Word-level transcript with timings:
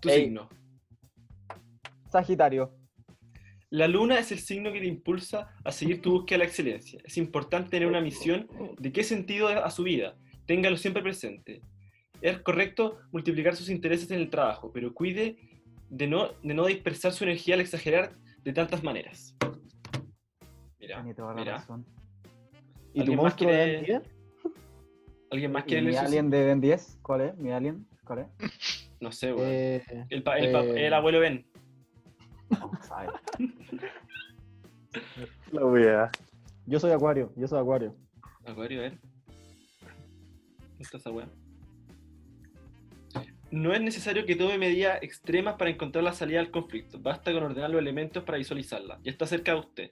Tu 0.00 0.08
Ey. 0.08 0.24
signo. 0.24 0.48
Sagitario. 2.10 2.74
La 3.70 3.86
luna 3.86 4.18
es 4.18 4.32
el 4.32 4.38
signo 4.38 4.72
que 4.72 4.80
te 4.80 4.86
impulsa 4.86 5.50
a 5.62 5.70
seguir 5.72 6.00
tu 6.00 6.12
búsqueda 6.12 6.38
de 6.38 6.44
la 6.44 6.48
excelencia. 6.48 7.00
Es 7.04 7.18
importante 7.18 7.68
tener 7.70 7.86
una 7.86 8.00
misión 8.00 8.48
de 8.78 8.92
qué 8.92 9.04
sentido 9.04 9.48
a 9.48 9.70
su 9.70 9.82
vida. 9.82 10.16
Téngalo 10.46 10.76
siempre 10.78 11.02
presente. 11.02 11.60
Es 12.22 12.38
correcto 12.40 12.98
multiplicar 13.12 13.54
sus 13.56 13.68
intereses 13.68 14.10
en 14.10 14.20
el 14.20 14.30
trabajo, 14.30 14.72
pero 14.72 14.94
cuide 14.94 15.36
de 15.90 16.06
no, 16.06 16.28
de 16.42 16.54
no 16.54 16.64
dispersar 16.66 17.12
su 17.12 17.24
energía 17.24 17.54
al 17.56 17.60
exagerar 17.60 18.16
de 18.42 18.52
tantas 18.54 18.82
maneras. 18.82 19.36
Mira, 20.80 21.02
mira. 21.02 21.56
razón. 21.58 21.84
¿Y 22.94 23.00
tu 23.04 23.12
¿Alguien 23.12 23.16
más 23.16 23.22
monstruo 23.24 23.50
de 23.50 23.56
quiere- 23.56 23.72
Ben 23.72 23.84
10? 23.84 24.02
¿Alguien 25.30 25.52
más 25.52 25.62
¿Y 25.64 25.66
quiere 25.66 25.82
mi 25.82 25.92
su 25.92 25.98
alien 25.98 26.30
de 26.30 26.44
Ben 26.46 26.60
10? 26.62 26.98
¿Cuál 27.02 27.20
es? 27.20 27.36
¿Mi 27.36 27.52
alien? 27.52 27.86
¿Cuál 28.06 28.20
es? 28.20 28.28
No 29.00 29.12
sé, 29.12 29.32
weón. 29.32 29.48
Eh, 29.50 29.82
el, 30.10 30.22
pa- 30.22 30.38
el 30.38 30.52
pa- 30.52 30.64
eh, 30.64 30.86
el 30.86 30.94
abuelo 30.94 31.20
Ben. 31.20 31.46
No, 32.50 32.70
sabe. 32.82 33.08
La 35.52 35.64
wea. 35.64 36.10
yo 36.66 36.80
soy 36.80 36.92
Acuario, 36.92 37.32
yo 37.36 37.46
soy 37.46 37.60
Acuario. 37.60 37.94
Acuario, 38.44 38.78
a 38.80 38.82
ver. 38.82 38.98
¿Dónde 40.60 40.82
está 40.82 40.96
esa 40.96 41.10
weá? 41.10 41.28
No 43.50 43.72
es 43.72 43.80
necesario 43.80 44.26
que 44.26 44.36
tome 44.36 44.58
medidas 44.58 45.02
extremas 45.02 45.54
para 45.56 45.70
encontrar 45.70 46.04
la 46.04 46.12
salida 46.12 46.40
al 46.40 46.50
conflicto. 46.50 46.98
Basta 47.00 47.32
con 47.32 47.42
ordenar 47.42 47.70
los 47.70 47.80
elementos 47.80 48.22
para 48.24 48.36
visualizarla. 48.38 48.98
Ya 49.02 49.10
está 49.10 49.26
cerca 49.26 49.52
de 49.54 49.60
usted. 49.60 49.90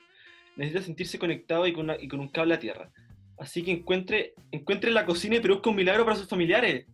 Necesita 0.57 0.83
sentirse 0.83 1.19
conectado 1.19 1.67
y 1.67 1.73
con, 1.73 1.85
una- 1.85 1.97
y 2.01 2.09
con 2.09 2.21
un 2.21 2.29
cable 2.29 2.55
a 2.55 2.59
tierra. 2.59 2.91
Así 3.39 3.63
que 3.63 3.71
encuentre, 3.73 4.35
encuentre 4.51 4.91
la 4.91 5.05
cocina 5.07 5.37
y 5.37 5.41
produzca 5.41 5.71
un 5.71 5.77
milagro 5.77 6.05
para 6.05 6.17
sus 6.17 6.29
familiares. 6.29 6.87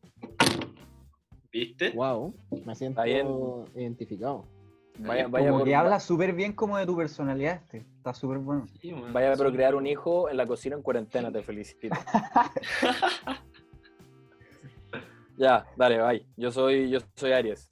¿Viste? 1.52 1.90
Wow, 1.90 2.34
me 2.64 2.74
siento 2.74 3.02
Está 3.02 3.04
bien. 3.04 3.26
identificado. 3.74 4.46
Vaya, 4.98 5.26
vaya, 5.26 5.46
como 5.46 5.60
por, 5.60 5.68
que 5.68 5.74
habla 5.74 6.00
súper 6.00 6.34
bien 6.34 6.52
como 6.52 6.78
de 6.78 6.86
tu 6.86 6.96
personalidad 6.96 7.56
este. 7.56 7.86
Está 7.96 8.14
súper 8.14 8.38
bueno. 8.38 8.66
Sí, 8.80 8.92
vaya 9.12 9.32
a 9.32 9.36
procrear 9.36 9.74
un 9.74 9.86
hijo 9.86 10.28
en 10.28 10.36
la 10.36 10.46
cocina 10.46 10.76
en 10.76 10.82
cuarentena, 10.82 11.30
te 11.30 11.42
felicito. 11.42 11.96
ya, 15.38 15.66
dale, 15.76 16.02
bye. 16.02 16.26
Yo 16.36 16.50
soy, 16.50 16.90
yo 16.90 16.98
soy 17.16 17.32
Aries. 17.32 17.70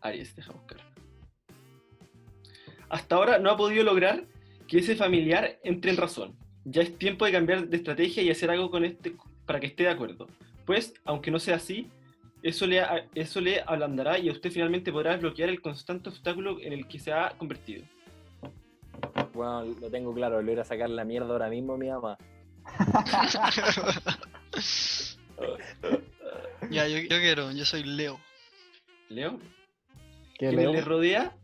Aries, 0.00 0.34
deja 0.34 0.52
buscar. 0.52 0.78
Hasta 2.88 3.16
ahora 3.16 3.38
no 3.38 3.50
ha 3.50 3.56
podido 3.56 3.84
lograr 3.84 4.24
que 4.68 4.78
ese 4.78 4.96
familiar 4.96 5.58
entre 5.64 5.90
en 5.90 5.96
razón. 5.96 6.36
Ya 6.64 6.82
es 6.82 6.96
tiempo 6.96 7.24
de 7.24 7.32
cambiar 7.32 7.68
de 7.68 7.76
estrategia 7.76 8.22
y 8.22 8.30
hacer 8.30 8.50
algo 8.50 8.70
con 8.70 8.84
este 8.84 9.16
para 9.46 9.58
que 9.58 9.66
esté 9.66 9.84
de 9.84 9.90
acuerdo. 9.90 10.28
Pues, 10.64 10.94
aunque 11.04 11.30
no 11.30 11.40
sea 11.40 11.56
así, 11.56 11.90
eso 12.42 12.66
le, 12.66 12.82
eso 13.14 13.40
le 13.40 13.60
ablandará 13.66 14.18
y 14.18 14.30
usted 14.30 14.50
finalmente 14.50 14.92
podrá 14.92 15.16
bloquear 15.16 15.48
el 15.48 15.60
constante 15.60 16.08
obstáculo 16.08 16.58
en 16.60 16.72
el 16.72 16.86
que 16.88 16.98
se 16.98 17.12
ha 17.12 17.30
convertido. 17.38 17.84
Bueno, 19.32 19.64
lo 19.80 19.90
tengo 19.90 20.12
claro, 20.14 20.42
le 20.42 20.52
voy 20.52 20.60
a 20.60 20.64
sacar 20.64 20.90
la 20.90 21.04
mierda 21.04 21.28
ahora 21.32 21.48
mismo 21.48 21.74
a 21.74 21.78
mi 21.78 21.88
mamá. 21.88 22.18
ya, 26.70 26.86
yo, 26.88 26.98
yo 26.98 27.18
quiero, 27.20 27.52
yo 27.52 27.64
soy 27.64 27.82
Leo. 27.84 28.18
Leo, 29.08 29.38
¿Qué 30.38 30.48
quienes 30.48 30.56
leo? 30.64 30.72
le 30.72 30.80
rodea, 30.80 31.36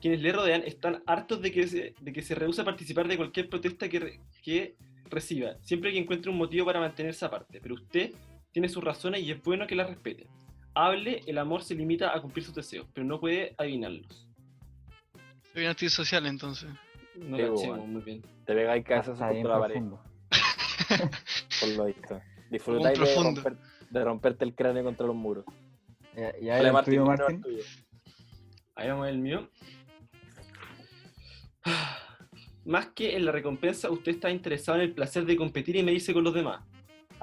quienes 0.00 0.20
le 0.20 0.32
rodean 0.32 0.62
están 0.64 1.02
hartos 1.06 1.40
de 1.40 1.52
que 1.52 1.66
se, 1.66 1.94
de 2.00 2.12
que 2.12 2.22
se 2.22 2.34
rehúsa 2.34 2.62
a 2.62 2.66
participar 2.66 3.08
de 3.08 3.16
cualquier 3.16 3.48
protesta 3.48 3.88
que, 3.88 4.00
re- 4.00 4.20
que 4.42 4.76
reciba, 5.10 5.54
siempre 5.62 5.92
que 5.92 5.98
encuentre 5.98 6.30
un 6.30 6.36
motivo 6.38 6.66
para 6.66 6.80
mantenerse 6.80 7.24
aparte. 7.24 7.60
Pero 7.62 7.74
usted 7.76 8.12
tiene 8.52 8.68
sus 8.68 8.84
razones 8.84 9.22
y 9.22 9.30
es 9.30 9.42
bueno 9.42 9.66
que 9.66 9.74
las 9.74 9.88
respete. 9.88 10.26
Hable, 10.74 11.20
el 11.26 11.38
amor 11.38 11.62
se 11.62 11.74
limita 11.74 12.14
a 12.16 12.20
cumplir 12.20 12.44
sus 12.44 12.54
deseos, 12.54 12.86
pero 12.92 13.06
no 13.06 13.20
puede 13.20 13.54
adivinarlos. 13.58 14.26
Soy 15.52 15.62
un 15.62 15.68
antisocial 15.68 16.26
entonces. 16.26 16.68
No 17.16 17.36
Sí, 17.36 17.42
caché, 17.44 17.66
bueno. 17.68 17.86
muy 17.86 18.02
bien. 18.02 18.22
Te 18.44 18.54
pegáis 18.54 18.84
bien 18.84 19.02
contra 19.02 19.42
la 19.42 19.58
pared, 19.60 19.82
por 21.60 21.68
lo 21.76 21.84
visto. 21.84 22.20
Disfrutáis 22.50 22.98
de, 22.98 23.04
romper- 23.16 23.58
de 23.90 24.04
romperte 24.04 24.44
el 24.44 24.54
cráneo 24.54 24.82
contra 24.84 25.06
los 25.06 25.14
muros. 25.14 25.44
Ya, 26.16 26.32
ya 26.40 26.54
Dale, 26.56 26.68
el 26.68 26.72
Martín, 26.72 26.94
tuyo, 26.94 27.04
primero 27.04 27.28
el 27.28 27.34
Martín. 27.38 27.42
tuyo. 27.42 27.64
Ahí 28.74 28.88
vamos 28.88 29.08
el 29.08 29.18
mío. 29.18 29.48
Más 32.64 32.86
que 32.88 33.16
en 33.16 33.24
la 33.26 33.32
recompensa, 33.32 33.90
usted 33.90 34.12
está 34.12 34.30
interesado 34.30 34.78
en 34.78 34.84
el 34.84 34.94
placer 34.94 35.24
de 35.26 35.36
competir 35.36 35.76
y 35.76 35.82
medirse 35.82 36.12
con 36.14 36.24
los 36.24 36.34
demás. 36.34 36.64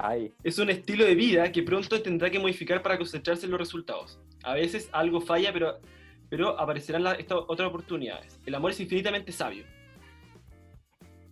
Ay, 0.04 0.34
Es 0.44 0.58
un 0.58 0.70
estilo 0.72 1.06
de 1.06 1.14
vida 1.14 1.52
que 1.52 1.62
pronto 1.62 2.02
tendrá 2.02 2.30
que 2.32 2.40
modificar 2.40 2.82
para 2.82 2.98
concentrarse 2.98 3.46
en 3.46 3.52
los 3.52 3.60
resultados. 3.60 4.20
A 4.44 4.56
veces 4.56 4.90
algo 4.92 5.22
falla, 5.22 5.54
pero, 5.54 5.80
pero 6.30 6.60
aparecerán 6.60 7.04
las- 7.04 7.20
estas 7.20 7.38
otras 7.48 7.70
oportunidades. 7.70 8.40
El 8.46 8.56
amor 8.56 8.72
es 8.72 8.80
infinitamente 8.80 9.32
sabio. 9.32 9.64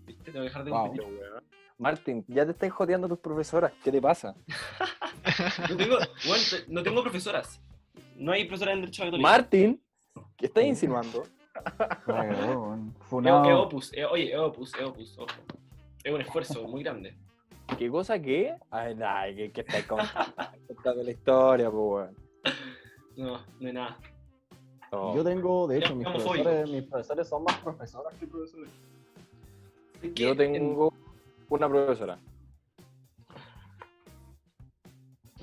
¿Viste? 0.05 0.25
Tengo 0.25 0.39
que 0.39 0.49
dejar 0.49 0.63
de 0.63 0.71
Wow. 0.71 0.93
Martín, 1.79 2.25
ya 2.27 2.45
te 2.45 2.51
estás 2.51 2.69
jodeando 2.71 3.07
tus 3.07 3.19
profesoras. 3.19 3.71
¿Qué 3.83 3.91
te 3.91 4.01
pasa? 4.01 4.35
No 5.69 5.75
tengo, 5.77 5.97
bueno, 6.25 6.43
no 6.67 6.83
tengo 6.83 7.01
profesoras. 7.01 7.61
No 8.15 8.31
hay 8.31 8.45
profesoras 8.45 8.75
en 8.75 8.81
Derecho 8.81 9.03
Católico. 9.03 9.27
Martín, 9.29 9.81
¿qué 10.37 10.45
estás 10.47 10.63
insinuando? 10.63 11.25
Opus, 13.53 13.91
oye, 14.11 14.37
opus, 14.37 14.73
es 14.75 14.81
opus, 14.81 15.17
ojo. 15.17 15.27
Es 16.03 16.13
un 16.13 16.21
esfuerzo 16.21 16.67
muy 16.67 16.83
grande. 16.83 17.15
¿Qué 17.77 17.89
cosa 17.89 18.19
qué? 18.21 18.55
Ay, 18.71 18.97
ay, 19.05 19.35
que, 19.35 19.51
que 19.51 19.61
estás 19.61 19.85
contando, 19.85 21.03
la 21.03 21.11
historia, 21.11 21.69
pues, 21.71 21.81
weón. 21.81 22.15
No, 23.15 23.39
no 23.59 23.67
hay 23.67 23.73
nada. 23.73 23.97
No. 24.91 25.15
Yo 25.15 25.23
tengo, 25.23 25.67
de 25.67 25.77
hecho, 25.77 25.95
mis 25.95 26.07
profesores, 26.07 26.69
mis 26.69 26.83
profesores 26.83 27.27
son 27.27 27.43
más 27.43 27.57
profesoras 27.59 28.13
que 28.17 28.27
profesores. 28.27 28.69
Yo 30.15 30.29
en- 30.31 30.37
tengo 30.37 30.93
una 31.49 31.67
profesora. 31.69 32.17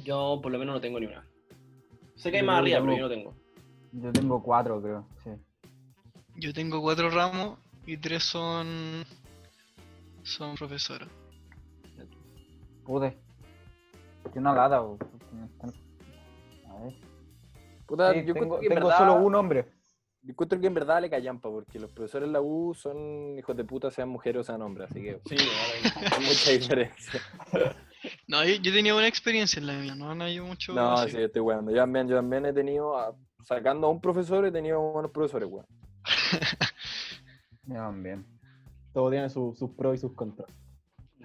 Yo 0.02 0.40
por 0.42 0.52
lo 0.52 0.58
menos 0.58 0.74
no 0.74 0.80
tengo 0.80 1.00
ni 1.00 1.06
una. 1.06 1.24
Sé 2.14 2.30
que 2.30 2.38
hay 2.38 2.42
Yo 2.42 2.46
más 2.46 2.58
arriba, 2.60 2.80
pero 2.80 2.92
yo 2.96 3.02
no 3.02 3.08
tengo. 3.08 3.34
Yo 3.92 4.12
tengo 4.12 4.42
cuatro, 4.42 4.80
creo. 4.80 5.06
Sí. 5.24 5.30
Yo 6.36 6.52
tengo 6.52 6.80
cuatro 6.80 7.10
ramos 7.10 7.58
y 7.86 7.96
tres 7.96 8.24
son. 8.24 9.04
son 10.22 10.54
profesoras. 10.56 11.08
Pude. 12.86 13.16
Qué 14.32 14.38
una 14.38 14.54
lata, 14.54 14.80
weón. 14.82 14.98
A 16.68 16.82
ver. 16.82 16.94
Puta, 17.86 18.12
Sí, 18.12 18.24
yo 18.24 18.34
tengo 18.34 18.44
encuentro 18.46 18.60
que 18.60 18.66
en 18.66 18.74
tengo 18.74 18.86
verdad, 18.88 18.98
solo 18.98 19.14
un 19.26 19.34
hombre. 19.34 19.66
yo 20.22 20.30
encuentro 20.32 20.60
que 20.60 20.66
en 20.66 20.74
verdad 20.74 21.00
le 21.00 21.10
callampa, 21.10 21.48
porque 21.48 21.78
los 21.78 21.90
profesores 21.90 22.26
en 22.26 22.32
la 22.32 22.40
U 22.40 22.74
son 22.74 23.38
hijos 23.38 23.56
de 23.56 23.64
puta, 23.64 23.90
sean 23.90 24.08
mujeres 24.08 24.40
o 24.40 24.44
sean 24.44 24.62
hombres, 24.62 24.90
así 24.90 25.02
que 25.02 25.20
Sí, 25.26 25.36
hay 25.38 26.24
mucha 26.26 26.50
diferencia. 26.50 27.20
No, 28.28 28.44
yo, 28.44 28.54
yo 28.56 28.72
tenía 28.72 28.92
buena 28.92 29.08
experiencia 29.08 29.58
en 29.58 29.66
la 29.66 29.72
mía, 29.72 29.94
no, 29.96 30.14
no 30.14 30.22
hay 30.24 30.38
mucho. 30.40 30.72
No, 30.74 30.92
así. 30.92 31.10
sí, 31.12 31.22
estoy 31.22 31.40
weando. 31.40 31.72
Yo 31.72 31.78
también, 31.78 32.06
yo 32.06 32.14
también 32.14 32.46
he 32.46 32.52
tenido, 32.52 32.96
a- 32.96 33.16
sacando 33.42 33.88
a 33.88 33.90
un 33.90 34.00
profesor, 34.00 34.44
he 34.46 34.52
tenido 34.52 34.78
buenos 34.80 35.10
profesores, 35.10 35.48
weón. 35.50 35.66
Me 37.64 37.78
van 37.80 38.00
bien. 38.02 38.24
Todo 38.92 39.10
tiene 39.10 39.28
su- 39.28 39.54
sus 39.58 39.70
pros 39.70 39.96
y 39.96 39.98
sus 39.98 40.12
contras. 40.12 40.48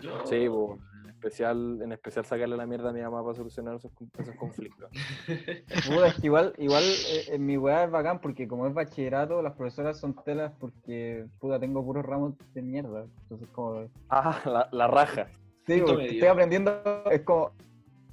yo- 0.01 0.25
Sí, 0.25 0.35
en 0.45 0.79
especial, 1.21 1.79
en 1.83 1.91
especial 1.91 2.25
sacarle 2.25 2.57
la 2.57 2.65
mierda 2.65 2.89
a 2.89 2.93
mi 2.93 3.01
mamá 3.01 3.21
para 3.23 3.35
solucionar 3.35 3.75
esos, 3.75 3.91
esos 4.17 4.35
conflictos. 4.35 4.89
Puta, 5.87 6.07
es 6.07 6.15
que 6.15 6.27
igual, 6.27 6.53
igual 6.57 6.83
eh, 6.83 7.25
en 7.35 7.45
mi 7.45 7.57
weá 7.57 7.83
es 7.83 7.91
bacán 7.91 8.19
porque 8.19 8.47
como 8.47 8.65
es 8.67 8.73
bachillerato, 8.73 9.41
las 9.41 9.53
profesoras 9.53 9.99
son 9.99 10.15
telas 10.25 10.51
porque 10.59 11.27
puta 11.39 11.59
tengo 11.59 11.85
puros 11.85 12.03
ramos 12.05 12.33
de 12.53 12.61
mierda. 12.63 13.05
Entonces 13.23 13.47
como 13.49 13.87
Ah, 14.09 14.39
la, 14.45 14.67
la 14.71 14.87
raja. 14.87 15.27
sí, 15.67 15.81
porque 15.85 16.09
estoy 16.09 16.27
aprendiendo, 16.27 16.81
es 17.11 17.21
como 17.21 17.51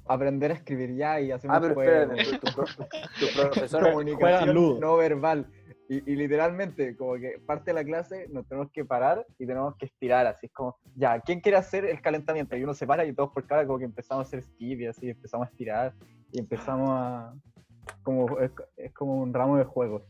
aprender 0.07 0.51
a 0.51 0.55
escribir 0.55 0.95
ya 0.95 1.19
y 1.19 1.31
hacer 1.31 1.49
Ah, 1.51 1.55
un 1.57 1.61
pero 1.61 1.73
juego. 1.75 2.13
espérate, 2.13 2.37
tu, 2.37 2.47
tu, 2.47 3.25
tu 3.25 3.33
profesora, 3.33 3.91
Juegan 3.91 3.93
comunicación 3.93 4.79
no 4.79 4.97
verbal. 4.97 5.47
Y, 5.89 6.11
y 6.11 6.15
literalmente, 6.15 6.95
como 6.95 7.15
que 7.15 7.41
parte 7.43 7.71
de 7.71 7.73
la 7.73 7.83
clase, 7.83 8.27
nos 8.29 8.47
tenemos 8.47 8.71
que 8.71 8.85
parar 8.85 9.25
y 9.39 9.47
tenemos 9.47 9.75
que 9.75 9.87
estirar, 9.87 10.27
así 10.27 10.45
es 10.45 10.51
como, 10.51 10.77
ya, 10.95 11.19
¿quién 11.19 11.41
quiere 11.41 11.57
hacer 11.57 11.83
el 11.83 11.99
calentamiento? 11.99 12.55
Y 12.55 12.63
uno 12.63 12.75
se 12.75 12.85
para 12.85 13.05
y 13.05 13.13
todos 13.13 13.31
por 13.31 13.47
cada 13.47 13.65
como 13.65 13.79
que 13.79 13.85
empezamos 13.85 14.23
a 14.23 14.27
hacer 14.27 14.43
skip 14.43 14.81
y 14.81 14.85
así, 14.85 15.09
empezamos 15.09 15.47
a 15.47 15.49
estirar 15.49 15.93
y 16.31 16.39
empezamos 16.39 16.91
a... 16.91 17.33
como 18.03 18.39
Es, 18.39 18.51
es 18.77 18.93
como 18.93 19.19
un 19.19 19.33
ramo 19.33 19.57
de 19.57 19.63
juegos. 19.63 20.03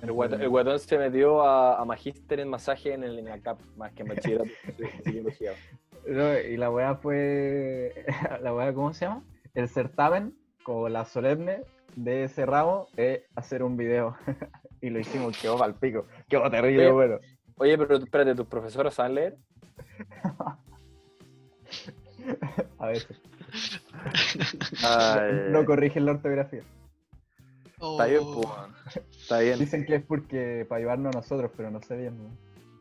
el, 0.00 0.10
guatón, 0.10 0.40
el 0.40 0.48
guatón 0.48 0.78
se 0.78 0.96
metió 0.96 1.42
a, 1.42 1.78
a 1.78 1.84
magíster 1.84 2.40
en 2.40 2.48
masaje 2.48 2.94
en 2.94 3.04
el 3.04 3.18
en 3.18 3.26
la 3.26 3.38
CAP, 3.40 3.60
más 3.76 3.92
que 3.92 4.02
en 4.02 4.08
bachillerato. 4.08 4.50
No, 6.06 6.38
y 6.38 6.56
la 6.56 6.70
weá 6.70 6.94
fue, 6.96 8.06
la 8.42 8.54
weá, 8.54 8.72
¿cómo 8.72 8.94
se 8.94 9.04
llama? 9.04 9.22
El 9.54 9.68
certamen, 9.68 10.34
como 10.62 10.88
la 10.88 11.04
solemne 11.04 11.62
de 11.94 12.24
ese 12.24 12.46
ramo, 12.46 12.88
es 12.96 13.20
hacer 13.34 13.62
un 13.62 13.76
video. 13.76 14.16
y 14.80 14.90
lo 14.90 14.98
hicimos, 14.98 15.36
quedó 15.38 15.58
pal 15.58 15.74
pico, 15.74 16.06
quedó 16.28 16.50
terrible, 16.50 16.84
Oye, 16.86 16.92
bueno. 16.92 17.18
Oye, 17.56 17.76
pero 17.78 17.96
espérate, 17.96 18.34
¿tus 18.34 18.46
profesoras 18.46 18.94
saben 18.94 19.14
leer? 19.14 19.36
A 22.78 22.86
veces. 22.86 23.20
Ay, 24.84 25.32
No 25.50 25.64
corrigen 25.64 26.06
la 26.06 26.12
ortografía. 26.12 26.62
Está 27.80 28.06
bien, 28.06 28.20
Oh, 28.22 28.40
pues. 28.84 28.96
Está 29.10 29.38
bien. 29.40 29.58
Dicen 29.58 29.84
que 29.86 29.96
es 29.96 30.02
porque 30.04 30.66
para 30.68 30.80
llevarnos 30.80 31.14
a 31.14 31.18
nosotros, 31.18 31.50
pero 31.56 31.70
no 31.70 31.80
sé 31.82 31.96
bien. 31.96 32.16
¿no? 32.22 32.30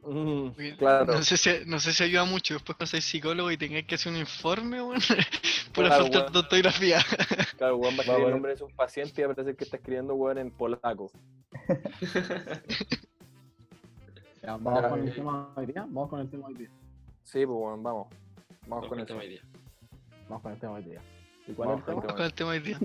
Mm, 0.01 0.49
claro. 0.77 1.13
No 1.13 1.23
sé, 1.23 1.35
si, 1.37 1.49
no 1.65 1.79
sé 1.79 1.91
si 1.93 2.03
ayuda 2.03 2.23
mucho 2.23 2.53
después 2.53 2.77
cuando 2.77 2.87
sois 2.89 3.03
psicólogo 3.03 3.51
y 3.51 3.57
tengáis 3.57 3.85
que 3.85 3.95
hacer 3.95 4.11
un 4.11 4.17
informe, 4.19 4.81
weón. 4.81 4.99
Por 5.73 5.85
Claro, 5.85 6.03
falta 6.03 6.19
weón. 6.19 6.33
de 6.33 6.39
ortografía. 6.39 6.99
Claro, 7.57 7.75
weón 7.77 7.95
va 7.95 7.99
a 7.99 8.01
escribir 8.03 8.25
el 8.25 8.31
nombre 8.31 8.55
de 8.55 8.63
un 8.63 8.75
paciente 8.75 9.21
y 9.21 9.25
va 9.25 9.31
a 9.31 9.35
parecer 9.35 9.55
que 9.57 9.63
está 9.65 9.77
escribiendo 9.77 10.15
weón 10.15 10.37
en 10.37 10.51
polaco. 10.51 11.11
Ya, 14.41 14.55
vamos 14.57 14.81
Ya, 14.81 14.89
con 14.89 14.99
el 15.07 15.13
tema 15.13 15.51
de 15.55 15.59
hoy 15.61 15.65
día. 15.67 15.81
Vamos 15.81 16.09
con 16.09 16.19
el 16.21 16.29
tema 16.29 16.47
de 16.47 16.53
hoy 16.53 16.59
día. 16.59 16.69
Sí, 17.23 17.45
pues 17.45 17.57
weón, 17.59 17.83
vamos. 17.83 18.07
Vamos 18.67 18.87
con 18.87 18.99
el 18.99 19.05
tema 19.05 19.19
hoy 19.19 19.29
día. 19.29 19.41
Vamos 20.29 20.41
con 20.41 20.51
el 20.53 20.59
tema 20.59 20.73
de 20.73 20.79
hoy 20.79 20.89
día. 20.91 21.01
¿Y 21.47 21.53
cuál 21.53 21.69
es 21.69 21.75
el 21.75 21.83
Vamos 21.83 21.83
con 21.83 21.95
tema? 21.95 21.99
el 21.99 22.07
Vamos 22.07 22.15
con 22.15 22.25
el 22.25 22.33
tema 22.33 22.49
hoy 22.51 22.59
día. 22.59 22.77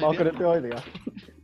Vamos 0.00 0.16
con 0.16 0.26
el 0.26 0.36
tema 0.36 0.48
hoy 0.48 0.62
día. 0.62 0.76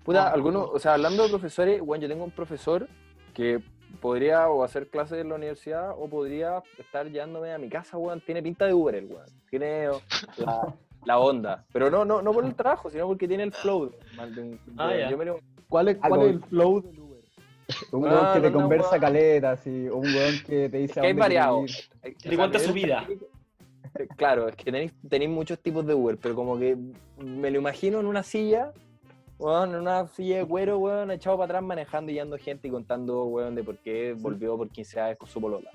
Puta, 0.02 0.28
algunos, 0.32 0.62
no. 0.62 0.72
o 0.72 0.78
sea, 0.78 0.94
hablando 0.94 1.22
de 1.24 1.28
profesores, 1.28 1.80
bueno, 1.82 2.02
yo 2.02 2.08
tengo 2.08 2.24
un 2.24 2.30
profesor 2.30 2.88
que 3.34 3.62
podría 4.00 4.48
o 4.48 4.62
hacer 4.64 4.88
clases 4.88 5.18
en 5.18 5.28
la 5.28 5.34
universidad 5.36 5.92
o 5.98 6.08
podría 6.08 6.62
estar 6.78 7.06
llevándome 7.10 7.52
a 7.52 7.58
mi 7.58 7.68
casa, 7.68 7.96
weón. 7.98 8.20
Tiene 8.20 8.42
pinta 8.42 8.66
de 8.66 8.74
Uber, 8.74 8.94
el 8.94 9.06
weón. 9.06 9.26
Tiene 9.50 9.88
la, 10.38 10.74
la 11.04 11.18
onda. 11.18 11.64
Pero 11.72 11.90
no, 11.90 12.04
no, 12.04 12.22
no 12.22 12.32
por 12.32 12.44
el 12.44 12.54
trabajo, 12.54 12.90
sino 12.90 13.06
porque 13.06 13.26
tiene 13.28 13.42
el 13.44 13.52
flow. 13.52 13.90
de 14.34 14.40
un- 14.42 14.60
Ah, 14.76 14.88
de- 14.88 15.00
ya. 15.00 15.10
yo 15.10 15.18
me 15.18 15.24
lo- 15.24 15.40
¿Cuál 15.68 15.88
es, 15.88 15.98
cuál 15.98 16.22
es 16.22 16.28
el 16.30 16.40
flow 16.44 16.80
del 16.82 16.98
Uber? 17.00 17.20
Un 17.92 18.06
Ah, 18.06 18.10
weón 18.12 18.34
que 18.34 18.40
te 18.40 18.50
no, 18.50 18.60
conversa 18.60 18.88
weón. 18.90 19.00
caleta, 19.00 19.50
así, 19.52 19.88
o 19.88 19.96
un 19.96 20.06
weón 20.14 20.34
que 20.46 20.68
te 20.68 20.78
dice 20.78 20.94
que 20.94 21.00
a 21.00 21.02
hay 21.04 21.12
variado. 21.12 21.64
Te 22.02 22.36
cuenta 22.36 22.58
su 22.58 22.68
es- 22.70 22.74
vida. 22.74 23.06
Claro, 24.16 24.48
es 24.48 24.56
que 24.56 24.64
tenéis, 24.64 24.92
tenéis 25.08 25.30
muchos 25.30 25.58
tipos 25.58 25.84
de 25.86 25.94
Uber, 25.94 26.16
pero 26.20 26.34
como 26.34 26.58
que 26.58 26.76
me 27.18 27.50
lo 27.50 27.58
imagino 27.58 27.98
en 28.00 28.06
una 28.06 28.22
silla, 28.22 28.72
weón, 29.40 29.70
en 29.70 29.76
una 29.80 30.06
silla 30.08 30.38
de 30.38 30.46
cuero, 30.46 30.78
weón, 30.78 31.10
echado 31.10 31.36
para 31.36 31.46
atrás 31.46 31.62
manejando 31.62 32.10
y 32.10 32.14
guiando 32.14 32.36
gente 32.38 32.68
y 32.68 32.70
contando, 32.70 33.24
weón, 33.24 33.54
de 33.54 33.64
por 33.64 33.78
qué 33.78 34.14
volvió 34.18 34.56
por 34.56 34.68
15 34.68 35.00
años 35.00 35.18
con 35.18 35.28
su 35.28 35.40
polola. 35.40 35.70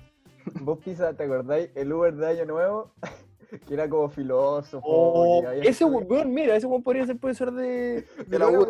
Vos, 0.60 0.78
Pisa, 0.84 1.12
¿te 1.14 1.24
acordáis? 1.24 1.70
El 1.74 1.92
Uber 1.92 2.14
de 2.14 2.26
Año 2.26 2.44
Nuevo, 2.46 2.92
que 3.66 3.74
era 3.74 3.88
como 3.88 4.08
filósofo. 4.08 4.86
Oh, 4.86 5.42
ese 5.62 5.84
weón, 5.84 6.32
mira, 6.32 6.54
ese 6.56 6.66
weón 6.66 6.82
podría 6.82 7.04
ser 7.06 7.18
profesor 7.18 7.52
de, 7.52 7.64
de 8.18 8.24
Pero 8.30 8.38
la 8.38 8.58
weón, 8.58 8.68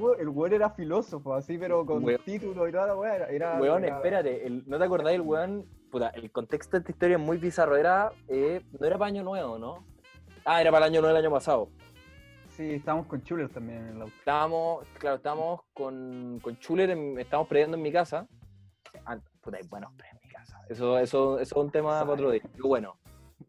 weón, 0.00 0.20
el 0.20 0.28
weón 0.28 0.52
era 0.52 0.70
filósofo, 0.70 1.34
así, 1.34 1.58
pero 1.58 1.84
con 1.84 2.04
Weón. 2.04 2.20
título 2.24 2.68
y 2.68 2.72
toda 2.72 2.86
la 2.86 2.96
weá. 2.96 3.16
Era, 3.28 3.58
Weón, 3.60 3.84
era- 3.84 3.96
espérate, 3.96 4.46
el- 4.46 4.62
¿no 4.68 4.78
te 4.78 4.84
acordáis 4.84 5.16
el 5.16 5.22
weón? 5.22 5.64
Puta, 5.90 6.08
el 6.10 6.30
contexto 6.32 6.72
de 6.72 6.78
esta 6.78 6.90
historia 6.90 7.16
es 7.16 7.22
muy 7.22 7.36
bizarro. 7.36 7.76
Era, 7.76 8.10
eh, 8.28 8.60
no 8.80 8.86
era 8.86 8.98
para 8.98 9.08
año 9.10 9.22
nuevo, 9.22 9.58
¿no? 9.58 9.84
Ah, 10.44 10.60
era 10.60 10.72
para 10.72 10.86
el 10.86 10.92
año 10.92 11.00
nuevo 11.00 11.14
del 11.16 11.24
año 11.24 11.32
pasado. 11.32 11.68
Sí, 12.56 12.70
estábamos 12.74 13.06
con 13.08 13.20
Chuler 13.22 13.48
también 13.48 13.78
en 13.80 13.96
el 13.96 14.02
auto. 14.02 14.14
Estábamos, 14.18 14.86
claro, 14.98 15.16
estábamos 15.16 15.60
con, 15.72 16.38
con 16.40 16.56
Chuler, 16.58 16.90
en- 16.90 17.18
estábamos 17.18 17.48
en 17.74 17.82
mi 17.82 17.90
casa. 17.90 18.28
Ah, 19.06 19.18
puta, 19.40 19.56
hay 19.56 19.66
buenos 19.68 19.92
pre 19.94 20.06
en 20.12 20.18
mi 20.22 20.28
casa. 20.28 20.60
Eso, 20.68 20.98
eso, 20.98 21.40
eso 21.40 21.56
es 21.58 21.64
un 21.64 21.70
tema 21.72 21.98
para 22.00 22.12
otro 22.12 22.30
día. 22.30 22.42
Pero 22.52 22.68
bueno, 22.68 22.96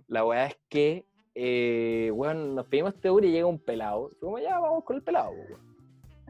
la 0.07 0.25
weá 0.25 0.47
es 0.47 0.57
que, 0.69 1.05
eh, 1.35 2.09
weón, 2.15 2.55
nos 2.55 2.65
pedimos 2.65 2.95
este 2.95 3.09
y 3.09 3.31
llega 3.31 3.45
un 3.45 3.59
pelado. 3.59 4.09
Como 4.19 4.39
ya 4.39 4.57
vamos 4.59 4.83
con 4.83 4.95
el 4.95 5.03
pelado, 5.03 5.29
weón. 5.31 5.75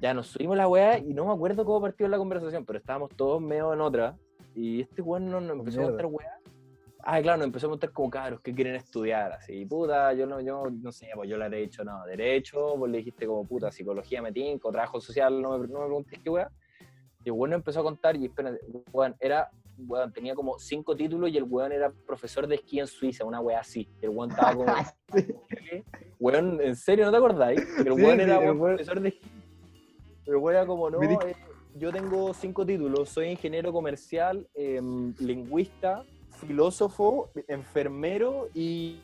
Ya 0.01 0.13
nos 0.13 0.27
subimos 0.27 0.57
la 0.57 0.67
weá 0.67 0.97
y 0.97 1.13
no 1.13 1.25
me 1.25 1.31
acuerdo 1.33 1.63
cómo 1.63 1.79
partió 1.79 2.09
la 2.09 2.17
conversación, 2.17 2.65
pero 2.65 2.77
estábamos 2.79 3.09
todos 3.15 3.41
medio 3.41 3.73
en 3.73 3.79
otra. 3.79 4.17
Y 4.53 4.81
este 4.81 5.01
weón 5.01 5.29
nos, 5.31 5.41
nos 5.43 5.59
empezó 5.59 5.79
a 5.79 5.83
mierda. 5.83 6.03
contar 6.03 6.05
weá. 6.11 6.39
Ah, 7.07 7.21
claro, 7.21 7.37
nos 7.37 7.45
empezó 7.45 7.67
a 7.67 7.69
contar 7.69 7.91
como 7.91 8.09
cabros 8.09 8.41
que 8.41 8.51
quieren 8.51 8.73
estudiar, 8.73 9.31
así, 9.33 9.63
puta, 9.63 10.11
yo 10.13 10.25
no, 10.25 10.41
yo 10.41 10.63
no 10.71 10.91
sé, 10.91 11.09
pues 11.13 11.29
yo 11.29 11.37
le 11.37 11.45
he 11.45 11.61
dicho, 11.61 11.83
no, 11.83 12.03
derecho, 12.03 12.75
vos 12.75 12.89
le 12.89 12.97
dijiste 12.97 13.27
como, 13.27 13.45
puta, 13.45 13.71
psicología 13.71 14.23
me 14.23 14.31
tinco, 14.31 14.71
trabajo 14.71 14.99
social, 14.99 15.39
no 15.39 15.55
me, 15.55 15.67
no 15.67 15.81
me 15.81 15.85
preguntes 15.85 16.19
qué 16.23 16.29
weá. 16.31 16.49
Y 17.23 17.29
el 17.29 17.33
weón 17.33 17.53
empezó 17.53 17.81
a 17.81 17.83
contar, 17.83 18.15
y 18.15 18.25
espérate, 18.25 18.59
weón, 18.91 19.15
era, 19.19 19.51
weón, 19.77 20.11
tenía 20.13 20.33
como 20.33 20.57
cinco 20.57 20.95
títulos 20.95 21.29
y 21.29 21.37
el 21.37 21.43
weón 21.43 21.71
era 21.73 21.91
profesor 22.07 22.47
de 22.47 22.55
esquí 22.55 22.79
en 22.79 22.87
Suiza, 22.87 23.23
una 23.23 23.39
weá 23.39 23.59
así. 23.59 23.87
El 24.01 24.09
weón 24.09 24.31
estaba 24.31 24.55
como, 24.55 24.73
¿qué? 25.49 25.83
weón, 26.19 26.59
¿en 26.59 26.75
serio 26.75 27.05
no 27.05 27.11
te 27.11 27.17
acordáis? 27.17 27.59
El 27.59 27.83
Sí, 27.83 27.89
weón 27.91 28.15
sí, 28.17 28.21
era 28.23 28.37
el 28.37 28.45
weón, 28.45 28.59
profesor 28.59 28.99
de 28.99 29.09
esquí. 29.09 29.29
El 30.25 30.35
weón 30.37 30.55
era 30.55 30.65
como, 30.65 30.89
no, 30.89 31.03
eh, 31.03 31.35
yo 31.75 31.91
tengo 31.91 32.33
cinco 32.33 32.65
títulos, 32.65 33.09
soy 33.09 33.27
ingeniero 33.27 33.71
comercial, 33.71 34.47
em, 34.55 35.13
lingüista, 35.19 36.03
filósofo, 36.47 37.29
enfermero 37.47 38.49
y, 38.53 39.01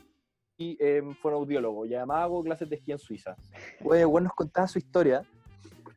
y 0.58 0.78
em, 0.80 1.14
fonoaudiólogo. 1.16 1.86
Y 1.86 1.96
además 1.96 2.24
hago 2.24 2.44
clases 2.44 2.70
de 2.70 2.76
esquí 2.78 2.92
en 2.92 3.00
Suiza. 3.00 3.36
Oye, 3.84 4.06
weón 4.06 4.26
nos 4.26 4.34
contaba 4.34 4.68
su 4.68 4.78
historia. 4.80 5.24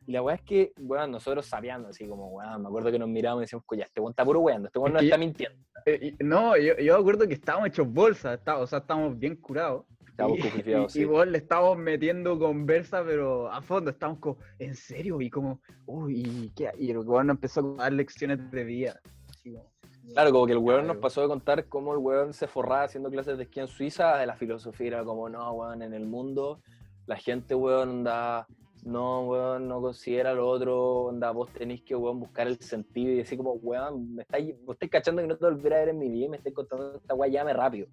Y 0.06 0.12
la 0.12 0.20
weá 0.22 0.34
es 0.34 0.42
que, 0.42 0.72
weón, 0.78 1.10
nosotros 1.12 1.46
sabiando, 1.46 1.88
así 1.88 2.06
como, 2.06 2.28
weón, 2.28 2.60
me 2.62 2.68
acuerdo 2.68 2.90
que 2.92 2.98
nos 2.98 3.08
mirábamos 3.08 3.42
y 3.42 3.44
decíamos, 3.44 3.64
ya, 3.76 3.84
este 3.84 4.00
weón 4.00 4.10
está 4.12 4.24
puro 4.24 4.40
weando, 4.40 4.66
este 4.68 4.78
weón 4.78 4.92
no 4.92 5.00
está 5.00 5.16
mintiendo. 5.16 5.58
Eh, 5.86 6.14
no, 6.20 6.56
yo, 6.56 6.76
yo 6.78 6.94
me 6.94 7.00
acuerdo 7.00 7.26
que 7.28 7.34
estábamos 7.34 7.68
hechos 7.68 7.90
bolsa, 7.92 8.34
está- 8.34 8.58
o 8.58 8.66
sea, 8.66 8.80
estábamos 8.80 9.18
bien 9.18 9.36
curados. 9.36 9.84
Estamos 10.08 10.38
y, 10.88 10.88
sí. 10.90 11.00
y 11.00 11.04
vos 11.06 11.26
le 11.26 11.38
estábamos 11.38 11.76
metiendo 11.78 12.38
conversa, 12.38 13.02
pero 13.04 13.50
a 13.50 13.60
fondo, 13.62 13.90
estábamos 13.90 14.20
como, 14.20 14.38
¿en 14.58 14.74
serio? 14.76 15.20
Y 15.20 15.28
como, 15.30 15.60
uy, 15.86 16.22
¿y 16.24 16.50
qué? 16.54 16.70
Y 16.78 16.90
el 16.90 16.98
weón 16.98 17.26
nos 17.28 17.36
empezó 17.36 17.60
a 17.78 17.84
dar 17.84 17.92
lecciones 17.94 18.50
de 18.50 18.64
vida. 18.64 19.00
así 19.30 19.52
como, 19.54 19.72
Claro, 20.12 20.30
como 20.32 20.46
que 20.46 20.52
el 20.52 20.58
weón 20.58 20.86
nos 20.86 20.98
pasó 20.98 21.22
de 21.22 21.28
contar 21.28 21.66
cómo 21.66 21.92
el 21.92 21.98
weón 21.98 22.32
se 22.32 22.46
forraba 22.46 22.84
haciendo 22.84 23.10
clases 23.10 23.36
de 23.36 23.44
esquí 23.44 23.60
en 23.60 23.68
Suiza, 23.68 24.16
de 24.16 24.26
la 24.26 24.36
filosofía 24.36 24.86
era 24.86 25.04
como, 25.04 25.28
no, 25.28 25.50
weón, 25.52 25.82
en 25.82 25.94
el 25.94 26.06
mundo 26.06 26.60
la 27.06 27.16
gente, 27.16 27.54
weón, 27.54 27.90
anda, 27.90 28.46
no, 28.84 29.22
weón, 29.22 29.66
no 29.68 29.80
considera 29.80 30.32
lo 30.34 30.48
otro, 30.48 31.06
onda, 31.06 31.30
vos 31.32 31.50
tenés 31.52 31.82
que, 31.82 31.96
weón, 31.96 32.20
buscar 32.20 32.46
el 32.46 32.58
sentido 32.60 33.12
y 33.12 33.16
decir 33.16 33.38
como, 33.38 33.54
weón, 33.54 34.14
me 34.14 34.22
estáis, 34.22 34.54
vos 34.64 34.74
estáis 34.74 34.92
cachando 34.92 35.20
que 35.22 35.28
no 35.28 35.36
te 35.36 35.44
volveré 35.44 35.74
a 35.76 35.78
ver 35.80 35.88
en 35.90 35.98
mi 35.98 36.08
vida 36.08 36.26
y 36.26 36.28
me 36.28 36.36
estáis 36.36 36.54
contando 36.54 36.94
esta 36.96 37.14
weá, 37.14 37.28
llame 37.30 37.52
rápido. 37.52 37.88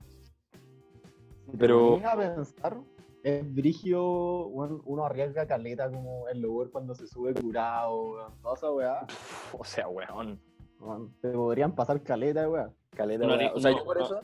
Si 1.50 1.58
Pero- 1.58 1.90
ponías 1.92 2.14
a 2.14 2.18
pensar, 2.18 2.78
es 3.24 3.54
brigio, 3.54 4.48
weón, 4.48 4.82
uno 4.86 5.06
arriesga 5.06 5.46
caleta 5.48 5.90
como 5.90 6.28
el 6.28 6.46
Uber 6.46 6.70
cuando 6.70 6.94
se 6.96 7.08
sube 7.08 7.34
curado, 7.34 8.04
weón, 8.04 8.42
toda 8.42 8.56
esa 8.56 8.72
weá. 8.72 9.08
O 9.58 9.64
sea, 9.64 9.88
weón, 9.88 10.40
te 11.22 11.30
podrían 11.32 11.74
pasar 11.76 12.02
caleta, 12.04 12.50
weón. 12.50 12.74
caleta, 12.92 13.26
No, 13.26 13.36
weá. 13.36 13.50
no, 13.50 13.56
O 13.56 13.60
sea, 13.60 13.72
no, 13.72 13.78
yo 13.78 13.84
por 13.86 14.00
no. 14.00 14.06
eso... 14.06 14.20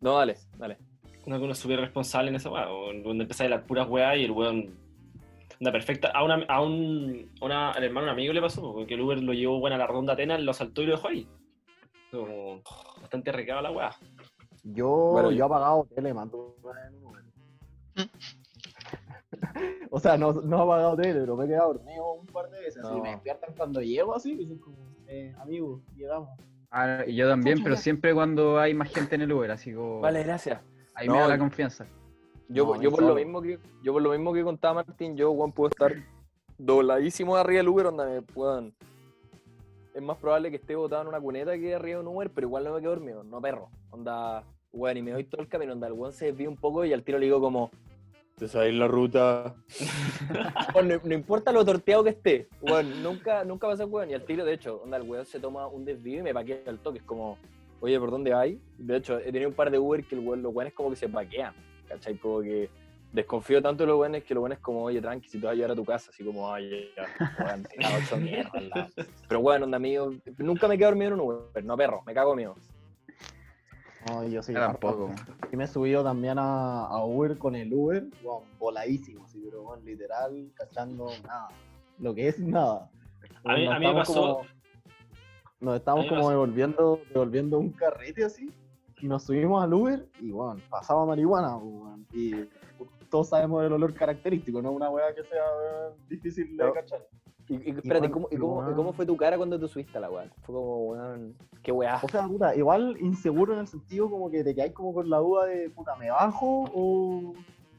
No, 0.00 0.16
dale, 0.18 0.36
dale. 0.58 0.78
Uno 1.26 1.38
que 1.38 1.44
uno 1.44 1.52
es 1.52 1.58
súper 1.58 1.80
responsable 1.80 2.30
en 2.30 2.36
esa 2.36 2.50
weá, 2.50 2.70
o 2.70 2.92
donde 2.92 3.22
empezáis 3.22 3.48
las 3.50 3.62
puras 3.64 3.88
weas 3.88 4.16
y 4.18 4.24
el 4.24 4.30
weón. 4.32 4.76
Anda 5.60 5.70
perfecta. 5.70 6.10
A, 6.12 6.24
una, 6.24 6.44
a 6.48 6.60
un 6.60 7.30
a 7.40 7.44
una, 7.44 7.70
al 7.70 7.84
hermano 7.84 8.06
un 8.06 8.12
amigo 8.12 8.32
le 8.32 8.40
pasó, 8.40 8.72
porque 8.72 8.94
el 8.94 9.00
Uber 9.00 9.22
lo 9.22 9.32
llevó 9.32 9.60
bueno, 9.60 9.76
a 9.76 9.78
la 9.78 9.86
ronda 9.86 10.14
Atenas, 10.14 10.40
lo 10.40 10.50
asaltó 10.50 10.82
y 10.82 10.86
lo 10.86 10.92
dejó 10.96 11.08
ahí. 11.08 11.28
Como 12.10 12.60
bastante 13.00 13.30
recada 13.30 13.62
la 13.62 13.70
weá. 13.70 13.90
Yo, 14.64 14.88
Bueno, 15.12 15.30
yo 15.30 15.46
he 15.46 15.48
pagado 15.48 15.86
tele, 15.94 16.12
man. 16.12 16.30
o 19.90 19.98
sea, 20.00 20.16
no, 20.16 20.32
no 20.32 20.64
he 20.64 20.66
pagado 20.66 20.96
tele, 20.96 21.20
pero 21.20 21.36
me 21.36 21.44
he 21.44 21.48
quedado 21.48 21.74
dormido 21.74 22.12
un 22.14 22.26
par 22.26 22.48
de 22.50 22.60
veces. 22.60 22.84
Así 22.84 22.94
No. 22.96 23.02
me 23.02 23.10
despiertan 23.10 23.54
cuando 23.56 23.80
llego 23.80 24.14
así, 24.14 24.32
y 24.32 24.36
dicen 24.36 24.58
como, 24.58 24.76
eh, 25.06 25.34
amigo, 25.38 25.80
llegamos. 25.96 26.30
Ah, 26.70 27.02
y 27.06 27.14
yo 27.14 27.28
también, 27.28 27.62
pero 27.62 27.76
siempre 27.76 28.14
cuando 28.14 28.58
hay 28.58 28.72
más 28.72 28.90
gente 28.90 29.14
en 29.14 29.22
el 29.22 29.32
Uber, 29.32 29.50
así 29.50 29.74
como, 29.74 30.00
Vale, 30.00 30.22
gracias. 30.22 30.60
ahí 30.94 31.06
No, 31.06 31.14
me 31.14 31.20
da 31.20 31.28
la 31.28 31.38
confianza. 31.38 31.86
Yo, 32.48 32.64
No, 32.64 32.80
yo 32.82 32.90
por 32.90 33.02
lo 33.02 33.14
mismo 33.14 33.40
que 33.40 33.58
yo 33.82 33.92
por 33.92 34.02
lo 34.02 34.10
mismo 34.10 34.32
que 34.32 34.42
contaba 34.42 34.82
Martín, 34.86 35.16
yo 35.16 35.34
Juan 35.34 35.52
puedo 35.52 35.68
estar 35.70 35.94
dobladísimo 36.58 37.34
de 37.34 37.40
arriba 37.40 37.58
del 37.58 37.68
Uber 37.68 37.84
donde 37.86 38.04
me 38.06 38.22
puedan. 38.22 38.74
Es 39.94 40.02
más 40.02 40.16
probable 40.18 40.50
que 40.50 40.56
esté 40.56 40.74
botado 40.74 41.02
en 41.02 41.08
una 41.08 41.20
cuneta 41.20 41.56
que 41.58 41.74
arriba 41.74 42.00
de 42.00 42.06
un 42.06 42.14
Uber, 42.14 42.30
pero 42.30 42.46
igual 42.46 42.64
no 42.64 42.74
me 42.74 42.80
quedo 42.80 42.90
dormido, 42.90 43.24
no 43.24 43.40
perro. 43.40 43.68
Onda, 43.90 44.44
weón, 44.72 44.96
y 44.96 45.02
me 45.02 45.10
doy 45.12 45.24
todo 45.24 45.42
el 45.42 45.48
camino, 45.48 45.72
onda, 45.72 45.86
el 45.86 45.92
weón 45.92 46.12
se 46.12 46.26
desvía 46.26 46.48
un 46.48 46.56
poco 46.56 46.84
y 46.84 46.92
al 46.92 47.02
tiro 47.02 47.18
le 47.18 47.26
digo 47.26 47.40
como, 47.40 47.70
te 48.42 48.48
sabes 48.48 48.74
la 48.74 48.88
ruta. 48.88 49.54
No, 51.04 51.14
importa 51.14 51.52
lo 51.52 51.64
torteado 51.64 52.02
que 52.02 52.10
esté, 52.10 52.48
weón, 52.60 53.02
nunca, 53.02 53.44
nunca 53.44 53.68
pasa 53.68 53.86
weón. 53.86 54.10
Y 54.10 54.14
al 54.14 54.24
tiro, 54.24 54.44
de 54.44 54.54
hecho, 54.54 54.80
onda, 54.82 54.96
el 54.96 55.04
weón 55.04 55.24
se 55.24 55.38
toma 55.38 55.68
un 55.68 55.84
desvío 55.84 56.18
y 56.18 56.22
me 56.22 56.34
paquea 56.34 56.58
al 56.66 56.80
toque, 56.80 56.98
es 56.98 57.04
como, 57.04 57.38
oye, 57.80 57.98
¿por 58.00 58.10
dónde 58.10 58.34
hay? 58.34 58.60
De 58.78 58.96
hecho, 58.96 59.18
he 59.18 59.30
tenido 59.30 59.48
un 59.48 59.54
par 59.54 59.70
de 59.70 59.78
Uber 59.78 60.02
que 60.04 60.16
el 60.16 60.22
weón, 60.22 60.42
los 60.42 60.52
weones 60.52 60.74
como 60.74 60.90
que 60.90 60.96
se 60.96 61.08
paquean. 61.08 61.54
¿cachai? 61.88 62.16
Como 62.16 62.40
que 62.40 62.68
desconfío 63.12 63.62
tanto 63.62 63.84
de 63.84 63.88
los 63.88 63.96
buenos 63.96 64.24
que 64.24 64.34
los 64.34 64.40
buenos 64.40 64.58
como, 64.58 64.82
oye, 64.82 65.00
tranqui, 65.00 65.28
si 65.28 65.38
te 65.38 65.46
vas 65.46 65.52
a 65.52 65.56
llevar 65.56 65.70
a 65.72 65.76
tu 65.76 65.84
casa, 65.84 66.10
así 66.10 66.24
como, 66.24 66.48
oye, 66.48 66.90
ya, 66.96 67.62
lado. 68.70 68.88
Pero 69.28 69.40
bueno, 69.40 69.66
onda 69.66 69.76
amigo, 69.76 70.12
nunca 70.38 70.66
me 70.66 70.76
quedo 70.76 70.88
dormido 70.88 71.14
en 71.14 71.20
un 71.20 71.20
Uber, 71.20 71.64
no 71.64 71.76
perro, 71.76 72.02
me 72.04 72.12
cago 72.12 72.34
mío. 72.34 72.56
No, 74.08 74.26
yo 74.26 74.42
sí. 74.42 74.52
Tampoco. 74.52 75.10
Y 75.52 75.56
me 75.56 75.64
he 75.64 75.66
subido 75.68 76.02
también 76.02 76.38
a, 76.38 76.86
a 76.86 77.04
Uber 77.04 77.38
con 77.38 77.54
el 77.54 77.72
Uber, 77.72 78.04
weón, 78.22 78.42
voladísimo, 78.58 79.24
así, 79.24 79.40
pero 79.44 79.62
weón, 79.62 79.84
literal, 79.84 80.50
cachando 80.54 81.06
nada. 81.26 81.48
Lo 81.98 82.14
que 82.14 82.28
es 82.28 82.38
nada. 82.40 82.90
A 83.44 83.54
mí- 83.54 83.64
Nos 83.66 83.74
a 83.74 83.78
mí 83.78 83.86
me 83.86 83.90
estamos 84.00 84.08
pasó- 84.08 84.20
como- 84.38 84.46
nos 85.60 85.76
estamos 85.76 86.04
como 86.06 86.16
pasó- 86.20 86.30
devolviendo, 86.30 87.00
devolviendo 87.12 87.58
un 87.58 87.70
carrete 87.70 88.24
así. 88.24 88.52
Y 89.00 89.06
nos 89.08 89.24
subimos 89.24 89.62
al 89.62 89.74
Uber 89.74 90.08
y, 90.20 90.30
bueno, 90.30 90.60
pasaba 90.68 91.04
marihuana. 91.06 91.58
Y 92.12 92.48
todos 93.10 93.28
sabemos 93.28 93.64
el 93.64 93.72
olor 93.72 93.94
característico, 93.94 94.60
no 94.62 94.70
es 94.70 94.76
una 94.76 94.90
weá 94.90 95.14
que 95.14 95.22
sea 95.24 95.42
difícil 96.08 96.56
de 96.56 96.64
No. 96.64 96.72
cachar. 96.72 97.06
Y, 97.48 97.54
y 97.54 97.70
espérate, 97.70 98.06
Igual, 98.06 98.10
¿cómo, 98.10 98.28
y 98.30 98.36
cómo, 98.36 98.74
cómo 98.76 98.92
fue 98.92 99.04
tu 99.04 99.16
cara 99.16 99.36
cuando 99.36 99.58
te 99.58 99.68
subiste 99.68 99.98
a 99.98 100.00
la 100.00 100.10
weá? 100.10 100.30
Fue 100.42 100.54
como, 100.54 100.76
weón, 100.90 101.34
qué 101.62 101.72
weá. 101.72 102.00
O 102.02 102.08
sea, 102.08 102.26
puta, 102.26 102.54
igual 102.54 102.96
inseguro 103.00 103.52
en 103.54 103.60
el 103.60 103.66
sentido 103.68 104.08
como 104.08 104.30
que 104.30 104.44
te 104.44 104.54
quedáis 104.54 104.72
como 104.72 104.94
con 104.94 105.10
la 105.10 105.18
duda 105.18 105.46
de, 105.46 105.68
puta, 105.70 105.96
¿me 105.96 106.10
bajo 106.10 106.64
o, 106.72 107.34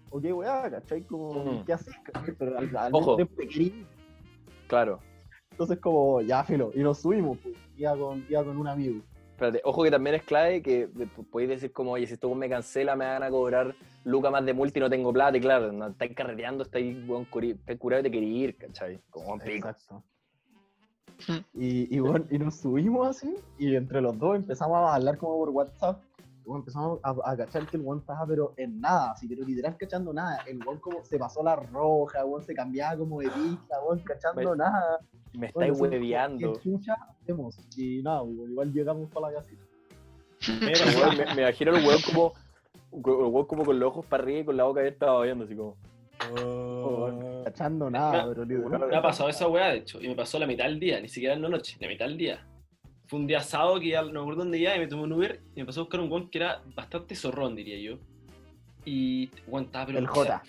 o 0.10 0.22
qué 0.22 0.34
weá, 0.34 0.70
cachai? 0.70 1.02
Como, 1.04 1.34
Mm. 1.34 1.66
¿qué 1.66 1.74
haces? 1.74 1.96
Pero 2.38 2.58
al, 2.60 2.76
al 2.76 2.94
Ojo. 2.94 3.18
Claro. 4.68 5.00
Entonces 5.52 5.80
como, 5.80 6.22
ya, 6.22 6.44
filo, 6.44 6.72
y 6.74 6.80
nos 6.80 7.00
subimos, 7.00 7.38
pues, 7.38 7.56
iba 7.78 7.96
con, 7.96 8.26
iba 8.30 8.44
con 8.44 8.58
un 8.58 8.68
amigo. 8.68 9.02
Espérate, 9.44 9.62
ojo 9.66 9.84
que 9.84 9.92
también 9.92 10.16
es 10.16 10.24
clave 10.24 10.62
que 10.62 10.88
podéis 11.30 11.50
decir 11.50 11.74
como, 11.74 11.92
oye, 11.92 12.08
si 12.08 12.14
esto 12.14 12.34
me 12.34 12.48
cancela, 12.48 12.96
me 12.96 13.04
van 13.04 13.24
a 13.24 13.30
cobrar 13.30 13.76
lucas 14.06 14.32
más 14.32 14.46
de 14.46 14.54
multa 14.54 14.80
y 14.80 14.82
no 14.82 14.90
tengo 14.90 15.12
plata. 15.12 15.36
Y 15.36 15.42
claro, 15.42 15.70
no, 15.74 15.88
estáis 15.88 16.16
carreteando, 16.16 16.64
estáis, 16.64 16.96
estáis 16.96 17.78
curado 17.78 18.00
y 18.00 18.04
te 18.04 18.12
queréis 18.12 18.38
ir, 18.38 18.58
¿cachai? 18.58 19.02
Como 19.10 19.34
un 19.34 19.40
pico. 19.40 19.68
Exacto. 19.68 20.02
Y, 21.54 21.94
y, 21.94 22.00
bueno, 22.00 22.26
y 22.30 22.40
nos 22.40 22.56
subimos 22.56 23.06
así, 23.06 23.36
y 23.58 23.76
entre 23.76 24.00
los 24.00 24.18
dos 24.18 24.38
empezamos 24.38 24.78
a 24.78 24.96
hablar 24.96 25.18
como 25.18 25.38
por 25.38 25.50
WhatsApp. 25.50 26.02
Bueno, 26.46 26.60
empezamos 26.60 27.00
a, 27.04 27.16
a 27.24 27.38
cachar 27.38 27.66
que 27.68 27.78
el 27.78 27.84
weón 27.84 28.00
estaba, 28.00 28.26
pero 28.28 28.54
en 28.58 28.80
nada, 28.82 29.12
así, 29.12 29.28
pero 29.28 29.46
literal 29.46 29.76
cachando 29.78 30.12
nada. 30.14 30.40
El 30.48 30.58
weón 30.66 30.80
como 30.80 31.04
se 31.04 31.18
pasó 31.18 31.42
la 31.44 31.56
roja, 31.56 32.20
el 32.20 32.26
weón 32.26 32.44
se 32.44 32.54
cambiaba 32.54 32.98
como 32.98 33.20
de 33.22 33.30
pista, 33.30 33.78
weón 33.88 34.00
cachando 34.00 34.52
Me- 34.52 34.58
nada. 34.58 35.00
Me 35.34 35.52
Bueno, 35.52 35.74
estáis 35.74 35.80
fue- 35.80 35.90
hueveando. 35.90 36.54
¿qué 36.54 36.60
chucha 36.60 36.96
hacemos? 37.22 37.58
Y 37.78 38.02
nada, 38.04 38.22
weón, 38.24 38.52
igual 38.52 38.74
llegamos 38.74 39.10
para 39.12 39.32
la 39.32 39.40
casita. 39.40 39.64
Mira, 40.62 40.80
Weón, 41.00 41.18
me, 41.18 41.36
me 41.36 41.42
imagino 41.44 41.76
el 41.76 41.86
weón 41.86 42.02
como, 42.02 42.34
el 42.92 43.32
weón 43.34 43.46
como 43.48 43.64
con 43.66 43.80
los 43.80 43.88
ojos 43.88 44.06
para 44.06 44.24
arriba 44.24 44.40
y 44.40 44.46
con 44.46 44.58
la 44.58 44.64
boca 44.66 44.80
abierta 44.82 45.06
babeando, 45.12 45.46
así 45.46 45.56
como. 45.56 45.76
Weón, 46.36 47.44
Cachando 47.44 47.90
nada, 47.90 48.26
pero 48.28 48.46
literal. 48.46 48.88
Me 48.90 48.96
ha 48.96 49.02
pasado 49.02 49.30
esa 49.30 49.48
weá, 49.48 49.68
de 49.70 49.78
hecho, 49.80 50.02
y 50.02 50.08
me 50.08 50.16
pasó 50.16 50.40
la 50.40 50.46
mitad 50.48 50.66
del 50.66 50.80
día, 50.80 51.00
ni 51.02 51.08
siquiera 51.10 51.34
en 51.36 51.42
la 51.42 51.50
noche, 51.50 51.78
la 51.80 51.88
mitad 51.88 52.06
del 52.06 52.18
día. 52.18 52.46
Fue 53.14 53.20
un 53.20 53.28
día 53.28 53.42
sábado 53.42 53.80
que 53.80 53.90
ya 53.90 54.02
no 54.02 54.12
me 54.12 54.20
acuerdo 54.22 54.42
dónde 54.42 54.58
iba 54.58 54.76
y 54.76 54.80
me 54.80 54.88
tomé 54.88 55.04
un 55.04 55.14
Uber 55.14 55.40
y 55.56 55.60
me 55.60 55.68
pasó 55.68 55.82
a 55.82 55.84
buscar 55.84 56.00
un 56.00 56.12
weón 56.12 56.32
que 56.32 56.40
era 56.40 56.64
bastante 56.74 57.16
zorrón, 57.16 57.56
diría 57.56 57.78
yo. 57.78 58.00
Y, 58.86 59.30
weón, 59.46 59.66
estaba 59.66 59.86
pero... 59.86 60.00
El 60.00 60.08
J. 60.08 60.42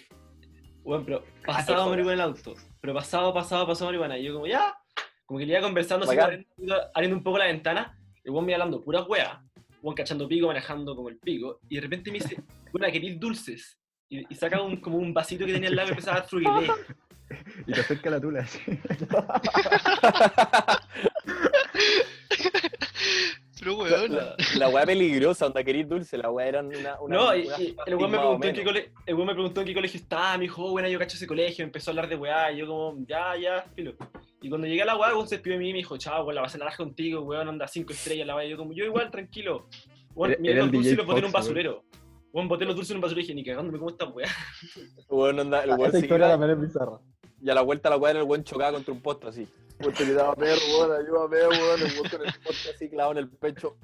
Weón, 0.82 1.04
pero 1.04 1.24
pasado 1.46 1.90
marihuana 1.90 2.14
en 2.14 2.20
el 2.20 2.24
auto. 2.24 2.54
Pero 2.80 2.94
pasado, 2.94 3.34
pasado, 3.34 3.66
pasado 3.66 3.88
marihuana. 3.88 4.16
Y 4.16 4.24
yo 4.24 4.32
como, 4.32 4.46
ya, 4.46 4.78
como 5.26 5.40
que 5.40 5.44
le 5.44 5.52
iba 5.52 5.60
conversando, 5.60 6.06
así, 6.06 6.16
abriendo, 6.18 7.16
un 7.18 7.22
poco 7.22 7.36
la 7.36 7.48
ventana. 7.48 7.98
El 8.24 8.30
weón 8.30 8.46
me 8.46 8.52
iba 8.52 8.62
hablando 8.62 8.82
pura 8.82 9.02
weá. 9.02 9.44
Weón 9.82 9.94
cachando 9.94 10.26
pico, 10.26 10.46
manejando 10.46 10.96
como 10.96 11.10
el 11.10 11.18
pico. 11.18 11.60
Y 11.68 11.74
de 11.74 11.82
repente 11.82 12.10
me 12.10 12.20
dice, 12.20 12.42
weón, 12.72 12.90
querís 12.90 13.20
dulces. 13.20 13.78
Y, 14.08 14.24
y 14.32 14.34
saca 14.34 14.62
un, 14.62 14.78
como 14.78 14.96
un 14.96 15.12
vasito 15.12 15.44
que 15.44 15.52
tenía 15.52 15.68
al 15.68 15.76
lado 15.76 15.88
y 15.88 15.90
empezaba 15.90 16.16
a 16.16 16.22
fruguilé. 16.22 16.72
Y 17.66 17.72
te 17.72 17.80
acerca 17.80 18.10
la 18.10 18.20
tula 18.20 18.40
así. 18.42 18.60
Pero 23.64 23.76
weón, 23.78 24.14
La, 24.14 24.36
la 24.58 24.68
weá 24.68 24.84
peligrosa, 24.86 25.46
onda 25.46 25.64
querís 25.64 25.88
dulce, 25.88 26.18
la 26.18 26.30
weá 26.30 26.46
era 26.48 26.60
una. 26.60 27.00
una 27.00 27.16
No, 27.16 27.34
y, 27.36 27.46
una 27.46 27.58
y 27.60 27.76
el 27.86 27.94
weón 27.96 28.10
me 28.10 28.18
preguntó 28.18 28.46
en 28.48 28.54
qué 28.54 28.64
cole- 28.64 28.92
el 29.06 29.14
weón 29.14 29.26
me 29.26 29.32
preguntó 29.34 29.60
en 29.62 29.66
qué 29.66 29.74
colegio 29.74 30.00
estaba, 30.00 30.36
me 30.36 30.42
dijo, 30.42 30.64
oh, 30.64 30.70
bueno, 30.72 30.88
yo 30.88 30.98
cacho 30.98 31.16
ese 31.16 31.26
colegio, 31.26 31.64
empezó 31.64 31.90
a 31.90 31.92
hablar 31.92 32.08
de 32.08 32.16
weá, 32.16 32.52
y 32.52 32.58
yo 32.58 32.66
como, 32.66 33.04
ya, 33.06 33.36
ya, 33.36 33.62
filo. 33.74 33.94
Y 34.42 34.48
cuando 34.50 34.66
llegué 34.66 34.82
a 34.82 34.84
la 34.86 34.96
weá, 34.96 35.08
el 35.08 35.14
weón 35.16 35.28
se 35.28 35.36
despidió 35.36 35.56
de 35.58 35.62
mí 35.64 35.70
y 35.70 35.72
me 35.72 35.78
dijo, 35.78 35.96
chao, 35.96 36.22
weón, 36.24 36.34
la 36.34 36.42
pasé 36.42 36.58
naranja 36.58 36.76
contigo, 36.76 37.22
weón, 37.22 37.48
anda 37.48 37.66
cinco 37.66 37.92
estrellas 37.94 38.26
la 38.26 38.36
weá, 38.36 38.44
y 38.44 38.50
yo 38.50 38.56
como, 38.58 38.72
yo 38.74 38.84
igual, 38.84 39.10
tranquilo. 39.10 39.68
Weón, 40.14 40.36
era 40.44 40.56
los 40.58 40.66
el 40.66 40.70
dulces 40.72 40.92
y 40.92 40.96
los 40.96 41.06
boté 41.06 41.18
en 41.20 41.24
un 41.26 41.32
basurero. 41.32 41.84
Weón, 42.32 42.48
boté 42.48 42.64
los 42.64 42.74
dulces 42.74 42.90
en 42.90 42.96
un 42.98 43.00
basurero 43.02 43.20
y 43.20 43.24
dije, 43.24 43.34
ni 43.34 43.44
cagándome 43.44 43.78
cómo 43.78 43.90
esta 43.90 44.04
weá. 44.06 44.28
Weón, 45.08 45.38
onda, 45.40 45.62
el 45.64 45.70
weón 45.70 45.82
Esa 45.82 45.92
se 45.92 46.04
historia 46.04 46.28
también 46.28 46.50
es 46.52 46.60
bizarra. 46.60 46.98
Y 47.40 47.50
a 47.50 47.54
la 47.54 47.62
vuelta 47.62 47.88
a 47.88 47.90
la 47.90 47.96
weá 47.96 48.12
el 48.12 48.22
weón 48.22 48.44
chocaba 48.44 48.72
contra 48.72 48.92
un 48.94 49.00
poste 49.02 49.28
así. 49.28 49.48
Weón, 49.80 49.92
te 49.94 50.04
gritaba, 50.04 50.34
perro, 50.34 50.60
weón, 50.78 50.92
ayúdame, 51.04 51.36
weón, 51.58 51.80
el 51.82 51.92
weón 51.92 52.08
con 52.10 52.26
el 52.26 52.32
poste 52.44 52.70
así 52.74 52.88
clavado 52.88 53.12
en 53.12 53.18
el 53.18 53.28
pecho. 53.28 53.76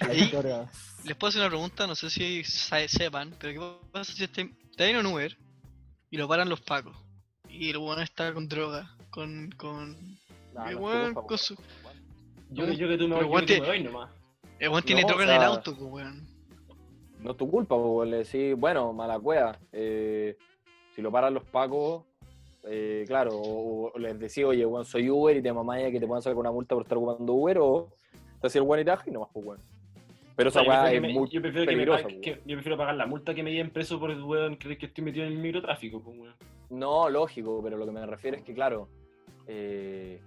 Ahí- 0.00 0.30
les 1.04 1.16
puedo 1.16 1.28
hacer 1.28 1.40
una 1.40 1.48
pregunta, 1.50 1.86
no 1.86 1.94
sé 1.94 2.10
si 2.10 2.42
sepan, 2.44 3.34
pero 3.38 3.52
¿qué 3.60 3.88
pasa 3.92 4.12
si 4.12 4.24
este, 4.24 4.50
te 4.76 4.90
en 4.90 4.96
un 4.98 5.06
Uber 5.06 5.36
y 6.10 6.16
lo 6.16 6.26
paran 6.28 6.48
los 6.48 6.60
pacos? 6.60 6.96
Y 7.48 7.70
el 7.70 7.78
weón 7.78 8.00
está 8.00 8.32
con 8.34 8.48
droga, 8.48 8.94
con... 9.10 9.50
con... 9.56 9.96
No, 10.54 10.68
el 10.68 10.74
no, 10.74 10.80
weón 10.80 11.00
por 11.00 11.14
favor. 11.14 11.26
con 11.28 11.38
su... 11.38 11.54
Yo, 12.50 12.66
que 12.66 12.98
tú 12.98 13.08
me, 13.08 13.14
Pero 13.16 13.20
yo 13.22 13.28
weón 13.28 13.46
que 13.46 13.54
tú 13.54 13.54
te- 13.54 13.60
me 13.60 13.66
doy 13.66 13.82
nomás. 13.84 14.10
El 14.58 14.68
weón 14.70 14.82
tiene 14.82 15.02
No, 15.02 15.08
droga 15.08 15.24
o 15.24 15.28
en 15.28 15.34
el 15.34 15.42
auto, 15.42 15.76
pues 15.76 15.90
weón. 15.90 16.28
No 17.20 17.30
es 17.32 17.36
tu 17.36 17.50
culpa, 17.50 17.76
pues, 17.76 18.10
le 18.10 18.16
decís, 18.18 18.54
bueno, 18.58 18.92
mala 18.92 19.18
cueva. 19.18 19.58
eh, 19.72 20.36
si 20.94 21.00
lo 21.02 21.12
paran 21.12 21.32
los 21.34 21.44
pacos, 21.44 22.04
eh, 22.64 23.04
claro, 23.06 23.30
o, 23.36 23.92
o 23.94 23.98
les 23.98 24.18
decís, 24.18 24.44
oye, 24.44 24.64
weón, 24.66 24.84
soy 24.84 25.08
Uber 25.10 25.36
y 25.36 25.42
te 25.42 25.52
mamaya 25.52 25.90
que 25.90 26.00
te 26.00 26.06
puedan 26.06 26.22
sacar 26.22 26.34
con 26.34 26.46
una 26.46 26.52
multa 26.52 26.74
por 26.74 26.82
estar 26.84 26.98
ocupando 26.98 27.32
Uber, 27.32 27.58
o 27.60 27.88
te 28.40 28.46
hacía 28.46 28.60
el 28.62 28.80
y 28.80 28.84
taja 28.84 29.04
y 29.06 29.10
nomás, 29.12 29.28
pues, 29.32 29.46
weón. 29.46 29.60
Pero 30.36 30.50
esa 30.50 30.62
weá 30.62 30.82
prefiero 30.82 31.06
es 31.06 31.12
me- 31.14 31.18
muy 31.20 31.28
yo 31.30 31.42
prefiero 31.42 31.66
que 31.66 31.76
me 31.76 31.82
peligrosa, 31.84 32.02
paguen- 32.04 32.20
pues, 32.22 32.36
que- 32.38 32.42
yo 32.48 32.56
prefiero 32.56 32.76
pagar 32.76 32.94
la 32.94 33.06
multa 33.06 33.34
que 33.34 33.42
me 33.42 33.50
lleven 33.52 33.70
preso 33.70 33.98
por 33.98 34.10
el 34.10 34.22
weón 34.22 34.54
creer 34.56 34.78
que 34.78 34.86
estoy 34.86 35.02
metido 35.04 35.26
en 35.26 35.32
el 35.32 35.38
microtráfico, 35.38 36.00
pues 36.00 36.16
weón. 36.18 36.34
No, 36.70 37.08
lógico, 37.08 37.60
pero 37.62 37.76
lo 37.76 37.86
que 37.86 37.92
me 37.92 38.06
refiero 38.06 38.36
es 38.36 38.42
que, 38.44 38.54
claro, 38.54 38.88
eh, 39.46 40.20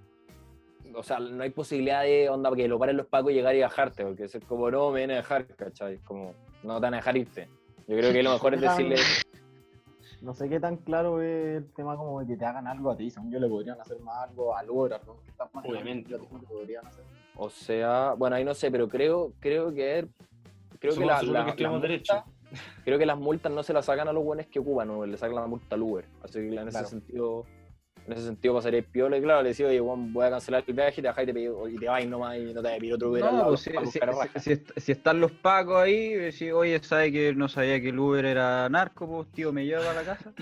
o 0.94 1.04
sea, 1.04 1.20
no 1.20 1.44
hay 1.44 1.52
posibilidad 1.52 2.04
de, 2.04 2.28
onda, 2.30 2.52
que 2.56 2.68
lo 2.68 2.78
paren 2.80 2.98
los 2.98 3.06
pacos 3.08 3.32
y 3.32 3.36
llegar 3.36 3.56
y 3.56 3.62
bajarte, 3.62 4.04
porque 4.04 4.24
es 4.26 4.38
como, 4.48 4.70
no, 4.70 4.90
me 4.92 4.98
vienen 5.00 5.16
a 5.18 5.20
dejar, 5.22 5.46
¿cachai? 5.48 5.98
Como, 6.00 6.34
no 6.64 6.76
te 6.76 6.82
van 6.82 6.94
a 6.96 6.98
dejar 6.98 7.16
irte. 7.16 7.48
Yo 7.88 7.98
creo 7.98 8.12
que 8.12 8.24
lo 8.24 8.32
mejor 8.34 8.54
es 8.56 8.62
decirle, 8.62 8.96
No 10.22 10.34
sé 10.36 10.48
qué 10.50 10.60
tan 10.60 10.78
claro 10.78 11.22
es 11.22 11.58
el 11.58 11.66
tema 11.74 11.98
como 11.98 12.20
de 12.20 12.28
que 12.28 12.38
te 12.38 12.46
hagan 12.46 12.68
algo 12.68 12.92
a 12.92 12.96
ti. 12.98 13.10
Según 13.10 13.32
yo 13.32 13.40
le 13.40 13.48
podrían 13.50 13.80
hacer 13.82 14.00
más 14.02 14.30
algo 14.30 14.56
al 14.56 14.70
Uber, 14.70 14.94
algo 14.94 15.20
que 15.24 15.32
estás 15.32 15.52
más 15.54 15.66
Obviamente. 15.66 16.16
Podrían 16.48 16.86
hacer. 16.86 17.04
o 17.36 17.50
sea, 17.50 18.14
bueno, 18.14 18.36
ahí 18.36 18.46
no 18.46 18.54
sé, 18.54 18.70
pero 18.70 18.88
creo, 18.88 19.34
creo 19.40 19.70
que, 19.74 20.08
creo 20.80 20.80
que, 20.80 20.92
Supongo- 20.92 21.08
la, 21.10 21.20
supongo 21.22 21.34
la- 21.48 21.56
que 21.56 21.64
las 21.64 21.72
multas- 21.74 22.24
creo 22.84 23.00
que 23.00 23.06
las 23.08 23.18
multas 23.18 23.52
no 23.52 23.64
se 23.64 23.74
las 23.74 23.86
sacan 23.86 24.08
a 24.10 24.14
los 24.14 24.24
buenos 24.24 24.46
que 24.46 24.60
ocupan, 24.60 24.92
Uber, 24.92 25.10
le 25.10 25.18
sacan 25.18 25.36
la 25.38 25.48
multa 25.48 25.74
al 25.76 25.82
Uber. 25.82 26.06
Así 26.24 26.34
que 26.34 26.48
en 26.50 26.60
ese 26.60 26.70
Claro. 26.70 26.88
sentido, 26.88 27.46
en 28.08 28.14
ese 28.14 28.24
sentido 28.26 28.56
pasaría 28.56 28.82
piola 28.82 29.18
y 29.18 29.22
claro, 29.22 29.42
le 29.44 29.50
decía, 29.50 29.68
oye, 29.68 29.80
weón, 29.80 30.12
voy 30.12 30.26
a 30.26 30.32
cancelar 30.32 30.64
el 30.68 30.74
viaje 30.74 31.00
y 31.00 31.02
te 31.04 31.08
bajas 31.08 31.24
y 31.24 31.28
te, 31.28 31.34
pido- 31.34 31.68
y 31.70 31.78
te 31.78 31.88
vas 31.88 32.06
nomás 32.08 32.38
y 32.38 32.54
no 32.54 32.62
te 32.62 32.70
pedir 32.80 32.94
otro 32.94 33.10
Uber 33.12 33.24
al 33.24 33.32
No, 33.32 33.38
lado, 33.38 33.50
pues, 33.50 33.62
si, 33.62 33.72
cara 34.00 34.12
están 34.92 35.20
los 35.20 35.32
pacos 35.32 35.78
ahí, 35.78 36.14
decís, 36.14 36.52
oye, 36.52 36.82
sabe 36.84 37.12
que 37.12 37.34
no 37.36 37.48
sabía 37.48 37.80
que 37.80 37.90
el 37.90 38.00
Uber 38.00 38.26
era 38.26 38.68
narco, 38.70 39.08
pues 39.08 39.28
tío, 39.32 39.54
me 39.54 39.66
lleva 39.66 39.92
a 39.92 39.94
la 39.94 40.04
casa. 40.04 40.34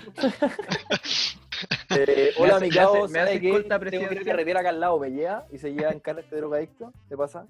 Eh, 1.90 2.32
Me 2.38 2.42
hola, 2.44 2.56
hace- 2.56 2.64
mi 2.64 2.70
me 2.70 2.76
cabo, 2.76 3.04
hace- 3.04 3.12
me 3.12 3.18
¿sabe 3.18 3.30
hace 3.36 3.46
escolta 3.48 3.78
Tengo 3.80 4.08
que 4.08 4.14
ir 4.14 4.24
carretera 4.24 4.60
acá 4.60 4.68
al 4.70 4.80
lado, 4.80 4.98
me 4.98 5.10
lleva 5.10 5.44
y 5.52 5.58
se 5.58 5.72
lleva 5.74 5.90
en 5.90 6.00
carne 6.00 6.22
este 6.22 6.36
drogadicto, 6.36 6.92
¿te 7.08 7.16
pasa? 7.16 7.46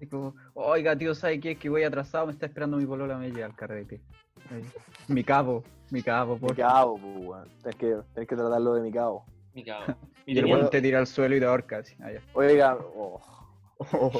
Y 0.00 0.06
como, 0.06 0.34
oiga, 0.54 0.94
tío, 0.94 1.12
¿sabe 1.14 1.40
qué? 1.40 1.52
Es 1.52 1.58
que 1.58 1.68
voy 1.68 1.82
atrasado, 1.82 2.26
me 2.26 2.32
está 2.32 2.46
esperando 2.46 2.76
mi 2.76 2.86
polola, 2.86 3.16
me 3.18 3.30
llega 3.32 3.46
al 3.46 3.56
carrete. 3.56 4.00
Mi 5.08 5.24
capo, 5.24 5.64
mi 5.90 6.02
capo, 6.02 6.34
Mi 6.34 6.38
por 6.40 6.54
cabo, 6.54 6.98
pues. 7.26 7.48
Tenés 7.62 7.76
que, 7.76 7.96
tenés 8.14 8.28
que 8.28 8.36
tratarlo 8.36 8.74
de 8.74 8.82
mi 8.82 8.92
cabo. 8.92 9.24
Me 9.58 9.64
cago. 9.64 9.94
Y 10.26 10.38
el 10.38 10.44
weón 10.44 10.68
te 10.68 10.82
tira 10.82 10.98
al 10.98 11.06
suelo 11.06 11.36
y 11.36 11.40
te 11.40 11.46
ahorca 11.46 11.78
así. 11.78 11.94
Allá. 12.02 12.20
Oiga, 12.34 12.76
oh, 12.96 13.20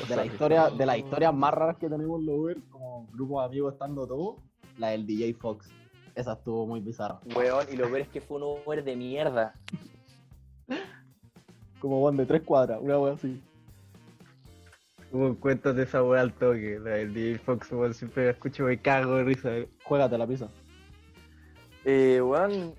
De 0.09 0.17
la 0.17 0.25
historia, 0.25 0.71
de 0.71 0.87
las 0.87 0.97
historias 0.97 1.35
más 1.35 1.53
raras 1.53 1.77
que 1.77 1.89
tenemos 1.89 2.21
en 2.21 2.27
los 2.27 2.35
Uber, 2.35 2.57
como 2.71 3.07
grupo 3.13 3.41
de 3.41 3.47
amigos 3.47 3.75
estando 3.75 4.07
todos, 4.07 4.37
la 4.79 4.89
del 4.89 5.07
DJ 5.07 5.35
Fox. 5.35 5.69
Esa 6.15 6.33
estuvo 6.33 6.67
muy 6.67 6.81
bizarra. 6.81 7.21
weón, 7.37 7.67
y 7.71 7.77
lo 7.77 7.85
peor 7.89 8.01
es 8.01 8.09
que 8.09 8.23
fue 8.23 8.39
un 8.39 8.59
Uber 8.65 8.83
de 8.83 8.97
mierda. 8.97 9.55
Como 11.81 12.03
weón 12.03 12.17
de 12.17 12.25
tres 12.25 12.43
cuadras, 12.43 12.81
una 12.81 12.99
wea 12.99 13.13
así. 13.13 13.41
Hubo 15.13 15.37
cuentos 15.39 15.77
de 15.77 15.83
esa 15.85 16.03
weá 16.03 16.23
al 16.23 16.33
toque, 16.33 16.81
la 16.83 16.93
del 16.93 17.13
DJ 17.13 17.39
Fox, 17.39 17.71
weón, 17.71 17.93
siempre 17.93 18.25
la 18.25 18.31
escucho 18.31 18.65
y 18.65 18.67
me 18.67 18.81
cago 18.81 19.17
de 19.17 19.25
risa. 19.25 19.51
Juégate 19.85 20.17
la 20.17 20.27
pizza. 20.27 20.49
Eh, 21.85 22.21
weón, 22.23 22.75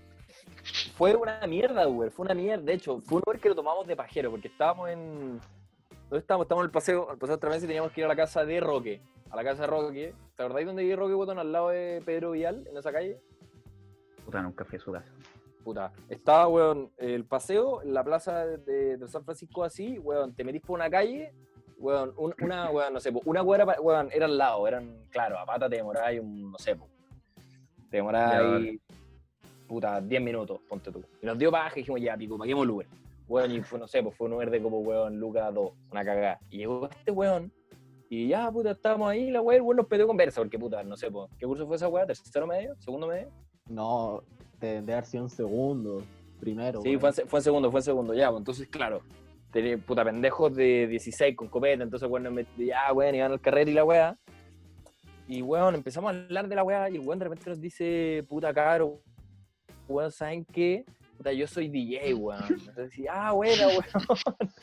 fue 0.99 1.15
una 1.15 1.47
mierda, 1.47 1.87
Uber, 1.87 2.11
fue 2.11 2.25
una 2.25 2.33
mierda. 2.35 2.61
De 2.65 2.73
hecho, 2.73 2.99
fue 2.99 3.19
un 3.19 3.23
Uber 3.25 3.39
que 3.39 3.47
lo 3.47 3.55
tomamos 3.55 3.87
de 3.87 3.95
pajero, 3.95 4.29
porque 4.31 4.49
estábamos 4.49 4.89
en. 4.89 5.39
¿Dónde 6.09 6.19
estábamos? 6.19 6.43
Estábamos 6.45 6.63
en 6.63 6.65
el 6.65 6.71
paseo, 6.71 7.09
al 7.09 7.17
paseo 7.17 7.35
otra 7.37 7.49
vez 7.51 7.63
y 7.63 7.67
teníamos 7.67 7.93
que 7.93 8.01
ir 8.01 8.05
a 8.05 8.09
la 8.09 8.15
casa 8.17 8.43
de 8.43 8.59
Roque. 8.59 9.01
A 9.31 9.35
la 9.37 9.43
casa 9.45 9.61
de 9.61 9.67
Roque. 9.67 10.13
¿Te 10.35 10.43
acordáis 10.43 10.67
dónde 10.67 10.83
vive 10.83 10.97
Roque, 10.97 11.15
weón, 11.15 11.39
al 11.39 11.51
lado 11.53 11.69
de 11.69 12.01
Pedro 12.05 12.31
Vial, 12.31 12.67
en 12.69 12.75
esa 12.77 12.91
calle? 12.91 13.17
Puta, 14.25 14.41
nunca 14.41 14.65
fui 14.65 14.77
a 14.77 14.81
su 14.81 14.91
casa. 14.91 15.09
Puta, 15.63 15.93
estaba, 16.09 16.47
weón, 16.49 16.91
el 16.97 17.23
paseo, 17.23 17.81
en 17.81 17.93
la 17.93 18.03
plaza 18.03 18.45
de, 18.45 18.97
de 18.97 19.07
San 19.07 19.23
Francisco 19.23 19.63
así, 19.63 19.99
weón, 19.99 20.33
te 20.35 20.43
metís 20.43 20.61
por 20.61 20.77
una 20.79 20.89
calle, 20.89 21.31
weón, 21.77 22.13
un- 22.17 22.33
una, 22.41 22.69
weón, 22.71 22.93
no 22.93 22.99
sé, 22.99 23.13
una 23.25 23.41
cuadra, 23.43 23.65
weón, 23.79 24.09
era 24.11 24.25
al 24.25 24.37
lado, 24.37 24.67
eran, 24.67 25.05
claro, 25.11 25.37
a 25.39 25.45
pata 25.45 25.69
te 25.69 25.77
demorabas 25.77 26.13
un, 26.19 26.51
no 26.51 26.57
sé, 26.57 26.75
po, 26.75 26.87
te 27.89 27.99
ahí, 28.01 28.79
puta, 29.69 30.01
10 30.01 30.21
minutos, 30.21 30.59
ponte 30.67 30.91
tú. 30.91 31.03
Y 31.21 31.25
nos 31.27 31.37
dio 31.37 31.51
paja 31.51 31.73
y 31.75 31.81
dijimos, 31.81 32.01
ya, 32.01 32.17
pico, 32.17 32.37
paguemos 32.37 32.63
el 32.63 32.71
Uber. 32.71 32.87
Weón, 33.27 33.51
y 33.51 33.61
fue, 33.61 33.77
no 33.77 33.87
sé, 33.87 34.01
pues 34.01 34.15
fue 34.15 34.27
un 34.27 34.33
Uber 34.33 34.49
de 34.49 34.61
como, 34.61 34.79
weón, 34.79 35.19
Lucas 35.19 35.53
2, 35.53 35.71
una 35.91 36.03
cagada. 36.03 36.39
Y 36.49 36.57
llegó 36.57 36.89
este 36.89 37.11
weón, 37.11 37.53
y 38.09 38.27
ya, 38.27 38.51
puta, 38.51 38.71
estábamos 38.71 39.11
ahí, 39.11 39.29
la 39.29 39.39
weón, 39.41 39.57
el 39.57 39.61
weón 39.61 39.77
nos 39.77 39.85
pidió 39.85 40.07
conversa, 40.07 40.41
porque, 40.41 40.57
puta, 40.57 40.83
no 40.83 40.97
sé, 40.97 41.11
pues, 41.11 41.29
¿qué 41.37 41.45
curso 41.45 41.67
fue 41.67 41.75
esa 41.75 41.87
weá? 41.87 42.07
¿Tercero 42.07 42.47
medio? 42.47 42.75
¿Segundo 42.79 43.05
medio? 43.07 43.29
No, 43.69 44.23
de, 44.59 44.81
de 44.81 44.93
haber 44.93 45.05
sido 45.05 45.23
un 45.23 45.29
segundo, 45.29 46.01
primero. 46.39 46.81
Sí, 46.81 46.95
weón. 46.95 47.13
fue 47.13 47.25
fue 47.25 47.39
en 47.39 47.43
segundo, 47.43 47.71
fue 47.71 47.81
en 47.81 47.83
segundo, 47.83 48.13
ya, 48.15 48.29
pues, 48.29 48.39
entonces, 48.39 48.67
claro, 48.67 49.03
tenía 49.51 49.77
puta 49.77 50.03
pendejos 50.03 50.55
de 50.55 50.87
16 50.87 51.35
con 51.35 51.47
copeta, 51.49 51.83
entonces, 51.83 52.09
bueno, 52.09 52.31
me, 52.31 52.47
ya, 52.57 52.91
weón, 52.91 53.13
iban 53.13 53.31
al 53.31 53.39
carrete 53.39 53.69
y 53.69 53.75
la 53.75 53.83
weá. 53.83 54.17
Y, 55.27 55.43
weón, 55.43 55.75
empezamos 55.75 56.11
a 56.11 56.17
hablar 56.17 56.47
de 56.47 56.55
la 56.55 56.63
weá 56.63 56.89
y 56.89 56.95
el 56.95 57.01
weón 57.01 57.19
de 57.19 57.25
repente 57.25 57.47
nos 57.51 57.61
dice, 57.61 58.25
puta 58.27 58.51
caro, 58.51 58.99
weón, 59.89 60.11
¿saben 60.11 60.45
qué? 60.45 60.85
Puta, 61.17 61.33
yo 61.33 61.47
soy 61.47 61.67
DJ, 61.67 62.13
weón. 62.13 62.43
Entonces, 62.49 62.93
sí, 62.93 63.05
ah, 63.09 63.31
bueno, 63.33 63.67
weón. 63.67 63.83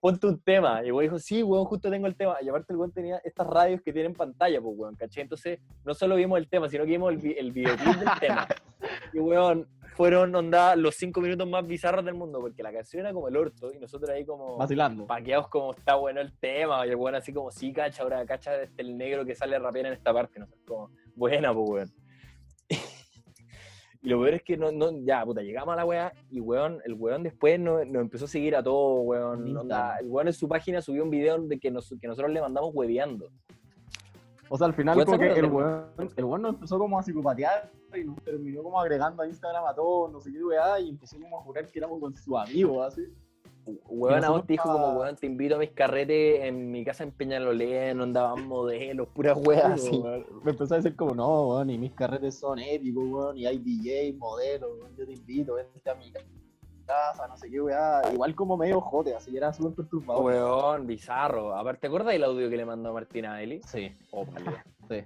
Ponte 0.00 0.26
un 0.26 0.38
tema. 0.38 0.82
Y 0.84 0.88
el 0.88 0.92
weón 0.92 1.04
dijo, 1.06 1.18
sí, 1.18 1.42
weón, 1.42 1.64
justo 1.64 1.90
tengo 1.90 2.06
el 2.06 2.14
tema. 2.14 2.36
Y 2.42 2.48
aparte 2.48 2.72
el 2.72 2.78
weón 2.78 2.92
tenía 2.92 3.18
estas 3.24 3.46
radios 3.46 3.80
que 3.82 3.92
tienen 3.92 4.12
pantalla, 4.14 4.60
pues, 4.60 4.74
weón, 4.76 4.94
¿cachai? 4.96 5.22
Entonces, 5.22 5.58
no 5.84 5.94
solo 5.94 6.16
vimos 6.16 6.38
el 6.38 6.48
tema, 6.48 6.68
sino 6.68 6.84
que 6.84 6.90
vimos 6.90 7.12
el, 7.12 7.36
el 7.36 7.52
videoclip 7.52 7.96
del 7.96 8.20
tema. 8.20 8.46
Y, 9.14 9.18
weón, 9.18 9.66
fueron 9.94 10.34
onda 10.34 10.74
los 10.76 10.96
cinco 10.96 11.20
minutos 11.20 11.48
más 11.48 11.66
bizarros 11.66 12.04
del 12.04 12.14
mundo, 12.14 12.40
porque 12.40 12.62
la 12.62 12.72
canción 12.72 13.00
era 13.00 13.12
como 13.12 13.28
el 13.28 13.36
orto 13.36 13.72
y 13.72 13.78
nosotros 13.78 14.10
ahí 14.10 14.24
como 14.26 14.56
Vacilando. 14.56 15.06
paqueados 15.06 15.48
como 15.48 15.72
está 15.72 15.94
bueno 15.94 16.20
el 16.20 16.36
tema, 16.38 16.84
y 16.86 16.90
el 16.90 16.96
weón 16.96 17.14
así 17.14 17.32
como 17.32 17.50
sí, 17.50 17.72
cacha, 17.72 18.02
ahora 18.02 18.26
cacha 18.26 18.60
este 18.60 18.82
el 18.82 18.96
negro 18.98 19.24
que 19.24 19.34
sale 19.34 19.56
a 19.56 19.60
rapear 19.60 19.86
en 19.86 19.92
esta 19.92 20.12
parte, 20.12 20.40
no 20.40 20.46
sé, 20.46 20.56
como 20.66 20.90
buena, 21.14 21.54
pues 21.54 21.70
weón. 21.70 22.03
Y 24.04 24.10
lo 24.10 24.20
peor 24.20 24.34
es 24.34 24.42
que 24.42 24.58
no, 24.58 24.70
no, 24.70 24.90
ya, 25.02 25.24
puta, 25.24 25.40
llegamos 25.40 25.72
a 25.72 25.76
la 25.76 25.86
weá 25.86 26.12
y 26.30 26.38
weón, 26.38 26.78
el 26.84 26.92
weón 26.92 27.22
después 27.22 27.58
nos, 27.58 27.86
nos 27.86 28.02
empezó 28.02 28.26
a 28.26 28.28
seguir 28.28 28.54
a 28.54 28.62
todos, 28.62 29.00
weón. 29.02 29.40
Onda, 29.40 29.48
Instagram. 29.48 29.98
el 30.00 30.06
weón 30.10 30.26
en 30.26 30.34
su 30.34 30.46
página 30.46 30.82
subió 30.82 31.04
un 31.04 31.10
video 31.10 31.38
de 31.38 31.58
que, 31.58 31.70
nos, 31.70 31.88
que 31.98 32.06
nosotros 32.06 32.30
le 32.30 32.42
mandamos 32.42 32.70
hueveando. 32.74 33.30
O 34.50 34.58
sea, 34.58 34.66
al 34.66 34.74
final 34.74 35.02
como 35.06 35.18
que 35.18 35.32
¿se 35.32 35.40
el 35.40 35.46
weón, 35.46 35.86
el 36.16 36.24
weón 36.24 36.42
nos 36.42 36.54
empezó 36.54 36.78
como 36.78 36.98
a 36.98 37.02
psicopatear 37.02 37.70
y 37.94 38.04
nos 38.04 38.22
terminó 38.22 38.62
como 38.62 38.78
agregando 38.78 39.22
a 39.22 39.26
Instagram 39.26 39.64
a 39.64 39.74
todos, 39.74 40.12
no 40.12 40.20
sé 40.20 40.30
qué 40.30 40.44
weá, 40.44 40.78
y 40.80 40.90
empezó 40.90 41.18
como 41.18 41.38
a 41.38 41.42
jurar 41.42 41.66
que 41.66 41.78
éramos 41.78 41.98
con 41.98 42.14
sus 42.14 42.36
amigos, 42.36 42.86
así. 42.86 43.06
Weón, 43.66 44.24
a 44.24 44.30
vos 44.30 44.46
te 44.46 44.52
dijo 44.54 44.70
como, 44.70 44.98
weón, 45.00 45.16
te 45.16 45.26
invito 45.26 45.56
a 45.56 45.58
mis 45.58 45.70
carretes 45.70 46.44
en 46.44 46.70
mi 46.70 46.84
casa 46.84 47.02
en 47.04 47.12
Peñalolén, 47.12 48.00
andaban 48.00 48.46
modelos, 48.46 49.08
puras 49.08 49.38
weas 49.46 49.64
así. 49.64 49.96
weón. 49.98 50.26
Me 50.44 50.50
empezó 50.50 50.74
a 50.74 50.76
decir 50.78 50.94
como, 50.96 51.14
no, 51.14 51.48
weón, 51.48 51.70
y 51.70 51.78
mis 51.78 51.92
carretes 51.92 52.38
son 52.38 52.58
épicos, 52.58 53.04
weón, 53.06 53.38
y 53.38 53.46
hay 53.46 53.58
DJ, 53.58 54.12
modelos, 54.18 54.70
weón, 54.80 54.94
yo 54.96 55.06
te 55.06 55.12
invito, 55.12 55.54
vente 55.54 55.90
a 55.90 55.94
mi 55.94 56.12
casa, 56.86 57.26
no 57.26 57.36
sé 57.38 57.50
qué 57.50 57.60
weá. 57.62 58.02
Igual 58.12 58.34
como 58.34 58.56
medio 58.58 58.80
jote, 58.80 59.14
así 59.14 59.34
era 59.36 59.52
súper 59.52 59.72
perturbador. 59.74 60.24
Weón, 60.24 60.86
bizarro. 60.86 61.54
Aparte, 61.56 61.80
¿te 61.82 61.86
acuerdas 61.86 62.12
del 62.12 62.24
audio 62.24 62.50
que 62.50 62.56
le 62.58 62.64
mandó 62.66 62.92
Martina 62.92 63.34
a 63.34 63.42
Eli? 63.42 63.62
Sí, 63.66 63.90
Oh, 64.10 64.26
sí. 64.90 65.02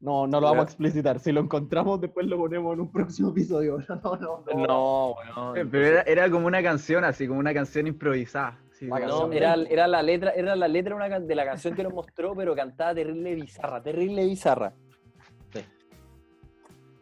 No, 0.00 0.26
no 0.28 0.40
lo 0.40 0.46
vamos 0.48 0.60
a 0.60 0.64
explicitar. 0.64 1.18
Si 1.18 1.32
lo 1.32 1.40
encontramos, 1.40 2.00
después 2.00 2.26
lo 2.26 2.36
ponemos 2.36 2.74
en 2.74 2.80
un 2.80 2.92
próximo 2.92 3.30
episodio. 3.30 3.78
No, 3.88 4.16
no, 4.16 4.44
no. 4.46 4.66
No, 4.66 5.14
weón. 5.54 5.68
Pero 5.70 5.86
era, 5.86 6.02
era 6.02 6.30
como 6.30 6.46
una 6.46 6.62
canción, 6.62 7.04
así 7.04 7.26
como 7.26 7.40
una 7.40 7.52
canción 7.52 7.86
improvisada. 7.86 8.58
sí, 8.72 8.86
La 8.86 9.00
como- 9.00 9.26
No, 9.26 9.32
era, 9.32 9.54
era 9.54 9.88
la 9.88 10.02
letra, 10.02 10.30
era 10.30 10.54
la 10.54 10.68
letra 10.68 11.18
de 11.18 11.34
la 11.34 11.44
canción 11.44 11.74
que 11.74 11.82
nos 11.82 11.92
mostró, 11.92 12.34
pero 12.36 12.54
cantada 12.54 12.94
terrible 12.94 13.34
bizarra, 13.34 13.82
terrible 13.82 14.24
bizarra. 14.24 14.72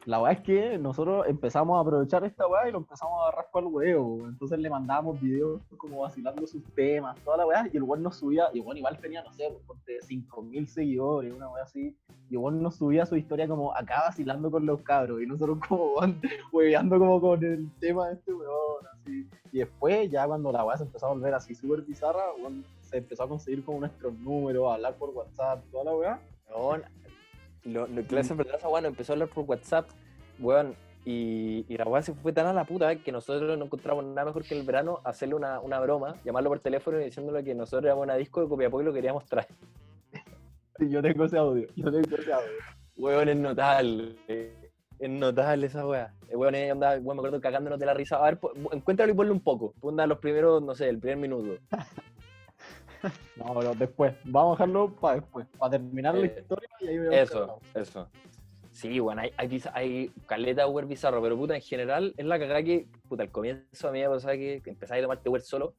La 0.07 0.23
weá 0.23 0.35
es 0.35 0.41
que 0.43 0.79
nosotros 0.79 1.27
empezamos 1.27 1.77
a 1.77 1.81
aprovechar 1.81 2.23
esta 2.23 2.47
weá 2.47 2.69
y 2.69 2.73
lo 2.73 2.79
empezamos 2.79 3.29
a 3.29 3.51
para 3.51 3.67
el 3.67 3.73
huevo. 3.73 4.21
Entonces 4.29 4.57
le 4.57 4.71
mandábamos 4.71 5.21
videos 5.21 5.61
como 5.77 6.03
vacilando 6.03 6.47
sus 6.47 6.63
temas, 6.75 7.19
toda 7.25 7.39
la 7.39 7.47
weá, 7.47 7.69
y 7.73 7.77
el 7.77 7.83
weón 7.83 8.05
nos 8.05 8.15
subía, 8.15 8.45
y 8.55 8.61
weón 8.61 8.77
igual 8.77 8.97
tenía, 8.99 9.25
no 9.25 9.33
sé, 9.33 9.49
pues, 9.51 9.65
ponte 9.67 9.99
5.000 9.99 10.67
seguidores, 10.67 11.35
una 11.35 11.49
weá 11.49 11.65
así, 11.65 11.97
y 12.31 12.35
el 12.35 12.39
weón 12.39 12.63
nos 12.63 12.77
subía 12.77 13.05
su 13.05 13.17
historia 13.17 13.49
como 13.49 13.75
acá 13.75 14.05
vacilando 14.07 14.49
con 14.49 14.65
los 14.65 14.81
cabros, 14.83 15.21
y 15.21 15.27
nosotros 15.27 15.59
como 15.69 15.95
hueveando 16.53 17.01
como 17.01 17.21
con 17.21 17.43
el 17.43 17.69
tema 17.81 18.07
de 18.07 18.15
este 18.15 18.33
weón, 18.33 18.87
así. 18.95 19.29
Y 19.51 19.59
después, 19.59 20.09
ya 20.09 20.25
cuando 20.25 20.53
la 20.53 20.65
weá 20.65 20.77
se 20.77 20.85
empezó 20.85 21.07
a 21.07 21.15
volver 21.15 21.35
así 21.35 21.53
súper 21.53 21.83
bizarra, 21.83 22.33
weón, 22.39 22.65
se 22.81 22.99
empezó 22.99 23.25
a 23.25 23.29
conseguir 23.29 23.65
como 23.65 23.81
nuestros 23.81 24.15
números, 24.21 24.71
a 24.71 24.75
hablar 24.75 24.95
por 24.95 25.11
WhatsApp, 25.11 25.65
toda 25.73 25.83
la 25.83 25.97
weá. 25.97 26.21
Weón, 26.57 26.85
lo, 27.67 27.87
lo 27.87 28.07
que 28.07 28.19
es 28.19 28.37
verdad, 28.37 28.59
nos 28.63 28.85
empezó 28.85 29.13
a 29.13 29.15
hablar 29.15 29.29
por 29.29 29.45
WhatsApp, 29.45 29.89
weón, 30.39 30.75
y, 31.05 31.65
y 31.69 31.77
la 31.77 31.85
weá 31.85 32.03
se 32.03 32.13
fue 32.15 32.33
tan 32.33 32.47
a 32.47 32.53
la 32.53 32.65
puta 32.65 32.97
que 32.97 33.13
nosotros 33.13 33.57
no 33.59 33.65
encontramos 33.67 34.05
nada 34.05 34.25
mejor 34.25 34.43
que 34.45 34.59
el 34.59 34.67
verano 34.67 35.01
hacerle 35.05 35.35
una, 35.37 35.61
una 35.61 35.79
broma, 35.81 36.17
llamarlo 36.25 36.51
por 36.51 36.59
teléfono 36.61 37.01
y 37.01 37.05
diciéndole 37.05 37.45
que 37.45 37.55
nosotros 37.55 37.85
éramos 37.85 38.05
una 38.05 38.17
disco 38.17 38.41
de 38.43 38.49
Copiapó 38.49 38.81
y 38.81 38.85
lo 38.85 38.93
queríamos 38.93 39.25
traer. 39.27 39.49
Y 40.79 40.91
yo 40.91 41.01
tengo 41.01 41.25
ese 41.25 41.39
audio, 41.39 41.67
yo 41.75 41.91
tengo 41.91 42.17
ese 42.19 42.33
audio. 42.33 42.49
Weón, 42.99 43.29
es 43.31 43.37
notable. 43.39 44.15
Es 44.29 45.09
notable 45.11 45.67
esa 45.69 45.87
weá. 45.87 46.13
Weón 46.31 46.55
es 46.55 46.71
onda, 46.73 46.91
weón, 47.01 47.17
me 47.17 47.21
acuerdo 47.21 47.41
cagándonos 47.41 47.79
de 47.79 47.87
la 47.87 47.95
risa. 47.95 48.17
A 48.17 48.25
ver, 48.25 48.39
po- 48.39 48.53
encuéntralo 48.73 49.11
y 49.13 49.15
ponle 49.17 49.33
un 49.33 49.41
poco. 49.41 49.73
Ponda 49.81 50.07
los 50.07 50.19
primeros, 50.19 50.63
no 50.63 50.75
sé, 50.75 50.89
el 50.91 50.99
primer 50.99 51.17
minuto. 51.19 51.59
No, 53.37 53.55
pero 53.59 53.75
después. 53.75 54.15
Vamos 54.25 54.59
a 54.61 54.65
dejarlo 54.65 54.95
para 54.97 55.17
después. 55.17 55.47
Para 55.59 55.71
terminar 55.73 56.15
la 56.15 56.27
Eh, 56.27 56.35
historia 56.39 56.69
y 56.81 56.89
ahí 56.89 56.99
vemos. 56.99 57.15
Eso, 57.15 57.61
eso. 57.75 58.09
Sí, 58.73 59.01
bueno, 59.01 59.23
hay, 59.23 59.33
hay, 59.39 59.63
hay 59.73 60.11
caleta 60.27 60.67
Uber 60.67 60.85
bizarro, 60.85 61.23
pero 61.23 61.37
puta, 61.37 61.55
en 61.55 61.63
general 61.63 62.13
es 62.17 62.27
la 62.27 62.39
cagada 62.39 62.63
que, 62.63 62.87
puta, 63.09 63.23
al 63.23 63.31
comienzo 63.31 63.89
a 63.89 63.93
mí 63.93 64.01
me 64.01 64.09
pasaba 64.09 64.35
que 64.35 64.61
empezáis 64.67 65.01
a 65.01 65.05
tomarte 65.05 65.29
Uber 65.31 65.41
solo. 65.41 65.75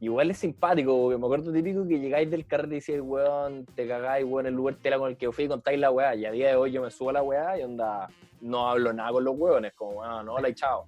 Igual 0.00 0.30
es 0.30 0.38
simpático, 0.38 1.00
porque 1.00 1.16
me 1.16 1.24
acuerdo 1.24 1.52
típico 1.52 1.86
que 1.88 1.98
llegáis 1.98 2.30
del 2.30 2.44
carrete 2.46 2.76
y 2.76 2.80
decís, 2.80 3.00
weón, 3.00 3.64
te 3.74 3.88
cagáis, 3.88 4.26
weón, 4.26 4.44
el 4.46 4.58
Uber 4.58 4.76
tela 4.76 4.98
con 4.98 5.08
el 5.08 5.16
que 5.16 5.32
fui 5.32 5.44
y 5.44 5.48
contáis 5.48 5.78
la 5.78 5.90
weá. 5.90 6.14
Y 6.16 6.26
a 6.26 6.32
día 6.32 6.48
de 6.48 6.56
hoy 6.56 6.72
yo 6.72 6.82
me 6.82 6.90
subo 6.90 7.10
a 7.10 7.12
la 7.14 7.22
weá 7.22 7.58
y 7.58 7.62
onda, 7.62 8.08
no 8.42 8.68
hablo 8.68 8.92
nada 8.92 9.12
con 9.12 9.24
los 9.24 9.34
weones, 9.38 9.72
como, 9.72 10.00
weón, 10.00 10.26
no, 10.26 10.34
hola 10.34 10.48
y 10.50 10.54
chao. 10.54 10.86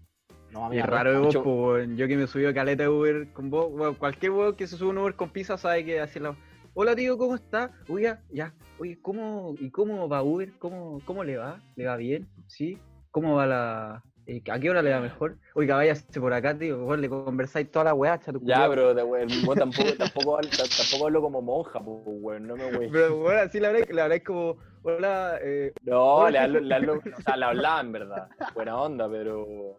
No, 0.53 0.73
Y 0.73 0.81
raro 0.81 1.23
vos, 1.23 1.37
po, 1.37 1.73
weón. 1.73 1.97
yo 1.97 2.07
que 2.09 2.17
me 2.17 2.27
subí 2.27 2.47
a 2.47 2.55
caleta 2.55 2.85
de 2.85 2.89
Uber 2.89 3.29
con 3.33 3.51
vos, 3.51 3.97
cualquier 3.99 4.33
weón 4.33 4.55
que 4.55 4.67
se 4.67 4.77
sube 4.77 4.89
a 4.89 4.93
un 4.93 4.99
Uber 4.99 5.15
con 5.15 5.31
pizza 5.31 5.57
sabe 5.59 5.85
que 5.85 6.01
así 6.01 6.19
la... 6.19 6.35
Hola 6.75 6.95
tío, 6.95 7.17
¿cómo 7.17 7.35
está? 7.35 7.71
Oiga, 7.89 8.21
ya, 8.31 8.53
oye, 8.79 8.99
¿cómo, 9.01 9.55
¿y 9.59 9.71
cómo 9.71 10.09
va 10.09 10.23
Uber? 10.23 10.53
¿Cómo, 10.59 11.01
¿Cómo 11.05 11.25
le 11.25 11.37
va? 11.39 11.61
¿Le 11.75 11.87
va 11.87 11.97
bien? 11.97 12.29
¿Sí? 12.47 12.79
¿Cómo 13.11 13.35
va 13.37 13.47
la...? 13.47 14.03
eh, 14.27 14.43
¿A 14.51 14.59
qué 14.59 14.69
hora 14.71 14.83
le 14.83 14.91
va 14.93 15.01
mejor? 15.01 15.37
Oiga, 15.55 15.77
váyase 15.77 16.21
por 16.21 16.33
acá, 16.35 16.57
tío, 16.59 16.85
weón, 16.85 17.01
le 17.01 17.09
conversáis 17.09 17.71
toda 17.71 17.87
la 17.87 17.95
weá, 17.95 18.19
chato 18.19 18.41
Ya, 18.43 18.69
pero 18.69 18.93
weón, 19.07 19.29
tampoco, 19.57 19.93
tampoco, 19.97 20.39
hablo- 20.39 20.51
tampoco 20.51 21.07
hablo 21.07 21.23
como 21.23 21.43
monja, 21.43 21.81
pues, 21.81 22.03
weón, 22.07 22.47
no 22.47 22.57
me 22.57 22.65
weón. 22.79 22.93
Pero 22.93 23.17
bueno, 23.21 23.41
así 23.41 23.59
la 23.61 23.73
verdad, 23.73 23.89
la 23.91 24.03
verdad 24.03 24.17
es 24.19 24.25
como, 24.25 24.57
hola, 24.83 25.39
eh, 25.43 25.73
No, 25.83 26.15
Hola, 26.17 26.31
le 26.31 26.39
hablo, 26.41 26.61
le 26.61 26.75
hablo- 26.75 27.03
o 27.17 27.23
sea, 27.23 27.37
le 27.37 27.45
hablaba 27.47 27.81
en 27.81 27.93
verdad. 27.93 28.29
Buena 28.55 28.79
onda, 28.81 29.09
pero. 29.09 29.77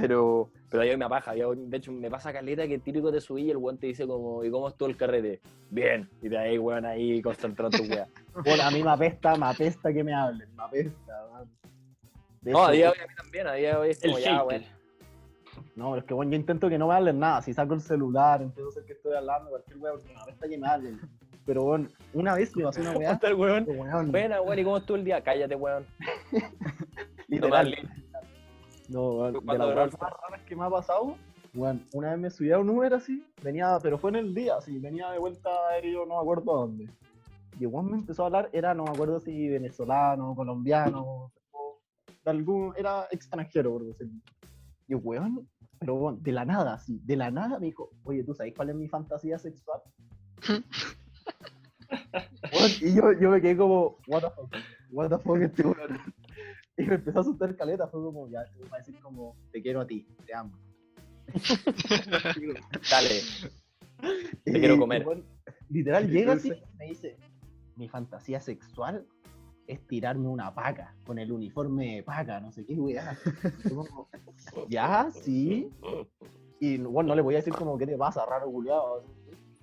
Pero. 0.00 0.50
Pero 0.70 0.84
yo 0.84 0.98
me 0.98 1.04
apaja. 1.04 1.34
yo- 1.36 1.54
de 1.54 1.76
hecho, 1.76 1.92
me 1.92 2.10
pasa 2.10 2.32
caleta 2.32 2.66
que 2.66 2.78
típico 2.78 3.12
te 3.12 3.20
subí 3.20 3.42
y 3.42 3.50
el 3.50 3.56
weón 3.58 3.78
te 3.78 3.86
dice 3.86 4.06
como, 4.06 4.42
¿y 4.44 4.50
cómo 4.50 4.68
estuvo 4.68 4.88
el 4.88 4.96
carrete? 4.96 5.40
Bien. 5.70 6.08
Y 6.20 6.28
de 6.28 6.36
ahí, 6.38 6.58
weón, 6.58 6.84
ahí 6.84 7.22
concentrando 7.22 7.78
tu 7.78 7.84
weá. 7.84 8.06
Bueno, 8.44 8.62
a 8.64 8.70
mí 8.72 8.82
me 8.82 8.90
apesta, 8.90 9.36
me 9.36 9.46
apesta 9.46 9.92
que 9.92 10.02
me 10.02 10.12
hablen, 10.12 10.48
me 10.56 10.62
apesta. 10.64 11.26
man. 11.32 11.48
De 12.42 12.50
No, 12.50 12.64
a 12.64 12.70
día 12.72 12.86
de 12.86 12.90
hoy 12.90 12.98
a 13.04 13.06
mí 13.08 13.14
también, 13.14 13.46
a 13.46 13.52
día 13.54 13.70
de 13.70 13.76
hoy 13.76 13.90
es 13.90 14.02
El 14.02 14.10
como 14.10 14.24
ya, 14.24 14.42
weón. 14.42 14.62
No, 15.76 15.90
pero 15.90 16.00
es 16.00 16.04
que 16.04 16.14
bueno, 16.14 16.32
yo 16.32 16.36
intento 16.38 16.68
que 16.68 16.78
no 16.78 16.88
me 16.88 16.94
hablen 16.94 17.18
nada. 17.20 17.40
Si 17.42 17.52
saco 17.54 17.74
el 17.74 17.80
celular, 17.80 18.42
a 18.42 18.68
hacer 18.68 18.84
que 18.84 18.92
estoy 18.94 19.14
hablando, 19.16 19.50
cualquier 19.50 19.78
weá, 19.78 19.92
porque 19.92 20.12
me 20.12 20.20
apesta 20.20 20.48
que 20.48 20.58
me 20.58 20.66
hablen. 20.68 21.00
Pero 21.46 21.62
bueno, 21.62 21.88
una 22.14 22.34
vez 22.34 22.56
me 22.56 22.64
pasó 22.64 22.80
una 22.80 22.88
¿Cómo 22.94 22.98
weá. 23.06 23.12
está 23.12 23.28
el 23.28 23.34
weón? 23.34 23.64
weón, 23.68 24.10
Buena, 24.10 24.40
weón, 24.42 24.58
¿y 24.58 24.64
cómo 24.64 24.76
estuvo 24.78 24.96
el 24.96 25.04
día? 25.04 25.22
Cállate, 25.22 25.54
weón. 25.54 25.86
literal, 27.28 27.74
No, 28.88 29.32
de 29.32 29.40
¿Cuándo 29.40 29.74
las 29.74 29.92
raras 29.92 30.42
que 30.46 30.56
me 30.56 30.64
ha 30.64 30.70
pasado, 30.70 31.16
weón, 31.54 31.86
una 31.92 32.10
vez 32.10 32.18
me 32.18 32.30
subí 32.30 32.52
a 32.52 32.58
un 32.58 32.68
Uber 32.68 32.92
así, 32.94 33.24
venía, 33.42 33.78
pero 33.82 33.98
fue 33.98 34.10
en 34.10 34.16
el 34.16 34.34
día, 34.34 34.56
así, 34.56 34.78
venía 34.78 35.10
de 35.10 35.18
vuelta 35.18 35.50
a 35.50 35.80
yo 35.80 36.04
no 36.04 36.16
me 36.16 36.20
acuerdo 36.20 36.54
a 36.54 36.60
dónde. 36.60 36.88
Y 37.58 37.66
weón 37.66 37.90
me 37.90 37.96
empezó 37.96 38.22
a 38.22 38.26
hablar, 38.26 38.50
era, 38.52 38.74
no 38.74 38.84
me 38.84 38.90
acuerdo 38.90 39.20
si 39.20 39.48
venezolano, 39.48 40.34
colombiano, 40.34 41.30
o 41.52 41.80
de 42.24 42.30
algún, 42.30 42.74
era 42.76 43.06
extranjero, 43.10 43.72
por 43.72 43.84
decirlo. 43.86 44.20
Y 44.88 44.94
weón, 44.94 45.48
pero 45.78 45.94
weón, 45.94 46.22
de 46.22 46.32
la 46.32 46.44
nada, 46.44 46.74
así, 46.74 47.00
de 47.04 47.16
la 47.16 47.30
nada 47.30 47.58
me 47.58 47.66
dijo, 47.66 47.90
oye, 48.04 48.24
¿tú 48.24 48.34
sabes 48.34 48.54
cuál 48.54 48.70
es 48.70 48.76
mi 48.76 48.88
fantasía 48.88 49.38
sexual? 49.38 49.80
Weón, 52.52 52.70
y 52.80 52.94
yo, 52.94 53.12
yo 53.12 53.30
me 53.30 53.40
quedé 53.40 53.56
como, 53.56 53.98
what 54.06 54.20
the 54.20 54.30
fuck, 54.30 54.54
what 54.90 55.08
the 55.08 55.18
fuck 55.18 55.40
este 55.40 55.62
weón. 55.62 55.98
Y 56.78 56.82
me 56.84 56.94
empezó 56.96 57.18
a 57.18 57.22
asustar 57.22 57.54
caleta, 57.56 57.86
fue 57.86 58.02
como, 58.02 58.28
ya, 58.28 58.44
te 58.44 58.58
voy 58.58 58.68
a 58.72 58.78
decir 58.78 58.98
como, 59.00 59.36
te 59.52 59.62
quiero 59.62 59.80
a 59.80 59.86
ti, 59.86 60.06
te 60.26 60.34
amo. 60.34 60.52
Dale. 62.90 63.20
Te 64.44 64.50
Y 64.50 64.60
quiero 64.60 64.78
comer. 64.78 65.06
literal, 65.70 66.10
llega 66.10 66.34
así 66.34 66.50
y 66.50 66.76
me 66.76 66.86
dice, 66.86 67.16
mi 67.76 67.88
fantasía 67.88 68.40
sexual 68.40 69.06
es 69.66 69.86
tirarme 69.86 70.28
una 70.28 70.54
paca, 70.54 70.94
con 71.06 71.18
el 71.18 71.32
uniforme 71.32 71.96
de 71.96 72.02
paca, 72.02 72.40
no 72.40 72.52
sé 72.52 72.66
qué, 72.66 72.74
weá. 72.74 73.16
Ya, 74.68 75.10
sí. 75.12 75.70
Y 76.60 76.78
bueno, 76.78 77.08
no 77.08 77.14
le 77.14 77.22
voy 77.22 77.34
a 77.34 77.38
decir 77.38 77.54
como, 77.54 77.78
¿qué 77.78 77.86
te 77.86 77.96
pasa, 77.96 78.26
raro 78.26 78.50
culiado? 78.50 79.04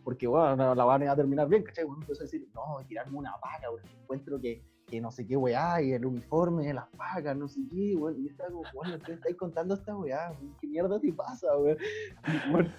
Porque 0.04 0.26
bueno, 0.26 0.56
no, 0.56 0.74
la 0.74 0.86
van 0.86 1.08
a 1.08 1.16
terminar 1.16 1.48
bien, 1.48 1.62
¿cachai? 1.64 1.84
Bueno, 1.86 2.02
empezó 2.02 2.22
a 2.22 2.26
decir, 2.26 2.48
no, 2.56 2.78
tirarme 2.88 3.18
una 3.18 3.34
paca, 3.40 3.68
porque 3.70 3.88
encuentro 4.02 4.40
que 4.42 4.64
que 4.92 5.02
no 5.02 5.10
sé 5.10 5.26
qué 5.26 5.36
weá, 5.38 5.82
y 5.82 5.94
el 5.94 6.06
uniforme 6.06 6.72
las 6.74 6.86
vacas, 6.98 7.36
no 7.36 7.48
sé 7.48 7.62
qué, 7.72 7.96
weón. 7.96 8.20
Y 8.20 8.26
yo 8.26 8.30
estaba 8.32 8.50
como, 8.52 8.64
weón, 8.76 9.00
te 9.02 9.14
estáis 9.14 9.36
contando 9.38 9.74
esta 9.74 9.96
weá, 9.98 10.34
¿qué 10.60 10.68
mierda 10.68 11.00
te 11.00 11.12
pasa, 11.14 11.58
weón? 11.58 11.78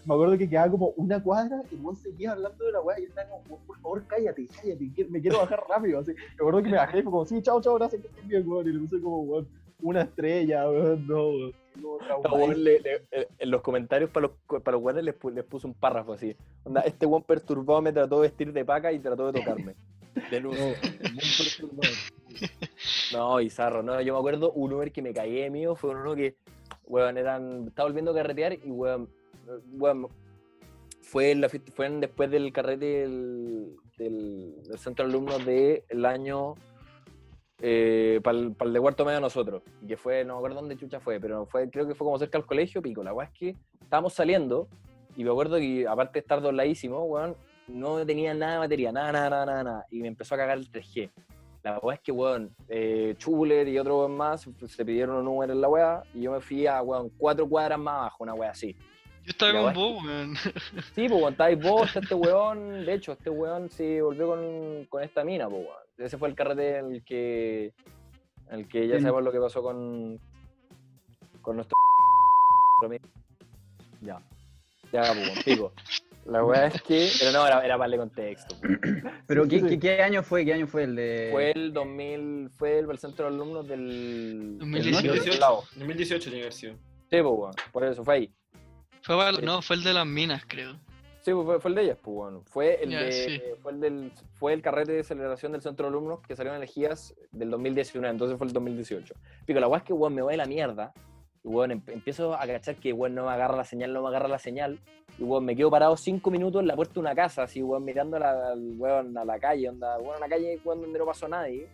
Me 0.07 0.15
acuerdo 0.15 0.39
que 0.39 0.49
quedaba 0.49 0.71
como 0.71 0.89
una 0.97 1.23
cuadra 1.23 1.63
y 1.71 1.77
weón 1.77 1.97
seguía 1.97 2.33
hablando 2.33 2.65
de 2.65 2.73
la 2.73 2.81
weá 2.83 2.99
y 3.01 3.03
yo 3.05 3.09
estaba 3.09 3.29
como, 3.43 3.59
por 3.67 3.79
favor, 3.81 4.05
cállate, 4.07 4.47
cállate, 4.47 5.07
me 5.11 5.21
quiero 5.21 5.39
bajar 5.39 5.65
rápido, 5.69 5.99
así. 6.01 6.13
Me 6.13 6.35
acuerdo 6.35 6.63
que 6.63 6.69
me 6.69 6.77
bajé 6.77 6.99
y 6.99 7.03
fue 7.03 7.11
como, 7.11 7.25
sí, 7.25 7.43
chao, 7.43 7.61
chao, 7.61 7.75
gracias, 7.77 8.03
que 8.03 8.09
estés 8.09 8.29
bien, 8.29 8.47
weón. 8.49 8.69
Y 8.69 8.73
le 8.73 8.79
puse 8.81 9.01
como, 9.01 9.23
weón, 9.23 9.49
una 9.81 10.03
estrella, 10.03 10.71
weón, 10.71 11.07
no, 11.07 11.27
weón. 11.29 11.53
No, 12.23 12.53
le- 12.59 12.81
le- 12.81 12.97
eh, 13.11 13.29
en 13.39 13.51
los 13.51 13.63
comentarios 13.63 14.11
para 14.11 14.27
los, 14.29 14.61
para 14.63 14.77
los 14.77 14.85
weones 14.85 15.05
les, 15.05 15.15
les 15.33 15.45
puse 15.45 15.67
un 15.67 15.73
párrafo 15.73 16.13
así. 16.13 16.37
Onda, 16.65 16.83
este 16.83 17.07
weón 17.07 17.23
perturbado 17.23 17.81
me 17.81 17.93
trató 17.95 18.17
de 18.21 18.29
vestir 18.29 18.53
de 18.53 18.63
paca 18.63 18.93
y 18.93 18.99
trató 18.99 19.33
de 19.33 19.41
tocarme. 19.41 19.75
Denuncia. 20.31 20.65
No, 20.65 21.11
muy 21.11 21.23
perturbador. 21.39 21.97
No, 23.13 23.37
bizarro, 23.37 23.83
no, 23.83 24.01
yo 24.01 24.15
me 24.15 24.19
acuerdo 24.19 24.53
un 24.53 24.73
Uber 24.73 24.91
que 24.91 25.03
me 25.03 25.13
caí 25.13 25.35
de 25.35 25.51
mío, 25.51 25.77
fue 25.77 25.91
uno 25.91 26.15
que, 26.15 26.35
weón, 26.87 27.19
eran, 27.19 27.67
estaba 27.69 27.87
volviendo 27.89 28.11
a 28.11 28.15
carretear 28.15 28.55
y, 28.55 28.71
weón, 28.71 29.09
eh, 29.47 29.61
weón, 29.73 30.09
fue, 31.03 31.31
en 31.33 31.43
la, 31.43 31.49
fiesta- 31.51 31.71
fue 31.73 31.87
en- 31.87 32.01
después 32.01 32.31
del 32.31 32.51
carrete 32.53 32.85
del, 33.03 33.77
del, 33.99 34.63
del 34.65 34.79
centro 34.79 35.05
de 35.07 35.11
alumnos 35.13 35.45
del 35.45 36.07
año, 36.07 36.55
para 37.59 38.37
el, 38.39 38.57
de 38.73 38.81
cuarto 38.81 39.05
medio 39.05 39.17
de 39.17 39.21
nosotros, 39.23 39.63
que 39.87 39.97
fue, 39.97 40.25
no 40.25 40.35
me 40.35 40.39
acuerdo 40.39 40.57
dónde 40.61 40.77
chucha 40.77 40.99
fue, 40.99 41.21
pero 41.21 41.47
fue, 41.47 41.69
creo 41.71 41.87
que 41.87 41.95
fue 41.95 42.07
como 42.07 42.19
cerca 42.19 42.39
del 42.39 42.47
colegio, 42.47 42.81
pico, 42.83 43.05
la 43.05 43.13
weá 43.13 43.27
es 43.29 43.33
que 43.39 43.57
estábamos 43.81 44.15
saliendo, 44.15 44.69
y 45.17 45.23
me 45.25 45.31
acuerdo 45.31 45.59
que, 45.59 45.87
aparte 45.87 46.15
de 46.15 46.21
estar 46.21 46.41
dobladísimo, 46.41 47.05
weón, 47.05 47.37
no 47.69 48.05
tenía 48.05 48.35
nada 48.35 48.53
de 48.55 48.59
batería, 48.59 48.93
nada, 48.93 49.13
nada, 49.13 49.31
nada, 49.31 49.47
nada, 49.47 49.65
nada, 49.65 49.87
y 49.91 50.01
me 50.01 50.09
empezó 50.09 50.35
a 50.35 50.39
cagar 50.39 50.59
el 50.59 50.71
3G. 50.71 51.11
La 51.63 51.79
weá 51.79 51.95
es 51.95 52.01
que, 52.01 52.11
weón, 52.11 52.55
eh, 52.69 53.15
y 53.17 53.79
otro 53.79 53.99
weón 54.01 54.17
más 54.17 54.49
se 54.67 54.85
pidieron 54.85 55.17
un 55.17 55.25
número 55.25 55.53
en 55.53 55.61
la 55.61 55.69
weá 55.69 56.03
y 56.13 56.23
yo 56.23 56.33
me 56.33 56.41
fui 56.41 56.67
a, 56.67 56.83
weón, 56.83 57.09
cuatro 57.17 57.49
cuadras 57.49 57.79
más 57.79 57.95
abajo, 57.95 58.25
una 58.25 58.35
weá 58.35 58.51
así. 58.51 58.75
Yo 59.25 59.31
estaba 59.31 59.63
con 59.63 59.75
vos, 59.75 60.05
weón. 60.05 60.35
Sí, 60.95 61.09
pues, 61.09 61.13
weón, 61.13 61.33
estáis 61.33 61.63
vos, 61.63 61.95
este 61.97 62.15
weón, 62.15 62.85
de 62.85 62.95
hecho, 62.95 63.13
este 63.13 63.31
weón 63.31 63.71
se 63.71 64.03
volvió 64.03 64.27
con, 64.29 64.87
con 64.87 65.03
esta 65.05 65.23
mina, 65.23 65.49
pues, 65.49 65.63
weón. 65.65 65.83
Ese 65.99 66.19
fue 66.19 66.29
el 66.29 66.35
carrete 66.35 66.79
en 66.79 66.93
el 66.95 67.05
que, 67.05 67.67
en 68.49 68.59
el 68.59 68.67
que 68.69 68.89
ya 68.89 68.97
El- 68.97 69.03
sabemos 69.03 69.23
lo 69.23 69.31
que 69.31 69.39
pasó 69.41 69.63
con, 69.63 70.19
con 71.41 71.57
nuestro... 71.57 71.77
Ya. 74.01 74.21
Ya, 74.93 75.03
pues, 75.03 75.17
weón, 75.29 75.39
pico. 75.45 75.73
La 76.25 76.45
weá 76.45 76.67
es 76.67 76.81
que... 76.83 77.11
Pero 77.19 77.33
no, 77.33 77.47
era, 77.47 77.65
era 77.65 77.75
para 77.77 77.79
darle 77.79 77.99
contexto. 77.99 78.57
Pero 79.27 79.47
¿qué, 79.49 80.03
año 80.03 80.23
fue? 80.23 80.45
¿Qué 80.45 80.55
año 80.55 80.67
fue 80.67 80.85
el 80.85 80.95
de...? 80.97 81.29
Fue 81.33 81.51
el 81.51 81.73
2000, 81.73 82.51
fue 82.51 82.79
el, 82.79 82.91
el 82.91 82.99
centro 82.99 83.27
de 83.29 83.35
alumnos 83.35 83.67
del... 83.67 84.59
2018. 84.59 85.31
del 85.31 85.41
lado. 85.41 85.65
2018 85.77 86.23
tiene 86.23 86.37
que 86.39 86.43
haber 86.43 86.53
sido. 86.53 86.75
Sí, 86.75 86.79
pues, 87.11 87.25
weón, 87.25 87.53
por 87.73 87.85
eso, 87.85 88.05
fue 88.05 88.15
ahí. 88.15 88.33
Fue 89.03 89.17
para- 89.17 89.33
no, 89.39 89.63
fue 89.63 89.77
el 89.77 89.83
de 89.83 89.93
las 89.93 90.07
minas, 90.07 90.45
creo. 90.47 90.79
Sí, 91.23 91.33
pues, 91.33 91.45
fue, 91.45 91.61
fue 91.61 91.71
el 91.71 91.75
de 91.75 91.83
ellas, 91.83 91.99
pues, 92.01 92.15
bueno. 92.15 92.43
Fue 92.47 92.83
el, 92.83 92.91
de, 92.91 93.13
sí. 93.13 93.43
fue, 93.61 93.73
el 93.73 93.81
del, 93.81 94.13
fue 94.35 94.53
el 94.53 94.63
carrete 94.63 94.93
de 94.93 95.05
celebración 95.05 95.53
del 95.53 95.61
centro 95.61 95.87
de 95.87 95.91
alumnos 95.91 96.21
que 96.21 96.37
salieron 96.37 96.57
elegidas 96.57 97.15
del 97.33 97.51
2019, 97.51 98.09
entonces 98.11 98.39
fue 98.39 98.47
el 98.47 98.53
2018. 98.53 99.15
Pico, 99.45 99.61
la 99.61 99.69
weá 99.69 99.79
es 99.79 99.85
que, 99.85 99.93
weón, 99.93 100.15
me 100.15 100.23
voy 100.23 100.33
de 100.33 100.39
la 100.39 100.47
mierda. 100.47 100.93
Y, 101.45 101.49
em- 101.71 101.83
empiezo 101.89 102.35
a 102.35 102.47
cachar 102.47 102.77
que, 102.77 102.93
weón, 102.93 103.15
no 103.15 103.27
me 103.27 103.33
agarra 103.33 103.57
la 103.57 103.65
señal, 103.65 103.93
no 103.93 104.03
me 104.03 104.09
agarra 104.09 104.29
la 104.29 104.39
señal. 104.39 104.79
Y, 105.19 105.25
weón, 105.25 105.45
me 105.45 105.57
quedo 105.57 105.71
parado 105.71 105.97
cinco 105.97 106.31
minutos 106.31 106.61
en 106.61 106.69
la 106.69 106.77
puerta 106.77 106.95
de 106.95 107.01
una 107.01 107.15
casa, 107.15 107.43
así, 107.43 107.63
weón, 107.63 107.85
mirando 107.85 108.17
a 108.17 108.21
la, 108.21 108.55
weón, 108.57 109.17
a 109.19 109.25
la 109.25 109.39
calle, 109.39 109.69
onda, 109.69 109.99
weón, 109.99 110.17
a 110.17 110.21
la 110.21 110.29
calle, 110.29 110.61
weón, 110.65 110.83
donde 110.83 110.99
no 110.99 111.07
pasó 111.07 111.29
nadie. 111.29 111.69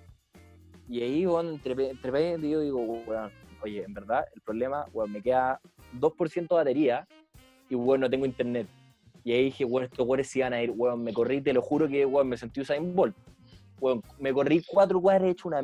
Y 0.89 1.03
ahí, 1.03 1.27
weón, 1.27 1.49
entre, 1.49 1.91
entre 1.91 2.49
yo 2.49 2.61
digo, 2.61 2.81
weón, 2.81 3.31
oye, 3.63 3.85
en 3.85 3.93
verdad, 3.93 4.25
el 4.35 4.41
problema, 4.41 4.87
weón, 4.93 5.13
me 5.13 5.21
queda 5.21 5.61
2% 5.99 6.49
de 6.49 6.55
batería 6.55 7.07
y, 7.69 7.75
weón, 7.75 8.01
no 8.01 8.11
tengo 8.11 8.25
internet. 8.25 8.67
Y 9.23 9.33
ahí 9.33 9.45
dije, 9.45 9.65
weón, 9.67 9.85
estos 9.85 10.07
weones 10.07 10.29
se 10.29 10.39
iban 10.39 10.55
a 10.55 10.63
ir, 10.63 10.71
weón, 10.71 11.03
me 11.03 11.13
corrí, 11.13 11.43
te 11.43 11.53
lo 11.53 11.61
juro 11.61 11.87
que, 11.89 12.07
weón, 12.07 12.29
me 12.29 12.39
sentí 12.39 12.63
Usain 12.63 12.95
Bolt. 12.95 13.15
Weón, 13.81 14.03
me 14.19 14.33
corrí 14.33 14.65
cuatro 14.67 15.01
cuadras 15.01 15.31
hecho 15.31 15.49
una 15.49 15.63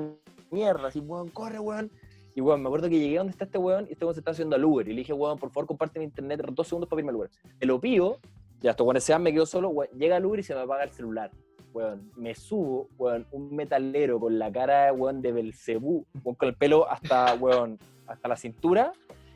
mierda, 0.51 0.89
así, 0.89 1.01
weón, 1.01 1.31
corre, 1.31 1.59
weón. 1.59 1.91
Y, 2.35 2.41
weón, 2.41 2.63
me 2.63 2.69
acuerdo 2.69 2.89
que 2.89 2.99
llegué 2.99 3.17
donde 3.19 3.31
está 3.31 3.45
este 3.45 3.59
weón 3.59 3.87
y 3.89 3.93
este 3.93 4.05
weón 4.05 4.15
se 4.15 4.21
está 4.21 4.33
haciendo 4.33 4.57
al 4.57 4.65
Uber. 4.65 4.89
Y 4.89 4.93
le 4.93 4.99
dije, 4.99 5.13
weón, 5.13 5.39
por 5.39 5.51
favor, 5.51 5.69
comparte 5.69 6.01
mi 6.01 6.05
internet 6.05 6.43
dos 6.53 6.67
segundos 6.67 6.89
para 6.89 6.97
pedirme 6.97 7.13
el 7.13 7.17
Uber. 7.17 7.31
Te 7.59 7.67
lo 7.67 7.81
pido, 7.81 8.19
ya 8.61 8.73
estos 8.73 8.85
weones 8.85 9.05
se 9.05 9.19
me 9.19 9.33
quedo 9.33 9.47
solo, 9.47 9.73
llega 9.97 10.17
el 10.17 10.25
Uber 10.25 10.41
y 10.41 10.43
se 10.43 10.55
me 10.55 10.63
apaga 10.63 10.85
el 10.85 10.91
celular. 10.91 11.31
Weón, 11.73 12.11
me 12.17 12.35
subo, 12.35 12.89
weón, 12.99 13.27
un 13.33 13.55
metalero 13.55 14.19
con 14.19 14.39
la 14.39 14.51
cara, 14.51 14.93
weón, 14.93 15.23
de 15.23 15.33
Belcebú, 15.33 16.07
weón, 16.23 16.35
con 16.35 16.49
el 16.49 16.55
pelo 16.57 16.89
hasta, 16.91 17.35
weón, 17.35 17.79
hasta 18.07 18.29
la 18.29 18.37
cintura, 18.37 18.93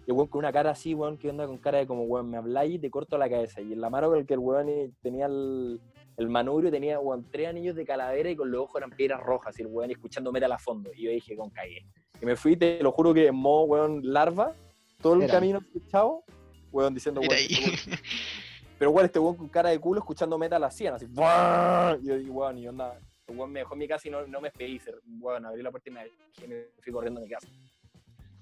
y 0.07 0.13
weón 0.13 0.29
con 0.29 0.41
una 0.41 0.53
cara 0.53 0.71
así, 0.71 0.95
weón, 0.95 1.19
que 1.19 1.31
onda 1.31 1.47
con 1.47 1.59
cara 1.59 1.79
de 1.79 1.87
como, 1.87 2.05
weón, 2.05 2.31
me 2.31 2.37
habláis 2.37 2.77
y 2.77 2.79
te 2.79 2.91
corto 2.91 3.19
la 3.19 3.29
cabeza. 3.29 3.61
Y 3.61 3.73
en 3.73 3.81
la 3.81 3.91
mano 3.91 4.09
con 4.09 4.19
el 4.19 4.27
que 4.27 4.35
el 4.35 4.41
weón 4.41 4.69
tenía 5.03 5.27
el, 5.27 5.81
el 6.17 6.29
manubrio, 6.29 6.71
tenía, 6.71 6.99
weón, 7.01 7.27
tres 7.31 7.49
anillos 7.49 7.75
de 7.75 7.85
calavera 7.85 8.31
y 8.31 8.37
con 8.37 8.51
los 8.51 8.63
ojos 8.63 8.77
eran 8.77 8.91
piedras 8.91 9.21
rojas, 9.21 9.59
y 9.59 9.63
el 9.63 9.69
weón 9.69 9.91
escuchando 9.91 10.33
metal 10.33 10.53
a 10.53 10.59
fondo. 10.59 10.91
Y 10.97 11.05
yo 11.05 11.11
dije, 11.11 11.37
con 11.37 11.51
cagué. 11.51 11.85
Y 12.21 12.27
me 12.27 12.37
fui, 12.37 12.57
te 12.57 12.83
lo 12.83 12.91
juro 12.93 13.15
que 13.15 13.27
en 13.29 13.35
modo, 13.37 13.63
weón, 13.65 14.01
larva, 14.03 14.53
todo 15.01 15.15
el 15.15 15.23
Era. 15.23 15.35
camino 15.35 15.59
escuchado, 15.59 16.25
weón, 16.73 16.95
diciendo, 16.95 17.21
weón, 17.21 17.33
este 17.35 18.01
pero 18.79 18.91
weón, 18.91 19.07
este 19.07 19.19
weón 19.19 19.37
con 19.37 19.49
cara 19.49 19.71
de 19.71 19.79
culo 19.79 20.01
escuchando 20.01 20.37
metal 20.39 20.63
hacían 20.65 20.95
así, 20.95 21.07
¡buah! 21.07 21.97
y 22.03 22.07
yo 22.09 22.17
digo, 22.19 22.35
weón, 22.35 22.59
y 22.59 22.67
onda, 22.69 22.99
el 23.27 23.37
weón 23.37 23.53
me 23.53 23.61
dejó 23.61 23.75
en 23.75 23.79
mi 23.79 23.89
casa 23.89 24.09
y 24.09 24.11
no, 24.11 24.27
no 24.27 24.41
me 24.41 24.49
despedí, 24.49 24.81
weón, 25.21 25.47
abrí 25.47 25.63
la 25.63 25.71
puerta 25.71 25.91
y 25.91 25.93
me, 25.93 26.07
y 26.45 26.49
me 26.49 26.65
fui 26.83 26.93
corriendo 26.93 27.21
a 27.21 27.25
mi 27.25 27.31
casa. 27.31 27.47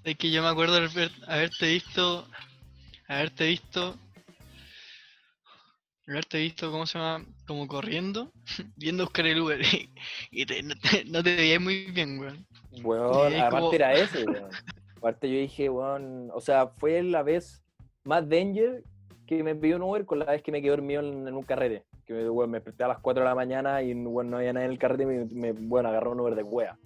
Es 0.03 0.17
que 0.17 0.31
yo 0.31 0.41
me 0.41 0.47
acuerdo 0.47 0.77
haber- 0.77 1.11
haberte 1.27 1.67
visto. 1.67 2.27
Haberte 3.09 3.47
visto. 3.47 3.97
Haberte 6.07 6.37
visto, 6.39 6.71
¿cómo 6.71 6.85
se 6.85 6.97
llama? 6.97 7.25
Como 7.45 7.67
corriendo, 7.67 8.31
viendo 8.77 9.03
a 9.03 9.05
buscar 9.07 9.27
el 9.27 9.41
Uber. 9.41 9.59
Y 10.31 10.45
te- 10.45 10.63
no, 10.63 10.75
te, 10.75 11.03
no 11.05 11.21
te 11.23 11.35
veías 11.35 11.59
muy 11.61 11.91
bien, 11.91 12.19
weón. 12.19 12.46
Weón, 12.83 13.33
aparte 13.35 13.59
como- 13.59 13.73
era 13.73 13.93
ese, 13.93 14.25
weón. 14.25 14.49
Aparte 14.97 15.29
yo 15.31 15.39
dije, 15.39 15.69
weón, 15.69 16.29
o 16.33 16.41
sea, 16.41 16.67
fue 16.67 17.01
la 17.03 17.23
vez 17.23 17.63
más 18.03 18.27
danger 18.27 18.83
que 19.25 19.43
me 19.43 19.55
pidió 19.55 19.75
un 19.77 19.83
Uber 19.83 20.05
con 20.05 20.19
la 20.19 20.25
vez 20.25 20.41
que 20.41 20.51
me 20.51 20.61
quedé 20.61 20.71
dormido 20.71 21.01
en, 21.01 21.27
en 21.27 21.33
un 21.35 21.43
carrete. 21.43 21.85
Que 22.05 22.13
me, 22.13 22.29
weón, 22.29 22.49
me 22.51 22.57
desperté 22.57 22.83
a 22.83 22.87
las 22.87 22.99
4 22.99 23.21
de 23.23 23.29
la 23.29 23.35
mañana 23.35 23.81
y 23.81 23.93
weón, 23.93 24.29
no 24.29 24.37
había 24.37 24.53
nadie 24.53 24.65
en 24.67 24.71
el 24.71 24.79
carrete 24.79 25.03
y 25.03 25.05
me, 25.05 25.25
me 25.25 25.51
bueno, 25.53 25.89
agarró 25.89 26.11
un 26.11 26.19
Uber 26.21 26.35
de 26.35 26.43
wea. 26.43 26.77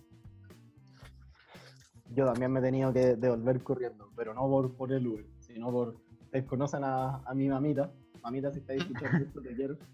Yo 2.13 2.25
también 2.25 2.51
me 2.51 2.59
he 2.59 2.63
tenido 2.63 2.91
que 2.91 3.15
devolver 3.15 3.63
corriendo, 3.63 4.09
pero 4.15 4.33
no 4.33 4.41
por, 4.41 4.75
por 4.75 4.91
el 4.91 5.07
Uber, 5.07 5.25
sino 5.39 5.71
por. 5.71 5.95
Ustedes 6.25 6.45
conocen 6.45 6.83
a, 6.83 7.17
a 7.25 7.33
mi 7.33 7.47
mamita. 7.47 7.91
Mamita, 8.21 8.51
si 8.51 8.59
estáis 8.59 8.81
escuchando 8.81 9.25
esto, 9.25 9.41
te 9.41 9.55
quiero. 9.55 9.77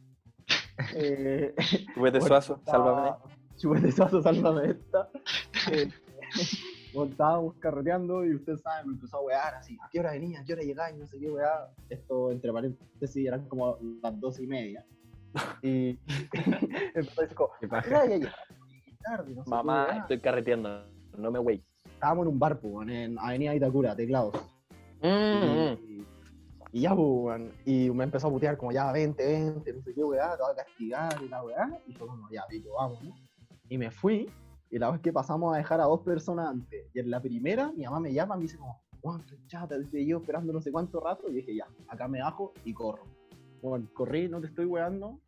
Eh, 0.95 1.55
Chupete 1.95 2.21
suazo, 2.27 2.61
sálvame. 2.63 3.15
Chupete 3.55 3.91
suazo, 3.91 4.21
sálvame 4.21 4.69
esta. 4.69 5.09
Eh, 6.93 7.09
estábamos 7.11 7.55
carreteando 7.59 8.25
y 8.25 8.33
ustedes 8.35 8.61
saben, 8.61 8.87
me 8.87 8.93
empezó 8.95 9.17
a 9.17 9.21
wear 9.21 9.55
así. 9.55 9.77
¿A 9.83 9.89
qué 9.89 9.99
hora 9.99 10.11
venía? 10.13 10.39
¿A 10.39 10.43
qué 10.45 10.53
hora 10.53 10.63
llegáis? 10.63 10.97
No 10.97 11.05
sé 11.05 11.19
qué 11.19 11.29
weá. 11.29 11.69
Esto, 11.89 12.31
entre 12.31 12.51
paréntesis, 12.51 13.27
eran 13.27 13.47
como 13.47 13.77
las 14.01 14.19
dos 14.19 14.39
y 14.39 14.47
media. 14.47 14.83
Y 15.61 15.93
decir 16.95 17.35
como, 17.35 17.51
Qué 17.59 17.67
"¿A 17.69 17.81
qué 17.81 17.89
hora? 17.95 18.05
Llegué 18.07 18.27
tarde, 19.03 19.29
no 19.35 19.43
sé 19.43 19.43
qué 19.43 19.49
Mamá, 19.49 19.85
weá". 19.89 19.97
estoy 19.99 20.19
carreteando, 20.21 20.85
no 21.17 21.29
me 21.31 21.39
wey. 21.39 21.63
estábamos 21.85 22.25
en 22.25 22.31
un 22.33 22.39
bar, 22.39 22.59
pues, 22.59 22.89
en 22.89 23.19
Avenida 23.19 23.53
Itacura, 23.55 23.95
teclados. 23.95 24.33
Mm, 25.01 25.73
Y, 25.83 26.05
y 26.71 26.81
ya, 26.81 26.95
pues, 26.95 27.07
weón, 27.07 27.51
y 27.65 27.89
me 27.91 28.05
empezó 28.05 28.27
a 28.27 28.31
putear 28.31 28.57
como 28.57 28.71
ya, 28.71 28.91
20, 28.91 29.23
20, 29.23 29.73
no 29.73 29.81
sé 29.83 29.93
qué, 29.93 30.03
weá, 30.03 30.35
te 30.35 30.41
voy 30.41 30.51
a 30.51 30.55
castigar 30.55 31.21
y 31.23 31.27
la 31.29 31.43
weá. 31.43 31.79
Y 31.85 31.93
yo 31.93 32.07
como, 32.07 32.27
ya, 32.31 32.43
pico, 32.49 32.73
vamos, 32.73 33.03
¿no? 33.03 33.13
Y 33.69 33.77
me 33.77 33.91
fui, 33.91 34.29
y 34.69 34.79
la 34.79 34.91
vez 34.91 35.01
que 35.01 35.13
pasamos 35.13 35.53
a 35.53 35.57
dejar 35.57 35.81
a 35.81 35.85
dos 35.85 36.01
personas 36.01 36.49
antes, 36.49 36.85
y 36.93 36.99
en 36.99 37.09
la 37.09 37.21
primera, 37.21 37.71
mi 37.71 37.83
mamá 37.85 37.99
me 37.99 38.13
llama 38.13 38.35
y 38.35 38.37
me 38.39 38.43
dice 38.43 38.57
como, 38.57 38.81
estoy 39.19 39.37
chata, 39.47 39.75
te 39.89 40.05
llevo 40.05 40.21
esperando 40.21 40.51
no 40.51 40.61
sé 40.61 40.71
cuánto 40.71 40.99
rato, 40.99 41.29
y 41.29 41.33
dije, 41.33 41.55
ya, 41.55 41.67
acá 41.87 42.07
me 42.07 42.21
bajo 42.21 42.53
y 42.65 42.73
corro. 42.73 43.03
Bueno, 43.61 43.87
corrí, 43.93 44.27
no 44.27 44.39
te 44.41 44.47
estoy 44.47 44.65
weando, 44.65 45.19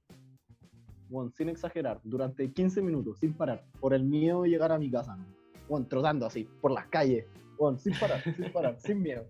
bueno, 1.09 1.31
sin 1.31 1.49
exagerar, 1.49 1.99
durante 2.03 2.51
15 2.51 2.81
minutos, 2.81 3.17
sin 3.19 3.33
parar, 3.33 3.63
por 3.79 3.93
el 3.93 4.03
miedo 4.03 4.43
de 4.43 4.49
llegar 4.49 4.71
a 4.71 4.77
mi 4.77 4.91
casa, 4.91 5.15
¿no? 5.15 5.25
Bueno, 5.67 5.87
trotando 5.87 6.25
así, 6.25 6.47
por 6.61 6.71
las 6.71 6.87
calles, 6.87 7.25
bueno, 7.57 7.77
sin 7.77 7.93
parar, 7.99 8.21
sin 8.23 8.51
parar, 8.51 8.77
sin 8.79 9.01
miedo. 9.01 9.25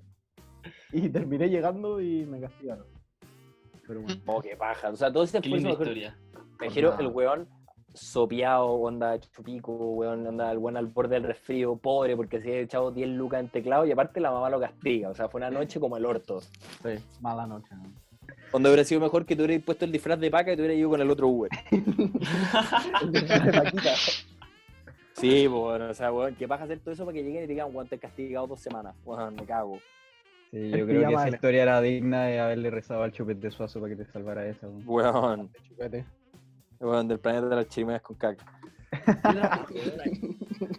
Y 0.91 1.09
terminé 1.09 1.49
llegando 1.49 2.01
y 2.01 2.25
me 2.25 2.39
castigaron. 2.39 2.85
Pero 3.87 4.01
bueno, 4.01 4.21
Oh, 4.27 4.41
qué 4.41 4.55
paja. 4.55 4.89
O 4.89 4.95
sea, 4.95 5.11
todo 5.11 5.23
ese 5.23 5.39
esfuerzo. 5.39 5.79
Me 6.59 6.67
dijeron 6.67 6.99
el 6.99 7.07
weón 7.07 7.47
sopeado, 7.99 8.67
onda 8.67 9.19
chupico, 9.19 9.71
weón, 9.73 10.25
onda 10.25 10.51
el 10.51 10.57
weón 10.57 10.77
al 10.77 10.87
borde 10.87 11.15
del 11.15 11.23
resfrío, 11.23 11.75
pobre, 11.75 12.15
porque 12.15 12.41
se 12.41 12.49
había 12.49 12.61
echado 12.61 12.91
10 12.91 13.09
lucas 13.09 13.39
en 13.41 13.49
teclado 13.49 13.85
y 13.85 13.91
aparte 13.91 14.19
la 14.19 14.31
mamá 14.31 14.49
lo 14.49 14.59
castiga. 14.59 15.09
O 15.09 15.15
sea, 15.15 15.29
fue 15.29 15.39
una 15.39 15.51
noche 15.51 15.79
como 15.79 15.97
el 15.97 16.05
orto. 16.05 16.41
sí, 16.41 16.95
mala 17.21 17.45
noche. 17.45 17.69
¿no? 17.75 17.83
Donde 18.51 18.69
hubiera 18.69 18.83
sido 18.83 19.01
mejor 19.01 19.25
que 19.25 19.35
tú 19.35 19.43
hubieras 19.43 19.63
puesto 19.63 19.85
el 19.85 19.91
disfraz 19.91 20.19
de 20.19 20.31
paca 20.31 20.51
y 20.51 20.55
tú 20.55 20.61
hubieras 20.61 20.77
ido 20.77 20.89
con 20.89 21.01
el 21.01 21.09
otro 21.09 21.27
Uber. 21.27 21.51
El 21.71 23.11
de 23.11 23.21
Paquita. 23.51 23.93
Sí, 25.13 25.47
pues, 25.49 25.61
bueno, 25.61 25.89
o 25.89 25.93
sea, 25.93 26.11
weón, 26.11 26.35
¿qué 26.35 26.47
vas 26.47 26.61
a 26.61 26.63
hacer 26.63 26.79
todo 26.79 26.93
eso 26.93 27.05
para 27.05 27.15
que 27.15 27.23
lleguen 27.23 27.43
y 27.43 27.47
te 27.47 27.53
digan, 27.53 27.69
weón, 27.73 27.87
te 27.87 27.95
he 27.95 27.99
castigado 27.99 28.47
dos 28.47 28.61
semanas? 28.61 28.95
Weón, 29.03 29.35
me 29.35 29.43
cago. 29.45 29.79
Sí, 30.49 30.57
El 30.57 30.71
yo 30.79 30.85
creo 30.87 31.07
que 31.07 31.13
esa 31.13 31.25
de 31.25 31.29
historia 31.31 31.63
era 31.63 31.81
digna 31.81 32.23
de 32.23 32.39
haberle 32.39 32.69
rezado 32.71 33.03
al 33.03 33.11
chupete 33.11 33.51
suazo 33.51 33.81
para 33.81 33.95
que 33.95 34.03
te 34.03 34.11
salvara 34.11 34.47
esa. 34.47 34.67
weón. 34.67 34.83
Weón, 34.87 35.51
Weón, 36.79 37.07
del 37.07 37.19
planeta 37.19 37.47
de 37.49 37.55
las 37.55 37.67
chirimedas 37.67 38.01
con 38.01 38.15
caca. 38.15 38.45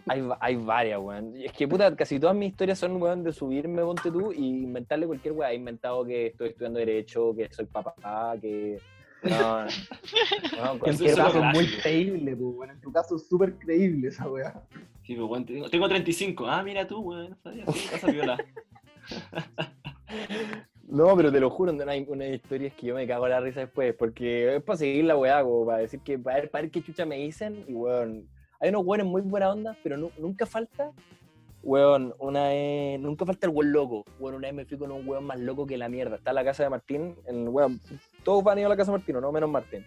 hay, 0.07 0.29
hay 0.39 0.55
varias, 0.55 0.99
weón. 0.99 1.33
Es 1.37 1.51
que, 1.53 1.67
puta, 1.67 1.95
casi 1.95 2.19
todas 2.19 2.35
mis 2.35 2.49
historias 2.49 2.79
son, 2.79 3.01
weón, 3.01 3.23
de 3.23 3.31
subirme, 3.31 3.81
ponte 3.81 4.11
tú, 4.11 4.31
y 4.31 4.63
inventarle 4.63 5.07
cualquier 5.07 5.33
weón. 5.33 5.51
He 5.51 5.55
inventado 5.55 6.03
que 6.03 6.27
estoy 6.27 6.49
estudiando 6.49 6.79
Derecho, 6.79 7.35
que 7.35 7.47
soy 7.51 7.65
papá, 7.65 8.35
que... 8.41 8.79
No, 9.23 9.65
no. 9.65 10.79
Cualquier 10.79 11.11
tu 11.11 11.17
caso 11.17 11.43
es 11.43 11.53
muy 11.53 11.67
creíble, 11.81 12.35
pues, 12.35 12.55
bueno. 12.55 12.73
En 12.73 12.81
tu 12.81 12.91
caso 12.91 13.15
es 13.15 13.27
súper 13.27 13.55
creíble 13.59 14.07
esa 14.07 14.27
weá. 14.27 14.59
Sí, 15.03 15.15
pues, 15.15 15.29
weón, 15.29 15.45
tengo, 15.45 15.69
tengo 15.69 15.87
35. 15.87 16.47
Ah, 16.47 16.63
mira 16.63 16.87
tú, 16.87 16.99
weón. 17.01 17.29
no 17.29 17.37
sabía, 17.43 17.65
Sí, 17.67 17.87
pasa 17.91 18.11
viola. 18.11 18.37
No, 20.91 21.15
pero 21.15 21.31
te 21.31 21.39
lo 21.39 21.49
juro, 21.49 21.71
no 21.71 21.89
hay 21.89 22.05
una 22.09 22.27
historia 22.27 22.67
es 22.67 22.73
que 22.73 22.87
yo 22.87 22.95
me 22.95 23.07
cago 23.07 23.25
en 23.25 23.31
la 23.31 23.39
risa 23.39 23.61
después, 23.61 23.95
porque 23.95 24.57
es 24.57 24.61
para 24.63 24.77
seguir 24.77 25.05
la 25.05 25.15
weá, 25.15 25.41
como 25.41 25.65
para 25.65 25.77
decir 25.79 26.01
que, 26.01 26.19
para 26.19 26.35
ver, 26.41 26.51
para 26.51 26.63
ver 26.63 26.71
qué 26.71 26.83
chucha 26.83 27.05
me 27.05 27.15
dicen, 27.15 27.63
y 27.67 27.73
weón, 27.73 28.27
hay 28.59 28.69
unos 28.69 28.85
weones 28.85 29.07
muy 29.07 29.21
buena 29.21 29.49
onda, 29.51 29.77
pero 29.83 29.95
nu- 29.95 30.11
nunca 30.19 30.45
falta, 30.45 30.91
weón, 31.63 32.13
una 32.19 32.49
vez, 32.49 32.99
nunca 32.99 33.25
falta 33.25 33.47
el 33.47 33.53
weón 33.53 33.71
loco, 33.71 34.03
weón, 34.19 34.35
una 34.35 34.49
vez 34.49 34.53
me 34.55 34.65
fui 34.65 34.77
con 34.77 34.91
un 34.91 35.07
weón 35.07 35.23
más 35.23 35.39
loco 35.39 35.65
que 35.65 35.77
la 35.77 35.87
mierda, 35.87 36.17
está 36.17 36.31
en 36.31 36.35
la 36.35 36.43
casa 36.43 36.63
de 36.63 36.69
Martín, 36.69 37.15
en, 37.25 37.47
weón, 37.47 37.79
todos 38.25 38.43
van 38.43 38.57
a 38.57 38.59
ir 38.61 38.65
a 38.65 38.69
la 38.69 38.75
casa 38.75 38.91
de 38.91 38.97
Martín, 38.97 39.15
no 39.21 39.31
menos 39.31 39.49
Martín. 39.49 39.85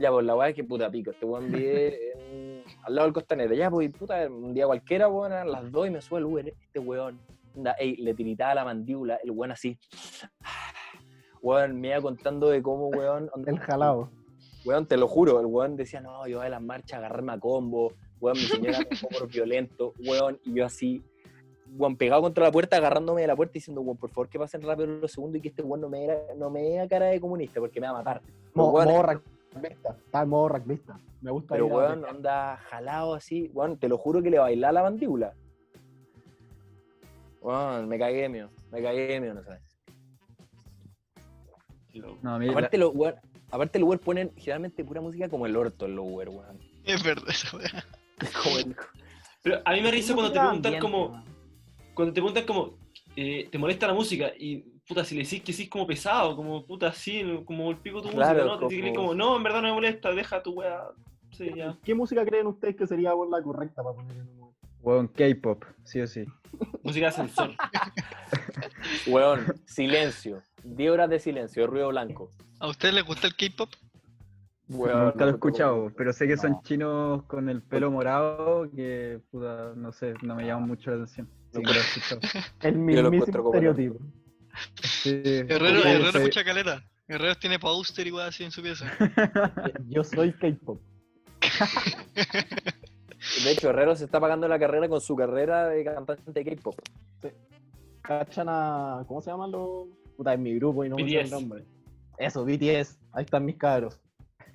Ya, 0.00 0.10
pues 0.10 0.26
la 0.26 0.34
weá 0.34 0.48
es 0.48 0.56
que 0.56 0.64
puta 0.64 0.90
pico. 0.90 1.12
Este 1.12 1.24
weón 1.24 1.52
vive 1.52 1.96
en- 2.32 2.64
al 2.82 2.94
lado 2.96 3.06
del 3.06 3.14
costanero. 3.14 3.54
Ya, 3.54 3.70
pues 3.70 3.90
puta, 3.92 4.26
un 4.26 4.52
día 4.52 4.66
cualquiera, 4.66 5.06
weón, 5.06 5.30
a 5.32 5.44
las 5.44 5.70
dos 5.70 5.86
y 5.86 5.90
me 5.90 6.00
sube 6.00 6.18
el 6.18 6.24
Uber. 6.24 6.48
Este 6.48 6.80
weón, 6.80 7.20
ey, 7.78 7.96
le 7.96 8.14
tiritaba 8.14 8.54
la 8.54 8.64
mandíbula, 8.64 9.18
el 9.22 9.30
weón 9.30 9.52
así. 9.52 9.78
Weón, 11.42 11.78
me 11.80 11.88
iba 11.88 12.00
contando 12.00 12.48
de 12.48 12.62
cómo, 12.62 12.88
weón. 12.88 13.30
onda- 13.34 13.50
El 13.52 13.58
jalado. 13.58 14.10
Weón, 14.64 14.86
te 14.86 14.96
lo 14.96 15.06
juro, 15.08 15.40
el 15.40 15.46
weón 15.46 15.76
decía, 15.76 16.00
no, 16.00 16.26
yo 16.26 16.38
voy 16.38 16.46
a 16.46 16.50
las 16.50 16.62
marchas 16.62 16.94
a 16.94 16.98
agarrarme 16.98 17.32
a 17.32 17.38
combo. 17.38 17.92
Weón, 18.20 18.38
mi 18.38 18.44
señora 18.44 18.78
me 18.78 18.84
dejó 18.86 19.08
por 19.08 19.28
violento. 19.28 19.92
Weón, 20.06 20.40
y 20.44 20.54
yo 20.54 20.64
así, 20.64 21.04
weón, 21.76 21.96
pegado 21.96 22.22
contra 22.22 22.44
la 22.44 22.50
puerta, 22.52 22.76
agarrándome 22.78 23.20
de 23.20 23.26
la 23.26 23.36
puerta 23.36 23.52
diciendo, 23.52 23.82
weón, 23.82 23.98
por 23.98 24.08
favor 24.10 24.28
que 24.30 24.38
pasen 24.38 24.62
rápido 24.62 24.86
los 24.86 25.12
segundos 25.12 25.36
y 25.38 25.42
que 25.42 25.48
este 25.48 25.62
weón 25.62 25.82
no 25.82 25.90
me, 25.90 26.04
era- 26.04 26.18
no 26.38 26.48
me 26.48 26.62
dé 26.62 26.88
cara 26.88 27.06
de 27.06 27.20
comunista 27.20 27.60
porque 27.60 27.78
me 27.80 27.86
va 27.88 27.92
a 27.92 27.96
matar. 27.98 28.22
Mo- 28.54 28.72
weones- 28.72 28.94
modo 28.94 29.02
rugbyista. 29.52 29.96
Está 30.02 30.22
en 30.22 30.28
modo 30.30 30.48
rugbyista. 30.48 30.98
Me 31.20 31.30
gusta 31.30 31.54
Pero, 31.54 31.66
weón, 31.66 32.04
onda 32.06 32.56
jalado 32.56 33.12
así. 33.14 33.50
Weón, 33.52 33.76
te 33.78 33.88
lo 33.88 33.98
juro 33.98 34.22
que 34.22 34.30
le 34.30 34.38
bailaba 34.38 34.72
la 34.72 34.82
mandíbula. 34.84 35.34
Weón, 37.44 37.88
me 37.90 37.98
cagué 37.98 38.26
mío. 38.30 38.48
Me 38.72 38.82
cagué 38.82 39.20
mío, 39.20 39.34
no 39.34 39.44
sabes. 39.44 39.60
No, 42.22 42.34
a 42.34 42.38
mí 42.38 42.46
la- 42.46 42.52
Aparte, 42.52 42.78
los 42.78 42.92
weón, 42.94 43.14
aparte, 43.50 43.78
los 43.78 43.86
Uber 43.86 44.00
ponen 44.00 44.32
generalmente 44.36 44.82
pura 44.82 45.02
música 45.02 45.28
como 45.28 45.44
el 45.44 45.54
orto 45.54 45.84
en 45.84 45.94
los 45.94 46.06
Uber, 46.08 46.30
weón. 46.30 46.58
Es 46.84 47.02
verdad 47.04 47.28
esa 47.28 47.54
weá. 47.56 47.84
Como 48.42 48.58
el- 48.58 48.74
Pero 49.42 49.60
a 49.62 49.72
mí 49.72 49.82
me 49.82 49.90
risa 49.90 50.14
cuando 50.14 50.32
te 50.32 50.38
preguntan 50.40 50.74
ambiente, 50.74 50.78
como, 50.80 51.06
weón. 51.08 51.24
cuando 51.94 52.14
te 52.14 52.20
preguntan 52.20 52.44
como, 52.46 52.78
eh, 53.14 53.46
te 53.52 53.58
molesta 53.58 53.86
la 53.88 53.92
música 53.94 54.32
y 54.38 54.56
puta, 54.88 55.04
si 55.04 55.14
le 55.14 55.24
decís 55.24 55.42
que 55.42 55.52
sí 55.52 55.64
es 55.64 55.68
como 55.68 55.86
pesado, 55.86 56.34
como 56.36 56.64
puta, 56.64 56.92
sí, 56.92 57.22
como 57.44 57.70
el 57.70 57.76
pico 57.76 58.00
tu 58.00 58.08
Claro, 58.08 58.38
música, 58.38 58.44
¿no? 58.44 58.68
Te 58.68 58.80
como- 58.80 58.94
como, 58.94 59.14
no, 59.14 59.36
en 59.36 59.42
verdad 59.42 59.60
no 59.60 59.68
me 59.68 59.74
molesta, 59.74 60.12
deja 60.12 60.42
tu 60.42 60.52
weá. 60.54 60.82
Sí, 61.30 61.50
ya. 61.54 61.76
¿Qué 61.84 61.94
música 61.94 62.24
creen 62.24 62.46
ustedes 62.46 62.74
que 62.76 62.86
sería 62.86 63.10
la 63.30 63.42
correcta 63.42 63.82
para 63.82 63.94
poner 63.94 64.16
en 64.16 64.28
un 64.28 64.40
Uber? 64.40 64.54
Weón, 64.80 65.08
K-pop, 65.08 65.64
sí 65.84 66.00
o 66.00 66.06
sí. 66.06 66.24
Música 66.84 67.06
de 67.06 67.08
ascensor. 67.08 67.50
Weón, 69.06 69.46
silencio. 69.66 70.42
10 70.62 70.90
horas 70.92 71.10
de 71.10 71.18
silencio, 71.18 71.66
ruido 71.66 71.88
blanco. 71.88 72.30
¿A 72.60 72.68
ustedes 72.68 72.94
les 72.94 73.04
gusta 73.04 73.26
el 73.26 73.34
K-pop? 73.34 73.70
Weón, 74.68 75.06
Nunca 75.06 75.24
lo 75.24 75.30
he 75.30 75.34
escuchado, 75.34 75.92
pero 75.96 76.12
sé 76.12 76.26
que 76.26 76.36
son 76.36 76.52
No. 76.52 76.62
chinos 76.64 77.22
con 77.24 77.48
el 77.48 77.60
pelo 77.62 77.90
morado 77.90 78.70
que, 78.74 79.20
puta, 79.30 79.72
no 79.76 79.92
sé, 79.92 80.14
no 80.22 80.34
me 80.36 80.46
llaman 80.46 80.68
mucho 80.68 80.90
la 80.90 80.96
atención. 80.96 81.28
Sí, 81.52 81.62
lo 81.62 81.70
he 81.72 81.78
escuchado. 81.78 82.20
El 82.62 82.76
mismísimo 82.78 83.08
encuentro 83.14 83.42
como- 83.42 83.54
estereotipo. 83.54 83.98
Sí, 84.82 85.10
Herrero, 85.24 85.80
Herrero 85.80 86.12
soy- 86.12 86.20
escucha 86.22 86.44
caleta. 86.44 86.82
Herrero 87.08 87.34
tiene 87.36 87.58
póster 87.58 88.06
igual 88.06 88.28
así 88.28 88.44
en 88.44 88.50
su 88.50 88.62
pieza. 88.62 88.86
Yo 89.88 90.02
soy 90.04 90.32
K-pop. 90.32 90.80
De 93.44 93.52
hecho, 93.52 93.70
Herrero 93.70 93.96
se 93.96 94.04
está 94.04 94.20
pagando 94.20 94.48
la 94.48 94.58
carrera 94.58 94.88
con 94.88 95.00
su 95.00 95.16
carrera 95.16 95.68
de 95.68 95.84
cantante 95.84 96.32
de 96.32 96.44
K-pop. 96.44 96.74
¿Cachan 98.02 98.48
a. 98.48 99.04
¿Cómo 99.06 99.20
se 99.22 99.30
llaman 99.30 99.50
los.? 99.50 99.88
Puta, 100.16 100.34
en 100.34 100.42
mi 100.42 100.54
grupo 100.54 100.84
y 100.84 100.88
no 100.88 100.96
me 100.96 101.08
sé 101.08 101.20
el 101.20 101.30
nombre. 101.30 101.64
Eso, 102.18 102.44
BTS. 102.44 102.98
Ahí 103.12 103.24
están 103.24 103.44
mis 103.44 103.56
cabros. 103.56 104.00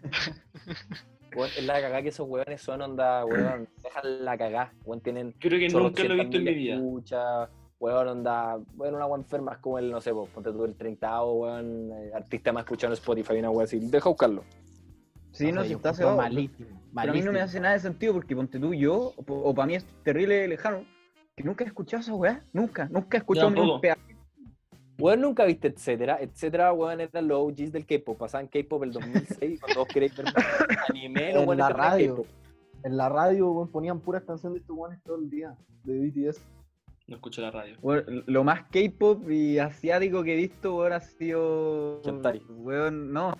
Es 1.31 1.63
la 1.63 1.75
cagada 1.75 2.01
que 2.01 2.09
esos 2.09 2.27
weones 2.27 2.61
son 2.61 2.81
onda, 2.81 3.23
weón. 3.25 3.67
Dejan 3.83 4.25
la 4.25 4.37
cagada. 4.37 4.73
Weón, 4.83 5.01
tienen 5.01 5.31
Creo 5.39 5.59
que 5.59 5.69
nunca 5.69 6.03
lo 6.03 6.13
he 6.13 6.17
visto 6.21 6.37
en 6.37 6.43
mi 6.43 6.53
vida. 6.53 6.75
Escucha, 6.75 7.49
weón, 7.79 8.07
onda. 8.07 8.57
Bueno, 8.73 8.97
una 8.97 9.05
weón 9.05 9.21
enferma 9.21 9.53
es 9.53 9.59
como 9.59 9.77
el, 9.77 9.91
no 9.91 10.01
sé, 10.01 10.13
pues, 10.13 10.29
ponte 10.31 10.51
tú 10.51 10.65
el 10.65 10.75
30 10.75 11.23
weón, 11.23 11.91
eh, 11.91 12.11
artista 12.15 12.51
más 12.51 12.63
escuchado 12.63 12.93
en 12.93 12.97
Spotify, 12.97 13.33
una 13.37 13.51
weón 13.51 13.63
así. 13.63 13.79
Deja 13.79 14.09
buscarlo. 14.09 14.43
Sí, 15.39 15.51
no, 15.53 15.63
si 15.63 15.73
está 15.73 15.93
cebado. 15.93 16.17
malísimo. 16.17 16.81
Pero 16.93 17.11
a 17.11 17.15
mí 17.15 17.21
no 17.21 17.31
me 17.31 17.39
hace 17.39 17.61
nada 17.61 17.73
de 17.75 17.79
sentido 17.79 18.13
porque 18.13 18.35
ponte 18.35 18.59
tú 18.59 18.73
yo, 18.73 19.13
o, 19.15 19.55
para 19.55 19.67
mí 19.67 19.75
es 19.75 19.85
terrible 20.03 20.45
lejano, 20.47 20.83
que 21.35 21.43
nunca 21.43 21.63
he 21.63 21.67
escuchado 21.67 22.01
esa 22.01 22.13
weá, 22.13 22.43
nunca, 22.51 22.89
nunca 22.91 23.17
he 23.17 23.19
escuchado 23.19 23.47
un 23.47 23.79
pedazo. 23.79 24.01
Weón, 24.99 25.21
nunca 25.21 25.45
viste, 25.45 25.69
etcétera, 25.69 26.17
etcétera, 26.19 26.73
weón, 26.73 26.99
eran 26.99 27.25
los 27.25 27.39
OGs 27.39 27.71
del 27.71 27.85
K-pop. 27.85 28.17
Pasaban 28.17 28.49
K-pop 28.49 28.83
el 28.83 28.91
2006, 28.91 29.61
cuando 29.61 29.79
vos 29.79 29.87
queréis 29.87 30.13
ver 30.17 30.25
anime, 30.89 31.31
En 31.31 31.37
weones 31.37 31.57
la 31.57 31.69
radio. 31.69 32.25
En 32.83 32.97
la 32.97 33.07
radio 33.07 33.49
weón, 33.53 33.71
ponían 33.71 34.01
puras 34.01 34.23
canciones 34.23 34.55
de 34.55 34.59
estos 34.59 34.75
guanes 34.75 35.01
todo 35.03 35.15
el 35.15 35.29
día. 35.29 35.55
De 35.85 35.99
BTS. 35.99 36.41
No 37.09 37.15
escucho 37.15 37.41
la 37.41 37.49
radio. 37.49 37.75
Weón, 37.81 38.23
lo 38.27 38.43
más 38.43 38.65
K-pop 38.69 39.31
y 39.31 39.57
asiático 39.57 40.23
que 40.23 40.33
he 40.33 40.37
visto, 40.37 40.75
weón, 40.75 40.93
ha 40.93 40.99
sido. 40.99 42.01
Weón, 42.49 43.11
no. 43.11 43.35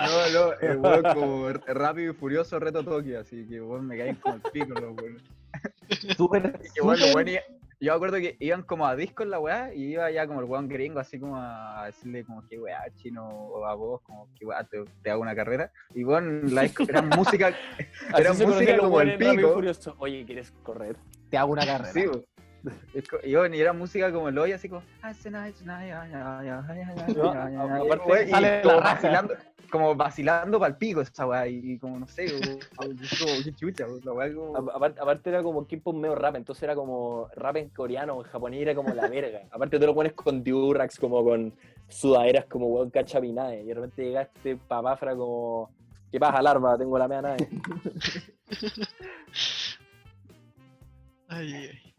no, 0.00 0.30
no, 0.32 0.52
el 0.58 0.78
weón 0.78 1.02
como 1.14 1.50
rápido 1.50 2.12
y 2.12 2.14
furioso 2.14 2.58
reto 2.58 2.82
Tokio, 2.82 3.20
así 3.20 3.46
que 3.46 3.60
weón 3.60 3.86
me 3.86 3.98
caen 3.98 4.14
como 4.16 4.36
el 4.36 4.40
pico 4.50 4.72
los 4.80 4.96
weón. 5.02 5.22
Súper. 6.16 6.58
Y 6.74 6.80
bueno, 6.80 7.04
yo 7.80 7.92
me 7.92 7.96
acuerdo 7.96 8.16
que 8.16 8.36
iban 8.40 8.62
como 8.62 8.86
a 8.86 8.96
disco 8.96 9.22
en 9.22 9.30
la 9.30 9.38
weá 9.38 9.72
y 9.72 9.92
iba 9.92 10.10
ya 10.10 10.26
como 10.26 10.40
el 10.40 10.46
weón 10.46 10.66
gringo, 10.66 10.98
así 10.98 11.20
como 11.20 11.36
a 11.36 11.84
decirle 11.86 12.24
como 12.24 12.44
que 12.48 12.58
weá, 12.58 12.84
chino 12.96 13.28
o 13.28 13.66
a 13.66 13.74
vos, 13.74 14.00
como 14.00 14.28
que 14.34 14.46
weá, 14.46 14.64
te, 14.64 14.82
te 15.02 15.10
hago 15.10 15.20
una 15.20 15.36
carrera. 15.36 15.70
Y 15.94 16.04
bueno, 16.04 16.48
la 16.50 16.62
disco 16.62 16.84
era 16.88 17.02
música, 17.02 17.48
Así 17.48 18.20
Era 18.20 18.32
música 18.32 18.78
como 18.78 19.00
el 19.02 19.18
pico. 19.18 19.52
Furioso. 19.52 19.94
Oye, 19.98 20.24
¿quieres 20.24 20.50
correr? 20.62 20.96
Te 21.30 21.36
hago 21.38 21.52
una 21.52 21.64
carrera. 21.66 21.92
sí, 21.92 22.06
bo. 22.06 22.22
Es 22.92 23.08
co- 23.08 23.18
y 23.22 23.34
bueno, 23.36 23.54
y 23.54 23.60
era 23.60 23.72
música 23.72 24.12
como 24.12 24.28
el 24.28 24.36
hoy, 24.38 24.52
así 24.52 24.68
como. 24.68 24.82
La 28.64 28.76
vacilando, 28.80 29.34
como 29.70 29.94
vacilando 29.94 30.58
pa'l 30.58 30.76
pico 30.76 31.00
esa 31.00 31.26
weá, 31.26 31.46
y, 31.46 31.78
como 31.78 32.00
no 32.00 32.08
sé, 32.08 32.26
qué 33.44 33.54
chucha, 33.54 33.86
la 34.04 34.12
weá 34.12 34.34
como. 34.34 34.56
A- 34.56 34.74
Aparte, 34.76 35.00
aparte 35.00 35.30
era 35.30 35.42
como 35.42 35.66
K-pop 35.68 35.94
medio 35.94 36.16
rap, 36.16 36.34
entonces 36.34 36.64
era 36.64 36.74
como 36.74 37.28
rap 37.36 37.56
en 37.56 37.68
coreano, 37.70 38.16
en 38.20 38.24
japonés 38.24 38.60
era 38.60 38.74
como 38.74 38.92
la 38.92 39.08
verga. 39.08 39.42
Aparte 39.52 39.78
tú 39.78 39.86
lo 39.86 39.94
pones 39.94 40.12
con 40.14 40.42
Durax, 40.42 40.98
como 40.98 41.22
con 41.22 41.54
sudaderas 41.88 42.46
como 42.46 42.66
weón 42.66 42.90
cachabinae. 42.90 43.62
Y 43.62 43.66
de 43.66 43.74
repente 43.74 44.02
llega 44.04 44.22
este 44.22 44.56
papafra 44.56 45.14
como, 45.14 45.70
¿qué 46.10 46.18
pasa, 46.18 46.42
larva? 46.42 46.76
Tengo 46.76 46.98
la 46.98 47.06
mea 47.08 47.22
nave. 47.22 47.48
Ay, 51.28 51.52
ay, 51.52 51.70
ay. 51.72 51.94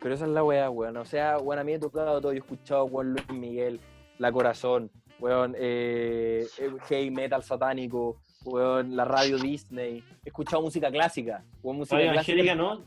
Pero 0.00 0.14
esa 0.14 0.24
es 0.26 0.30
la 0.30 0.44
weá, 0.44 0.70
weón. 0.70 0.96
O 0.96 1.04
sea, 1.04 1.38
weón, 1.38 1.58
a 1.58 1.64
mí 1.64 1.72
me 1.72 1.76
ha 1.76 1.80
tocado 1.80 2.20
todo. 2.20 2.32
Yo 2.32 2.36
he 2.36 2.40
escuchado 2.40 2.84
weón 2.84 3.12
Luis 3.14 3.28
Miguel, 3.32 3.80
La 4.18 4.30
Corazón, 4.30 4.90
weón, 5.18 5.54
eh, 5.58 6.46
Heavy 6.88 7.10
Metal 7.10 7.42
satánico, 7.42 8.20
weón, 8.44 8.94
la 8.96 9.04
radio 9.04 9.38
Disney. 9.38 10.04
He 10.24 10.28
escuchado 10.28 10.62
música 10.62 10.90
clásica, 10.90 11.44
weón, 11.62 11.78
música 11.78 11.96
Radio 11.96 12.12
clásica. 12.12 12.32
Angélica, 12.32 12.54
¿no? 12.54 12.84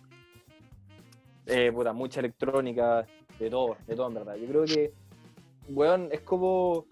eh, 1.47 1.71
puta, 1.73 1.91
mucha 1.91 2.19
electrónica, 2.21 3.05
de 3.39 3.49
todo, 3.49 3.75
de 3.87 3.95
todo 3.95 4.07
en 4.07 4.13
verdad. 4.13 4.35
Yo 4.35 4.47
creo 4.47 4.63
que, 4.63 4.93
weón, 5.67 6.07
es 6.11 6.21
como, 6.21 6.85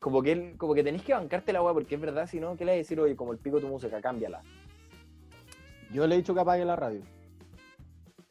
como 0.00 0.20
que, 0.22 0.32
él- 0.32 0.54
como 0.56 0.74
que 0.74 0.82
tenés 0.82 1.02
que 1.02 1.12
bancarte 1.12 1.52
la 1.52 1.62
weá, 1.62 1.74
porque 1.74 1.94
es 1.94 2.00
verdad, 2.00 2.26
si 2.26 2.40
no, 2.40 2.56
¿qué 2.56 2.64
le 2.64 2.72
vas 2.72 2.76
a 2.76 2.78
decir, 2.78 2.98
oye, 2.98 3.14
como 3.14 3.32
el 3.32 3.38
pico 3.38 3.60
tu 3.60 3.68
música, 3.68 4.00
cámbiala? 4.00 4.42
Yo 5.92 6.06
le 6.08 6.14
he 6.14 6.18
dicho 6.18 6.34
que 6.34 6.40
apague 6.40 6.64
la 6.64 6.74
radio. 6.76 7.02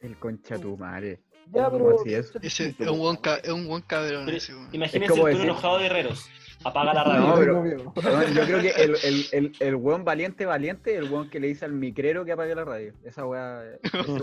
El 0.00 0.16
concha 0.18 0.58
tu 0.58 0.76
madre. 0.76 1.20
Ya, 1.52 1.68
¿Cómo 1.70 1.96
pero... 2.04 2.18
es? 2.18 2.32
Ese 2.42 2.74
es 2.78 2.88
un 2.88 2.98
buen, 2.98 3.16
ca- 3.16 3.36
es 3.38 3.50
un 3.50 3.66
buen 3.66 3.82
cabrón 3.82 4.28
ese, 4.28 4.54
weón. 4.54 4.68
Imagínense 4.72 5.12
como 5.12 5.28
el 5.28 5.34
decir- 5.34 5.44
enojado 5.50 5.78
de 5.78 5.86
Herreros. 5.86 6.28
Apaga 6.62 6.92
la 6.94 7.04
radio. 7.04 7.20
No, 7.74 7.92
pero- 7.94 8.28
yo 8.28 8.42
creo 8.44 8.60
que 8.60 8.70
el, 8.70 8.96
el, 9.02 9.24
el, 9.32 9.52
el 9.58 9.74
weón 9.76 10.04
valiente, 10.04 10.46
valiente, 10.46 10.94
el 10.96 11.10
weón 11.10 11.28
que 11.28 11.40
le 11.40 11.48
dice 11.48 11.64
al 11.64 11.72
micrero 11.72 12.24
que 12.24 12.32
apague 12.32 12.54
la 12.54 12.64
radio. 12.64 12.92
Esa 13.04 13.26
weá. 13.26 13.62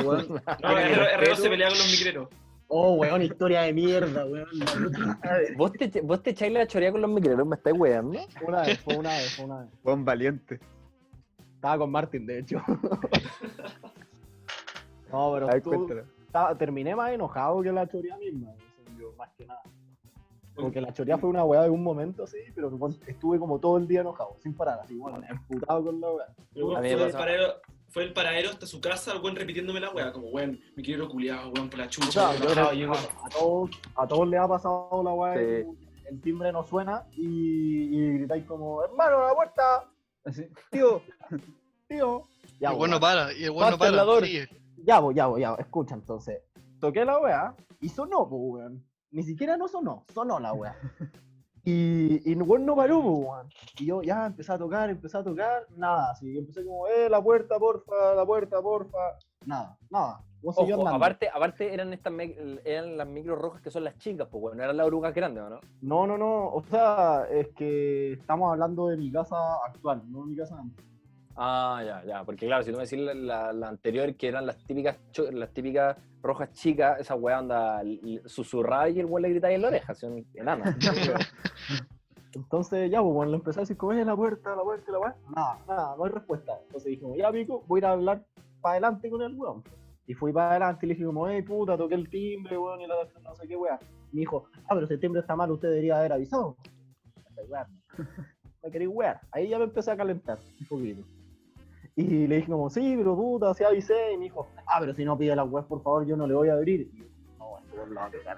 Weón. 0.03 0.41
No, 0.63 1.35
se 1.35 1.49
pelea 1.49 1.69
con 1.69 1.77
los 1.77 1.91
micreros. 1.91 2.29
Oh, 2.69 2.93
weón, 2.95 3.21
historia 3.21 3.61
de 3.61 3.73
mierda, 3.73 4.25
weón. 4.25 4.47
¿Vos 5.57 5.71
te, 5.73 6.01
vos 6.01 6.21
te 6.23 6.31
echáis 6.31 6.51
la 6.53 6.67
chorea 6.67 6.91
con 6.91 7.01
los 7.01 7.09
micreros, 7.09 7.45
me 7.47 7.55
estáis 7.55 7.77
weando. 7.77 8.19
Fue 8.39 8.47
una 8.47 8.61
vez, 8.61 8.79
fue 8.79 8.95
una 8.97 9.09
vez, 9.09 9.35
fue 9.35 9.45
una 9.45 9.59
vez. 9.61 9.69
Weón 9.83 10.05
valiente. 10.05 10.59
Estaba 11.55 11.77
con 11.79 11.91
Martin, 11.91 12.25
de 12.25 12.39
hecho. 12.39 12.61
No, 15.11 15.31
pero 15.33 15.47
A 15.49 15.53
ver, 15.53 15.61
tú- 15.61 15.69
cuéntala. 15.69 16.03
estaba- 16.25 16.57
terminé 16.57 16.95
más 16.95 17.11
enojado 17.11 17.61
que 17.61 17.71
la 17.71 17.87
choría 17.87 18.17
misma, 18.17 18.51
yo, 18.99 19.13
más 19.17 19.29
que 19.37 19.45
nada. 19.45 19.61
Porque 20.55 20.81
la 20.81 20.91
choría 20.91 21.17
fue 21.19 21.29
una 21.29 21.43
weá 21.43 21.61
de 21.63 21.69
un 21.69 21.83
momento 21.83 22.23
así, 22.23 22.37
pero 22.55 22.71
estuve 23.05 23.37
como 23.37 23.59
todo 23.59 23.77
el 23.77 23.87
día 23.87 24.01
enojado, 24.01 24.35
sin 24.41 24.55
parar, 24.55 24.79
así, 24.83 24.95
bueno, 24.95 25.21
emputado 25.29 25.83
con 25.85 26.01
la 26.01 26.09
weá. 26.11 26.25
A 26.25 26.79
fue, 26.79 26.93
el 26.93 27.11
paradero, 27.11 27.53
fue 27.89 28.03
el 28.05 28.13
paradero 28.13 28.49
hasta 28.49 28.65
su 28.65 28.81
casa, 28.81 29.13
el 29.13 29.21
weón 29.21 29.35
repitiéndome 29.35 29.79
la 29.79 29.91
weá, 29.91 30.11
como 30.11 30.29
weón, 30.29 30.59
me 30.75 30.81
quiero 30.81 31.07
culiado, 31.07 31.51
weón, 31.51 31.69
por 31.69 31.77
la 31.79 31.85
O 31.85 31.89
chucha, 31.89 32.11
sea, 32.11 32.29
weón, 32.29 32.41
yo 32.41 32.47
bajado", 32.49 32.69
creo- 32.69 32.73
y 32.73 32.81
yo, 32.81 32.91
a, 33.23 33.29
todos, 33.29 33.69
a 33.95 34.07
todos 34.07 34.27
les 34.29 34.39
ha 34.39 34.47
pasado 34.47 35.01
la 35.03 35.11
weá, 35.13 35.35
Sí. 35.35 35.67
el 36.09 36.21
timbre 36.21 36.51
no 36.51 36.63
suena 36.63 37.05
y, 37.11 37.95
y 37.95 38.13
gritáis 38.17 38.43
como, 38.45 38.83
hermano, 38.83 39.27
la 39.27 39.35
puerta, 39.35 39.85
Así. 40.25 40.47
tío, 40.71 41.01
tío. 41.87 42.23
Ya, 42.59 42.69
el 42.69 42.73
weón. 42.73 42.79
weón 42.79 42.91
no 42.91 42.99
para, 42.99 43.31
y 43.33 43.43
el 43.43 43.51
weón 43.51 43.59
no 43.71 43.77
Basta 43.77 43.87
el 43.89 43.95
para. 44.07 44.25
sigue. 44.25 44.49
Ya, 44.85 44.99
voy, 44.99 45.15
ya, 45.15 45.27
voy, 45.27 45.41
ya, 45.41 45.55
escucha 45.55 45.95
entonces. 45.95 46.41
Toqué 46.79 47.05
la 47.05 47.19
weá 47.19 47.55
y 47.81 47.89
sonó, 47.89 48.27
pues, 48.27 48.41
weón. 48.43 48.83
Ni 49.11 49.23
siquiera 49.23 49.57
no 49.57 49.67
sonó, 49.67 50.05
sonó 50.13 50.39
la 50.39 50.53
weá. 50.53 50.75
Y, 51.69 52.31
y 52.31 52.33
weón 52.35 52.65
no 52.65 52.77
paró, 52.77 53.01
pues, 53.01 53.27
weón. 53.27 53.49
Y 53.77 53.87
yo 53.87 54.01
ya 54.01 54.27
empecé 54.27 54.53
a 54.53 54.57
tocar, 54.57 54.89
empecé 54.89 55.17
a 55.17 55.23
tocar, 55.23 55.67
nada. 55.75 56.11
Así 56.11 56.31
que 56.31 56.39
empecé 56.39 56.63
como, 56.63 56.87
eh, 56.87 57.09
la 57.09 57.21
puerta, 57.21 57.59
porfa, 57.59 58.15
la 58.15 58.25
puerta, 58.25 58.61
porfa. 58.61 59.17
Nada, 59.45 59.77
nada. 59.89 60.23
Ojo, 60.43 60.87
aparte, 60.87 61.27
aparte 61.27 61.73
eran 61.73 61.91
estas 61.93 62.13
eran 62.63 62.95
las 62.97 63.07
micros 63.07 63.37
rojas 63.39 63.61
que 63.61 63.71
son 63.71 63.83
las 63.83 63.97
chicas, 63.97 64.27
pues 64.31 64.39
bueno, 64.39 64.63
eran 64.63 64.77
las 64.77 64.87
orugas 64.87 65.13
grandes, 65.13 65.43
¿o 65.43 65.49
no? 65.49 65.59
No, 65.81 66.07
no, 66.07 66.17
no. 66.17 66.49
O 66.53 66.63
sea, 66.69 67.27
es 67.29 67.49
que 67.49 68.13
estamos 68.13 68.51
hablando 68.51 68.87
de 68.87 68.97
mi 68.97 69.11
casa 69.11 69.35
actual, 69.65 70.03
no 70.09 70.21
de 70.21 70.27
mi 70.27 70.35
casa 70.35 70.57
antes. 70.59 70.85
Ah, 71.39 71.83
ya, 71.85 72.03
ya, 72.03 72.23
porque 72.23 72.47
claro, 72.47 72.63
si 72.63 72.71
tú 72.71 72.77
me 72.77 72.83
decís 72.83 72.99
la, 72.99 73.49
anterior, 73.67 74.15
que 74.15 74.27
eran 74.27 74.47
las 74.47 74.57
típicas 74.65 74.97
las 75.31 75.53
típicas 75.53 75.95
rojas 76.23 76.51
chicas, 76.53 76.99
esa 76.99 77.13
weá 77.13 77.37
anda 77.37 77.83
susurrada 78.25 78.89
y 78.89 78.99
el 78.99 79.05
weón 79.05 79.21
le 79.21 79.29
gritaba 79.29 79.53
en 79.53 79.61
la 79.61 79.67
oreja, 79.67 79.93
son 79.93 80.25
enanas. 80.33 80.75
Entonces, 82.33 82.89
ya, 82.89 83.01
pues, 83.01 83.13
bueno, 83.13 83.31
le 83.31 83.37
empecé 83.37 83.59
a 83.59 83.61
decir, 83.61 83.77
como, 83.77 83.93
eh, 83.93 84.03
la 84.03 84.15
puerta, 84.15 84.55
la 84.55 84.63
puerta, 84.63 84.91
la 84.91 84.97
puerta. 84.97 85.19
Nada, 85.35 85.59
nada, 85.67 85.95
no 85.95 86.05
hay 86.05 86.11
respuesta. 86.11 86.53
Entonces 86.65 86.89
dije, 86.91 87.05
ya, 87.17 87.31
pico, 87.31 87.63
voy 87.67 87.77
a 87.77 87.81
ir 87.81 87.85
a 87.85 87.91
hablar 87.91 88.25
para 88.61 88.73
adelante 88.73 89.09
con 89.09 89.21
el 89.21 89.33
weón. 89.35 89.63
Y 90.07 90.13
fui 90.13 90.33
para 90.33 90.51
adelante 90.51 90.85
y 90.85 90.89
le 90.89 90.95
dije, 90.95 91.05
como, 91.05 91.27
eh, 91.29 91.43
puta, 91.43 91.77
toqué 91.77 91.95
el 91.95 92.09
timbre, 92.09 92.57
weón, 92.57 92.81
y 92.81 92.87
la 92.87 92.95
no 93.23 93.35
sé 93.35 93.47
qué, 93.47 93.55
weón. 93.55 93.77
Me 94.11 94.21
dijo, 94.21 94.45
ah, 94.65 94.75
pero 94.75 94.87
el 94.87 94.99
timbre 94.99 95.21
está 95.21 95.35
mal, 95.35 95.51
usted 95.51 95.69
debería 95.69 95.99
haber 95.99 96.13
avisado. 96.13 96.57
Me 98.63 98.71
quería 98.71 98.89
wear. 98.89 99.21
Ahí 99.31 99.49
ya 99.49 99.59
me 99.59 99.65
empecé 99.65 99.91
a 99.91 99.97
calentar 99.97 100.39
un 100.59 100.67
poquito. 100.67 101.16
Y 101.97 102.27
le 102.27 102.35
dije, 102.37 102.51
como, 102.51 102.69
sí, 102.69 102.93
pero 102.95 103.15
puta, 103.15 103.53
sí 103.55 103.63
avisé. 103.63 104.13
Y 104.13 104.17
me 104.17 104.25
dijo, 104.25 104.47
ah, 104.67 104.77
pero 104.79 104.93
si 104.93 105.03
no 105.03 105.17
pide 105.17 105.35
la 105.35 105.43
web, 105.43 105.65
por 105.65 105.81
favor, 105.81 106.05
yo 106.05 106.15
no 106.15 106.27
le 106.27 106.35
voy 106.35 106.47
a 106.49 106.53
abrir. 106.53 106.81
Y 106.93 106.99
yo, 106.99 107.05
no, 107.39 107.49
weón 107.73 107.89
lo 107.89 107.95
va 107.95 108.05
a 108.05 108.09
pegar. 108.11 108.37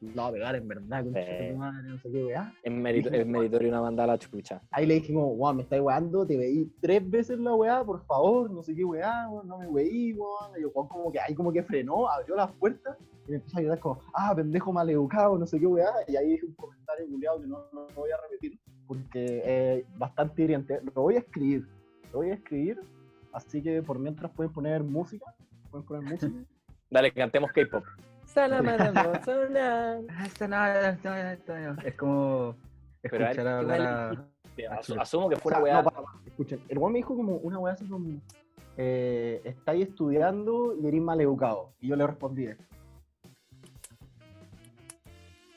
Lo 0.00 0.22
va 0.22 0.28
a 0.28 0.32
pegar 0.32 0.56
en 0.56 0.68
verdad, 0.68 1.04
con 1.04 1.12
su 1.14 1.56
madre, 1.58 1.88
no 1.88 1.98
sé 1.98 2.10
qué, 2.10 2.24
weón. 2.24 2.52
es, 2.62 2.72
merito- 2.72 3.12
es 3.12 3.26
meritorio 3.26 3.68
una 3.68 3.80
banda 3.80 4.04
a 4.04 4.06
la 4.06 4.18
chucha. 4.18 4.62
Ahí 4.70 4.86
le 4.86 4.94
dije 4.94 5.12
como, 5.12 5.28
weón, 5.32 5.56
me 5.56 5.62
estáis 5.62 5.82
weando, 5.82 6.26
te 6.26 6.36
veí 6.38 6.70
tres 6.80 7.08
veces 7.10 7.38
la 7.38 7.54
weá, 7.54 7.84
por 7.84 8.02
favor, 8.06 8.50
no 8.50 8.62
sé 8.62 8.74
qué 8.74 8.84
weá, 8.84 9.26
no 9.44 9.58
me 9.58 9.66
weí, 9.68 10.12
weón. 10.14 10.52
Y 10.58 10.62
yo, 10.62 10.72
como 10.72 11.12
que 11.12 11.20
ahí 11.20 11.34
como 11.34 11.52
que 11.52 11.62
frenó, 11.62 12.08
abrió 12.08 12.34
las 12.36 12.50
puertas 12.52 12.96
y 13.26 13.30
me 13.32 13.36
empezó 13.36 13.56
a 13.58 13.60
ayudar 13.60 13.78
como, 13.80 14.00
ah, 14.14 14.34
pendejo 14.34 14.72
maleducado, 14.72 15.36
no 15.36 15.46
sé 15.46 15.58
qué 15.60 15.66
weá. 15.66 15.90
Y 16.08 16.16
ahí 16.16 16.28
dije 16.32 16.46
un 16.46 16.54
comentario 16.54 17.06
culiado 17.10 17.40
que 17.40 17.46
no, 17.46 17.58
no, 17.72 17.80
no 17.88 17.94
voy 17.94 18.10
a 18.10 18.16
repetir 18.22 18.58
porque 18.86 19.42
es 19.78 19.98
bastante 19.98 20.42
hiriente. 20.44 20.80
Lo 20.94 21.02
voy 21.02 21.16
a 21.16 21.18
escribir, 21.18 21.66
voy 22.16 22.30
a 22.30 22.34
escribir, 22.34 22.80
así 23.32 23.62
que 23.62 23.82
por 23.82 23.98
mientras 23.98 24.30
pueden 24.32 24.52
poner 24.52 24.82
música, 24.82 25.26
pueden 25.70 25.86
poner 25.86 26.02
música. 26.10 26.32
Dale, 26.90 27.12
cantemos 27.12 27.50
K-pop. 27.52 27.84
Es 31.84 31.94
como 31.94 32.54
Pero 33.02 33.24
a 33.24 33.28
ver, 33.28 33.30
escuchar 33.30 33.34
¿qué 33.34 33.40
hablar 33.40 33.78
mal 33.80 33.86
a... 33.86 35.00
Asumo 35.02 35.28
que 35.28 35.34
O 35.36 35.38
fue 35.38 35.52
sea, 35.52 35.58
una 35.60 35.64
weá. 35.64 35.74
no, 35.82 35.84
para, 35.84 35.96
para, 36.02 36.18
escuchen, 36.26 36.60
el 36.68 36.78
weón 36.78 36.92
me 36.92 36.98
dijo 36.98 37.14
como 37.16 37.36
una 37.36 37.58
weá 37.58 37.74
así 37.74 37.84
como, 37.86 38.20
eh, 38.76 39.40
estáis 39.44 39.88
estudiando 39.88 40.74
y 40.80 40.86
eres 40.86 41.00
maleducado. 41.02 41.72
Y 41.80 41.88
yo 41.88 41.96
le 41.96 42.06
respondí, 42.06 42.48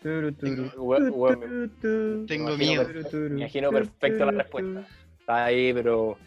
Turu, 0.01 0.31
turu, 0.31 0.63
Weón- 0.77 1.11
weón, 1.13 1.39
me- 1.39 1.45
turu, 1.47 1.67
turu, 1.81 2.25
Tengo 2.25 2.55
miedo. 2.57 2.87
me 2.87 3.39
imagino 3.41 3.69
perfecto 3.69 4.25
la 4.25 4.31
respuesta. 4.31 4.87
Está 5.19 5.45
ahí, 5.45 5.73
pero. 5.73 6.17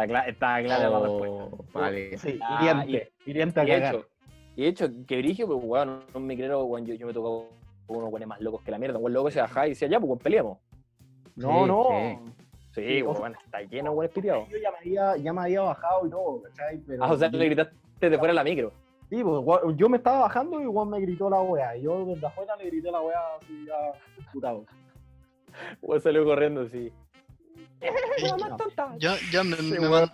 Está, 0.00 0.06
cla- 0.06 0.28
está 0.28 0.62
clara 0.62 0.90
la 0.90 1.00
respuesta. 1.00 1.44
Oh, 1.44 1.64
vale. 1.72 2.18
sí, 2.18 2.38
Ah, 2.42 2.58
hiriente, 2.86 3.12
hiriente 3.24 3.60
a 3.60 3.62
Y 3.64 3.66
de 3.66 3.72
cagar. 3.72 3.94
hecho, 3.94 4.06
y 4.56 4.62
de 4.62 4.68
hecho, 4.68 4.88
que 5.06 5.16
brigio, 5.18 5.46
pero 5.46 5.56
weón, 5.58 6.04
no 6.12 6.20
me 6.20 6.36
creo, 6.36 6.64
weón, 6.64 6.84
yo, 6.84 6.94
yo 6.94 7.06
me 7.06 7.14
tocó 7.14 7.48
con 7.86 7.96
unos 7.98 8.10
weones 8.10 8.28
más 8.28 8.40
locos 8.42 8.62
que 8.62 8.70
la 8.70 8.78
mierda. 8.78 8.98
Un 8.98 9.12
loco 9.12 9.30
se 9.30 9.40
bajaba 9.40 9.66
y 9.66 9.70
decía, 9.70 9.88
ya, 9.88 9.98
pues 9.98 10.08
weón, 10.08 10.18
peleamos. 10.18 10.58
No, 11.36 11.48
Sí, 11.62 11.66
no. 11.66 11.86
sí. 11.88 12.32
Sí, 12.72 12.82
Sí, 12.98 13.02
o 13.02 13.12
weón, 13.12 13.34
está 13.42 13.62
lleno, 13.62 13.92
weón, 13.92 14.10
piteado. 14.12 14.46
Yo 14.50 14.58
ya 14.58 14.70
me, 14.70 14.76
había, 14.78 15.16
ya 15.16 15.32
me 15.32 15.40
había 15.40 15.60
bajado 15.62 16.06
y 16.06 16.10
todo, 16.10 16.42
¿cachai? 16.42 16.78
Pero, 16.86 17.02
Ah, 17.04 17.12
o 17.12 17.16
sea, 17.16 17.28
le 17.30 17.44
gritaste 17.46 18.10
de 18.10 18.18
fuera 18.18 18.32
de 18.32 18.34
la 18.36 18.44
micro. 18.44 18.72
Sí, 19.08 19.22
pues, 19.24 19.40
weón, 19.42 19.76
yo 19.78 19.88
me 19.88 19.96
estaba 19.96 20.20
bajando 20.20 20.60
y 20.60 20.66
Juan 20.66 20.90
me 20.90 21.00
gritó 21.00 21.30
la 21.30 21.40
weá. 21.40 21.74
Y 21.76 21.82
yo 21.84 22.04
desde 22.04 22.26
afuera 22.26 22.54
le 22.56 22.66
grité 22.66 22.90
la 22.90 23.00
weá 23.00 23.18
así 23.40 23.64
ya 23.66 23.74
putado. 24.30 24.66
Weón 25.80 26.00
salió 26.02 26.22
corriendo 26.24 26.68
ya, 29.30 29.44
me, 29.44 29.56
Sí, 29.56 29.62
me 29.62 29.88
man- 29.88 30.10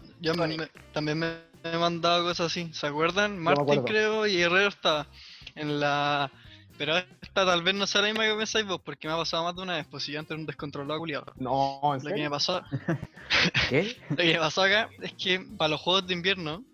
también 0.93 1.19
me 1.19 1.37
he 1.65 1.77
mandado 1.77 2.25
cosas 2.25 2.47
así. 2.47 2.73
¿Se 2.73 2.87
acuerdan? 2.87 3.39
Martín 3.39 3.83
creo 3.85 4.27
y 4.27 4.41
Herrero 4.43 4.69
estaba 4.69 5.07
en 5.55 5.81
la... 5.81 6.31
Pero 6.79 6.97
esta 6.97 7.45
tal 7.47 7.63
vez 7.63 7.75
no 7.75 7.87
sea 7.87 8.01
la 8.01 8.09
misma 8.09 8.25
que 8.25 8.35
pensáis 8.35 8.67
vos, 8.67 8.81
porque 8.83 9.07
me 9.07 9.15
ha 9.15 9.19
pasado 9.19 9.45
más 9.45 9.55
de 9.55 9.63
una 9.63 9.77
vez, 9.77 9.87
pues 9.89 10.03
si 10.05 10.13
yo 10.13 10.19
antes 10.19 10.31
era 10.33 10.41
un 10.41 10.47
descontrolado 10.47 10.99
culiado. 10.99 11.27
No, 11.37 11.81
en 11.95 12.03
Lo 12.03 12.15
que 12.15 12.23
me 12.23 12.31
pasó, 12.31 12.63
¿Qué? 13.69 13.97
lo 14.11 14.17
que 14.17 14.33
me 14.33 14.39
pasó 14.39 14.63
acá 14.63 14.89
es 15.01 15.13
que 15.13 15.41
para 15.57 15.69
los 15.69 15.81
juegos 15.81 16.07
de 16.07 16.15
invierno 16.15 16.65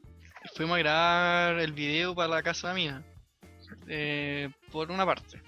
fuimos 0.55 0.77
a 0.77 0.79
grabar 0.79 1.59
el 1.59 1.73
video 1.73 2.15
para 2.15 2.29
la 2.37 2.43
casa 2.43 2.73
mía. 2.73 3.03
eh, 3.89 4.49
por 4.73 4.91
una 4.91 5.05
parte. 5.05 5.43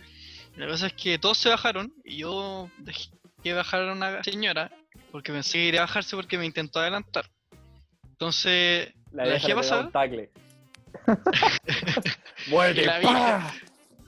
La 0.57 0.67
cosa 0.67 0.89
es 0.89 0.93
que 0.95 1.19
todos 1.19 1.39
se 1.39 1.49
bajaron 1.49 1.95
y 2.05 2.19
yo 2.19 2.69
dejé 2.79 3.09
que 3.43 3.55
bajara 3.55 3.93
una 3.93 4.23
señora 4.25 4.71
porque 5.11 5.33
pensé 5.33 5.53
que 5.59 5.65
iría 5.67 5.81
a 5.81 5.87
bajarse 5.87 6.17
porque 6.17 6.39
me 6.39 6.47
intentó 6.47 6.81
adelantar. 6.81 7.27
Entonces 8.11 8.93
La, 9.13 9.25
la 9.25 9.33
dejé 9.35 9.55
pasar. 9.55 9.91
Muerte. 12.49 12.85
La 12.87 12.99
vieja, 12.99 13.55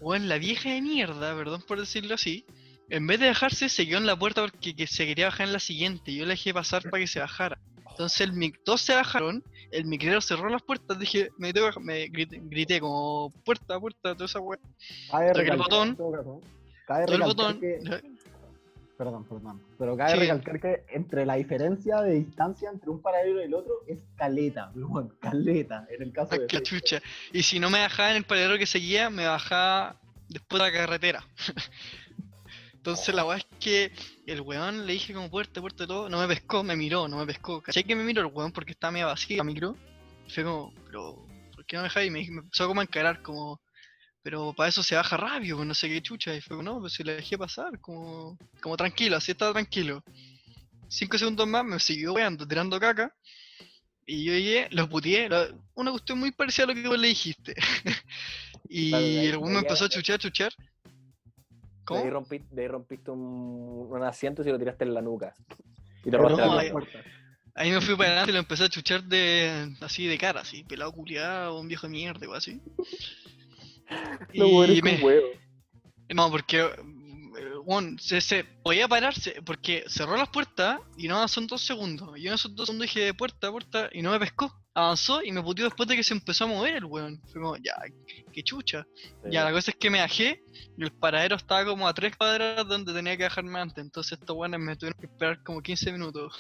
bueno, 0.01 0.27
la 0.27 0.39
vieja 0.39 0.71
de 0.71 0.83
mierda, 0.83 1.35
perdón 1.37 1.63
por 1.63 1.79
decirlo 1.81 2.15
así, 2.15 2.45
en 2.89 3.07
vez 3.07 3.21
de 3.21 3.27
dejarse, 3.27 3.69
se 3.69 3.87
quedó 3.87 3.99
en 3.99 4.07
la 4.07 4.17
puerta 4.17 4.43
porque 4.43 4.75
que 4.75 4.87
se 4.87 5.07
quería 5.07 5.27
bajar 5.27 5.47
en 5.47 5.53
la 5.53 5.61
siguiente. 5.61 6.15
Yo 6.15 6.25
la 6.25 6.31
dejé 6.31 6.53
pasar 6.53 6.83
para 6.91 7.01
que 7.01 7.07
se 7.07 7.21
bajara. 7.21 7.59
Entonces 7.91 8.21
el 8.23 8.33
mic 8.33 8.59
todos 8.65 8.81
se 8.81 8.95
bajaron, 8.95 9.45
el 9.71 9.85
micrero 9.85 10.21
cerró 10.21 10.49
las 10.49 10.63
puertas, 10.63 10.99
dije, 10.99 11.29
me, 11.39 11.53
tengo 11.53 11.67
que 11.67 11.71
bajar", 11.71 11.83
me 11.83 12.07
grité, 12.09 12.41
grité 12.43 12.81
como 12.81 13.31
puerta, 13.45 13.79
puerta, 13.79 14.15
toda 14.15 14.25
esa 14.25 14.41
weá. 14.41 14.59
Toqué 15.35 15.49
el 15.51 15.57
botón. 15.59 15.97
todo 15.97 16.41
Todo 17.07 17.17
el 17.17 17.23
botón. 17.23 17.61
que- 17.61 17.79
Perdón, 18.99 19.25
perdón. 19.25 19.63
Pero 19.79 19.97
cabe 19.97 20.13
Sí. 20.13 20.19
recalcar 20.19 20.61
que 20.61 20.85
entre 20.91 21.27
la 21.27 21.35
diferencia 21.35 22.01
de 22.03 22.13
distancia 22.15 22.71
entre 22.71 22.91
un 22.91 23.01
paradero 23.03 23.41
y 23.41 23.45
el 23.45 23.55
otro 23.55 23.75
es 23.89 24.01
caleta, 24.17 24.71
weón, 24.77 25.17
caleta. 25.21 25.87
En 25.91 26.03
el 26.03 26.13
caso 26.13 26.35
Ah, 26.35 26.39
de. 26.39 26.47
chucha. 26.63 27.01
Y 27.33 27.43
si 27.43 27.59
no 27.59 27.71
me 27.71 27.81
bajaba 27.81 28.11
en 28.11 28.19
el 28.19 28.25
paradero 28.25 28.59
que 28.59 28.67
seguía, 28.67 29.11
me 29.11 29.27
bajaba 29.27 29.97
después 30.29 30.63
de 30.63 30.71
la 30.71 30.77
carretera. 30.77 31.27
Entonces 32.75 33.15
la 33.15 33.25
weá 33.25 33.39
es 33.39 33.47
que 33.61 33.93
el 34.27 34.41
weón 34.41 34.87
le 34.87 34.95
dije 34.95 35.15
como 35.15 35.31
puerta, 35.31 35.61
puerta, 35.61 35.87
todo, 35.87 36.09
no 36.09 36.19
me 36.19 36.27
pescó, 36.27 36.65
me 36.65 36.75
miró, 36.77 37.07
no 37.07 37.17
me 37.17 37.27
pescó. 37.27 37.61
¿Cachai 37.63 37.85
que 37.85 37.95
me 37.95 38.03
miró 38.03 38.23
el 38.23 38.27
weón 38.33 38.51
porque 38.51 38.73
estaba 38.73 38.91
medio 38.91 39.07
vacío 39.07 39.37
la 39.39 39.45
micro? 39.45 39.77
Fue 40.29 40.43
como, 40.43 40.73
pero, 40.87 41.25
¿por 41.55 41.65
qué 41.65 41.77
no 41.77 41.83
me 41.83 41.89
dejáis? 41.89 42.09
Y 42.09 42.11
me, 42.11 42.21
me 42.31 42.39
empezó 42.43 42.67
como 42.67 42.81
a 42.81 42.85
encarar 42.85 43.23
como, 43.23 43.61
pero 44.23 44.53
para 44.53 44.69
eso 44.69 44.83
se 44.83 44.95
baja 44.95 45.17
rápido, 45.17 45.57
pues 45.57 45.67
no 45.69 45.75
sé 45.75 45.89
qué 45.89 46.01
chucha. 46.03 46.35
Y 46.35 46.41
fue 46.41 46.63
no, 46.63 46.81
pues 46.81 46.93
si 46.95 47.03
le 47.03 47.17
dejé 47.17 47.37
pasar, 47.39 47.79
como, 47.81 48.39
como 48.61 48.77
tranquilo, 48.77 49.17
así 49.17 49.33
estaba 49.33 49.53
tranquilo. 49.53 50.03
Cinco 50.89 51.17
segundos 51.19 51.47
más 51.47 51.65
me 51.65 51.79
siguió 51.81 52.13
weando, 52.15 52.47
tirando 52.47 52.79
caca. 52.79 53.15
Y 54.07 54.25
yo 54.25 54.33
llegué, 54.33 54.69
lo 54.73 54.89
puteé, 54.89 55.29
lo- 55.29 55.49
una 55.75 55.91
cuestión 55.93 56.19
muy 56.19 56.33
parecida 56.33 56.65
a 56.65 56.69
lo 56.69 56.75
que 56.75 56.89
vos 56.89 56.99
le 56.99 57.09
dijiste. 57.09 57.55
y 58.69 58.91
Claro, 58.91 59.05
ahí- 59.05 59.27
el 59.27 59.41
me 59.41 59.59
empezó 59.59 59.85
a 59.85 59.87
a- 59.87 59.91
chuchar, 59.91 60.19
chuchar. 60.19 60.53
De 60.57 60.89
ahí, 60.91 61.85
¿Cómo? 61.85 62.05
rompi- 62.05 62.49
de 62.51 62.63
ahí 62.63 62.69
rompiste 62.69 63.11
un, 63.11 63.89
un 63.91 64.03
asiento 64.03 64.43
y 64.43 64.45
se 64.45 64.51
lo 64.51 64.59
tiraste 64.59 64.85
en 64.85 64.95
la 64.95 65.03
nuca. 65.03 65.35
Y 66.05 66.11
te 66.11 66.17
robaste 66.17 66.43
no, 66.43 66.55
la 66.55 66.61
ahí- 66.63 66.71
nuca. 66.73 66.87
Ahí 67.55 67.71
me 67.71 67.81
fui 67.83 67.95
para 67.97 68.09
adelante 68.11 68.31
y 68.31 68.35
lo 68.35 68.39
empecé 68.41 68.65
a 68.65 68.69
chuchar 68.71 69.03
de 69.05 69.75
así 69.83 70.07
de 70.07 70.17
cara, 70.17 70.41
así, 70.41 70.65
pelado 70.65 70.91
culiado, 70.93 71.61
un 71.61 71.69
viejo 71.69 71.87
de 71.87 71.91
mierda, 71.91 72.27
o 72.29 72.33
así. 72.35 72.61
Lo 74.35 74.49
bueno 74.49 74.73
Y 74.73 74.79
es 74.79 74.83
me- 74.85 74.97
un 74.97 75.03
huevo. 75.03 75.27
No, 76.15 76.31
porque 76.31 76.61
eh, 76.61 76.71
bueno, 77.65 77.97
se, 77.99 78.21
se 78.21 78.45
podía 78.45 78.87
pararse, 78.89 79.41
porque 79.45 79.85
cerró 79.89 80.17
las 80.17 80.29
puertas 80.29 80.79
y 80.97 81.09
no 81.09 81.17
avanzó 81.17 81.41
en 81.41 81.47
dos 81.47 81.63
segundos. 81.63 82.11
Yo 82.21 82.29
en 82.29 82.35
esos 82.35 82.55
dos 82.55 82.67
segundos 82.67 82.87
dije 82.93 83.15
puerta, 83.15 83.51
puerta, 83.51 83.89
y 83.93 84.03
no 84.03 84.11
me 84.11 84.19
pescó. 84.19 84.53
Avanzó 84.75 85.23
y 85.23 85.31
me 85.33 85.43
puteó 85.43 85.67
después 85.67 85.87
de 85.89 85.97
que 85.97 86.03
se 86.03 86.15
empezó 86.15 86.45
a 86.45 86.47
mover 86.49 86.77
el 86.77 86.85
weón. 86.87 87.21
Fue 87.31 87.41
como, 87.43 87.57
ya, 87.59 87.75
qué 88.33 88.43
chucha. 88.43 88.87
Ya, 89.31 89.45
la 89.45 89.53
cosa 89.53 89.71
es 89.71 89.77
que 89.77 89.91
me 89.91 90.01
bajé 90.01 90.43
y 90.79 90.83
el 90.83 90.93
paradero 90.93 91.37
estaba 91.37 91.65
como 91.67 91.87
a 91.87 91.93
tres 91.93 92.17
cuadras 92.17 92.67
donde 92.67 92.93
tenía 92.95 93.17
que 93.19 93.25
bajarme 93.25 93.59
antes. 93.61 93.85
Entonces 93.85 94.19
estos 94.19 94.35
weones 94.35 94.61
me 94.61 94.75
tuvieron 94.77 94.99
que 94.99 95.07
esperar 95.07 95.43
como 95.43 95.61
15 95.63 95.93
minutos. 95.93 96.35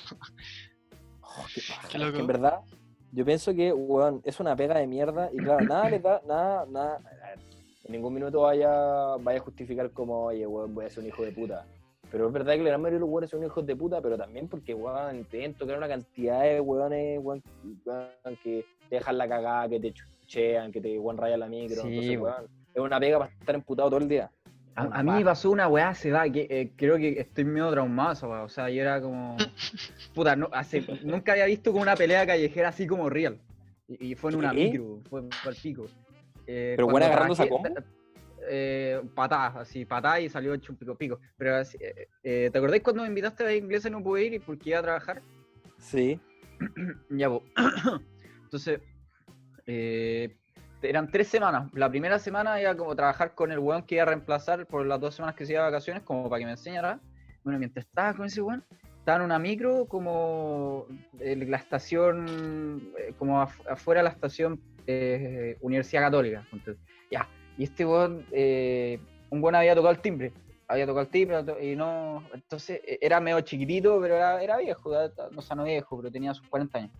Oh, 1.20 1.46
qué 1.54 1.60
Es 1.60 1.94
loco. 2.02 2.12
que 2.14 2.18
en 2.20 2.26
verdad, 2.26 2.54
yo 3.12 3.24
pienso 3.26 3.54
que, 3.54 3.72
weón, 3.72 4.22
es 4.24 4.40
una 4.40 4.56
pega 4.56 4.78
de 4.78 4.86
mierda 4.86 5.30
y 5.32 5.36
claro, 5.36 5.64
nada 5.66 5.90
les 5.90 6.02
da, 6.02 6.22
nada, 6.26 6.66
nada. 6.66 7.00
En 7.84 7.92
ningún 7.92 8.14
minuto 8.14 8.40
vaya, 8.40 9.16
vaya 9.20 9.38
a 9.38 9.42
justificar 9.42 9.90
como, 9.90 10.24
oye, 10.24 10.46
weón, 10.46 10.74
voy 10.74 10.86
a 10.86 10.90
ser 10.90 11.02
un 11.02 11.08
hijo 11.08 11.22
de 11.22 11.32
puta. 11.32 11.66
Pero 12.10 12.26
es 12.26 12.32
verdad 12.32 12.54
que 12.54 12.62
la 12.62 12.70
gran 12.70 12.80
mayoría 12.80 12.98
de 12.98 13.00
los 13.00 13.10
weones 13.10 13.30
son 13.30 13.44
hijos 13.44 13.66
de 13.66 13.76
puta, 13.76 14.00
pero 14.00 14.16
también 14.16 14.48
porque, 14.48 14.72
weón, 14.72 15.24
te 15.24 15.38
deben 15.38 15.54
tocar 15.54 15.76
una 15.76 15.88
cantidad 15.88 16.42
de 16.42 16.60
weones, 16.60 17.20
weón, 17.22 17.42
weón, 17.84 18.38
que 18.42 18.64
te 18.88 18.96
dejan 18.96 19.18
la 19.18 19.28
cagada, 19.28 19.68
que 19.68 19.80
te 19.80 19.92
chuchean, 19.92 20.72
que 20.72 20.80
te 20.80 20.98
weón 20.98 21.18
rayan 21.18 21.40
la 21.40 21.48
micro. 21.48 21.82
Sí, 21.82 21.88
Entonces, 21.88 22.18
weón, 22.18 22.48
es 22.74 22.80
una 22.80 22.98
pega 22.98 23.18
para 23.18 23.30
estar 23.30 23.54
emputado 23.54 23.90
todo 23.90 24.00
el 24.00 24.08
día. 24.08 24.30
A, 24.74 24.84
a 25.00 25.02
mí 25.02 25.10
me 25.12 25.24
pasó 25.24 25.50
una 25.50 25.68
weá 25.68 25.94
se 25.94 26.10
da 26.10 26.30
que 26.30 26.46
eh, 26.48 26.72
creo 26.76 26.96
que 26.96 27.20
estoy 27.20 27.44
medio 27.44 27.70
traumado, 27.70 28.12
esa 28.12 28.26
weá. 28.28 28.42
O 28.42 28.48
sea, 28.48 28.70
yo 28.70 28.80
era 28.80 29.00
como. 29.00 29.36
Puta, 30.14 30.34
no, 30.36 30.48
hace, 30.52 30.84
nunca 31.02 31.32
había 31.32 31.46
visto 31.46 31.72
como 31.72 31.82
una 31.82 31.94
pelea 31.96 32.26
callejera 32.26 32.68
así 32.68 32.86
como 32.86 33.10
real. 33.10 33.38
Y, 33.88 34.12
y 34.12 34.14
fue 34.14 34.32
en 34.32 34.38
una 34.38 34.52
¿Qué? 34.52 34.64
micro, 34.70 35.00
fue 35.10 35.20
al 35.20 35.56
pico. 35.56 35.86
Eh, 36.46 36.74
¿Pero 36.76 36.86
cuando 36.86 36.98
weón 37.00 37.02
agarrándose 37.12 37.42
a 37.42 37.46
trabajé- 37.46 37.74
combo? 37.74 37.86
Eh, 38.50 39.00
patadas, 39.14 39.56
así, 39.56 39.84
patadas 39.84 40.20
y 40.22 40.28
salió 40.28 40.52
hecho 40.54 40.72
un 40.72 40.78
pico 40.78 40.96
pico. 40.96 41.20
Pero 41.36 41.56
así, 41.56 41.78
eh, 41.80 42.08
eh, 42.24 42.48
¿te 42.50 42.58
acordáis 42.58 42.82
cuando 42.82 43.02
me 43.02 43.08
invitaste 43.08 43.44
a 43.44 43.46
la 43.46 43.54
inglesa 43.54 43.88
y 43.88 43.92
no 43.92 44.02
pude 44.02 44.24
ir 44.24 44.34
y 44.34 44.38
porque 44.40 44.70
iba 44.70 44.78
a 44.80 44.82
trabajar? 44.82 45.22
Sí. 45.78 46.18
Ya, 47.10 47.28
po. 47.28 47.42
Entonces, 48.44 48.80
eh, 49.66 50.36
eran 50.82 51.10
tres 51.10 51.28
semanas. 51.28 51.70
La 51.74 51.88
primera 51.88 52.18
semana 52.18 52.60
iba 52.60 52.74
como 52.76 52.94
trabajar 52.96 53.34
con 53.34 53.52
el 53.52 53.58
weón 53.58 53.82
que 53.84 53.96
iba 53.96 54.02
a 54.02 54.06
reemplazar 54.06 54.66
por 54.66 54.84
las 54.86 55.00
dos 55.00 55.14
semanas 55.14 55.36
que 55.36 55.46
se 55.46 55.52
iba 55.52 55.64
de 55.64 55.70
vacaciones, 55.70 56.02
como 56.02 56.28
para 56.28 56.40
que 56.40 56.44
me 56.46 56.52
enseñara. 56.52 56.98
Bueno, 57.44 57.58
mientras 57.58 57.86
estaba 57.86 58.14
con 58.14 58.26
ese 58.26 58.40
weón, 58.42 58.64
estaba 58.98 59.18
en 59.18 59.24
una 59.24 59.38
micro 59.38 59.86
como 59.86 60.86
en 61.18 61.50
la 61.50 61.56
estación, 61.56 62.92
eh, 62.98 63.14
como 63.18 63.40
af- 63.42 63.68
afuera 63.68 64.00
de 64.00 64.04
la 64.04 64.10
estación 64.10 64.60
eh, 64.86 65.56
Universidad 65.60 66.02
Católica. 66.02 66.46
Entonces, 66.52 66.82
ya, 67.10 67.28
y 67.58 67.64
este 67.64 67.84
weón, 67.84 68.24
eh, 68.32 68.98
un 69.30 69.42
weón 69.42 69.54
había 69.54 69.74
tocado 69.74 69.92
el 69.94 70.00
timbre. 70.00 70.32
Había 70.68 70.86
tocado 70.86 71.02
el 71.02 71.08
timbre 71.08 71.44
y 71.60 71.76
no. 71.76 72.22
Entonces 72.32 72.80
eh, 72.86 72.98
era 73.02 73.20
medio 73.20 73.40
chiquitito, 73.42 74.00
pero 74.00 74.16
era, 74.16 74.42
era 74.42 74.56
viejo, 74.58 74.92
era- 74.94 75.12
no, 75.32 75.42
sea, 75.42 75.54
no 75.56 75.64
viejo, 75.64 75.96
pero 75.98 76.10
tenía 76.10 76.32
sus 76.32 76.48
40 76.48 76.78
años. 76.78 76.90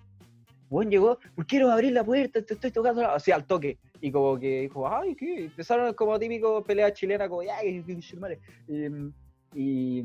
Weón 0.72 0.90
llegó, 0.90 1.18
¿por 1.34 1.44
qué 1.46 1.58
no 1.60 1.70
abrís 1.70 1.92
la 1.92 2.02
puerta? 2.02 2.40
Te 2.40 2.54
estoy 2.54 2.70
tocando 2.70 3.02
la... 3.02 3.14
O 3.14 3.20
sea, 3.20 3.36
al 3.36 3.44
toque. 3.44 3.76
Y 4.00 4.10
como 4.10 4.38
que 4.38 4.62
dijo, 4.62 4.88
ay, 4.88 5.14
¿qué? 5.14 5.44
Empezaron 5.44 5.92
como 5.92 6.18
típico 6.18 6.64
pelea 6.64 6.90
chilena, 6.94 7.28
como, 7.28 7.42
ya, 7.42 7.60
que 7.60 7.84
que- 7.84 8.00
que- 8.00 8.16
madre". 8.16 8.40
Y, 8.66 9.98
y 9.98 10.04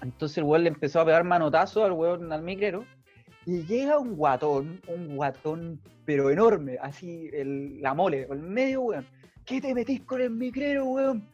entonces 0.00 0.38
el 0.38 0.44
weón 0.44 0.62
le 0.62 0.68
empezó 0.68 1.00
a 1.00 1.04
pegar 1.04 1.24
manotazo 1.24 1.84
al 1.84 1.92
weón, 1.92 2.32
al 2.32 2.42
micrero. 2.42 2.84
Y 3.44 3.64
llega 3.64 3.98
un 3.98 4.14
guatón, 4.14 4.80
un 4.86 5.16
guatón, 5.16 5.80
pero 6.04 6.30
enorme, 6.30 6.78
así, 6.80 7.28
el, 7.32 7.82
la 7.82 7.92
mole, 7.92 8.28
el 8.30 8.38
medio 8.38 8.82
weón. 8.82 9.06
¿Qué 9.44 9.60
te 9.60 9.74
metís 9.74 10.00
con 10.02 10.20
el 10.20 10.30
micrero, 10.30 10.84
weón? 10.84 11.26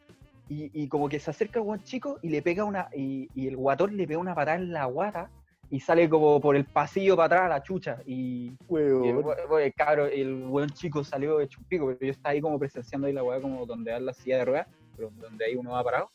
Y, 0.49 0.70
y 0.72 0.88
como 0.88 1.11
que 1.11 1.20
se 1.20 1.30
acerca 1.30 1.61
el 1.61 1.66
weón 1.66 1.82
chico 1.82 2.18
y 2.22 2.30
le 2.30 2.40
pega 2.40 2.64
una. 2.64 2.88
Y, 2.96 3.28
y 3.34 3.46
el 3.46 3.59
guatón 3.59 3.94
le 3.94 4.07
pega 4.07 4.18
una 4.20 4.34
patada 4.34 4.57
en 4.57 4.72
la 4.72 4.86
guata 4.86 5.30
y 5.71 5.81
sale 5.81 6.09
como 6.09 6.41
por 6.41 6.57
el 6.57 6.64
pasillo 6.64 7.16
para 7.16 7.27
atrás 7.27 7.49
la 7.51 7.62
chucha. 7.62 7.99
Y, 8.07 8.53
y 8.71 8.75
el, 9.09 9.23
el 9.61 9.75
cabro, 9.75 10.07
el 10.07 10.45
weón 10.47 10.71
chico 10.71 11.05
salió 11.05 11.41
hecho 11.41 11.61
un 11.61 11.66
pico, 11.66 11.87
pero 11.87 11.99
yo 12.01 12.11
estaba 12.11 12.33
ahí 12.33 12.41
como 12.41 12.59
presenciando 12.59 13.07
ahí 13.07 13.12
la 13.12 13.23
weá 13.23 13.41
como 13.41 13.66
donde 13.66 13.91
da 13.91 14.01
la 14.01 14.12
silla 14.12 14.39
de 14.39 14.45
ruedas, 14.47 14.69
pero 14.97 15.11
donde 15.21 15.45
ahí 15.45 15.57
uno 15.57 15.73
va 15.73 15.85
parado. 15.85 16.11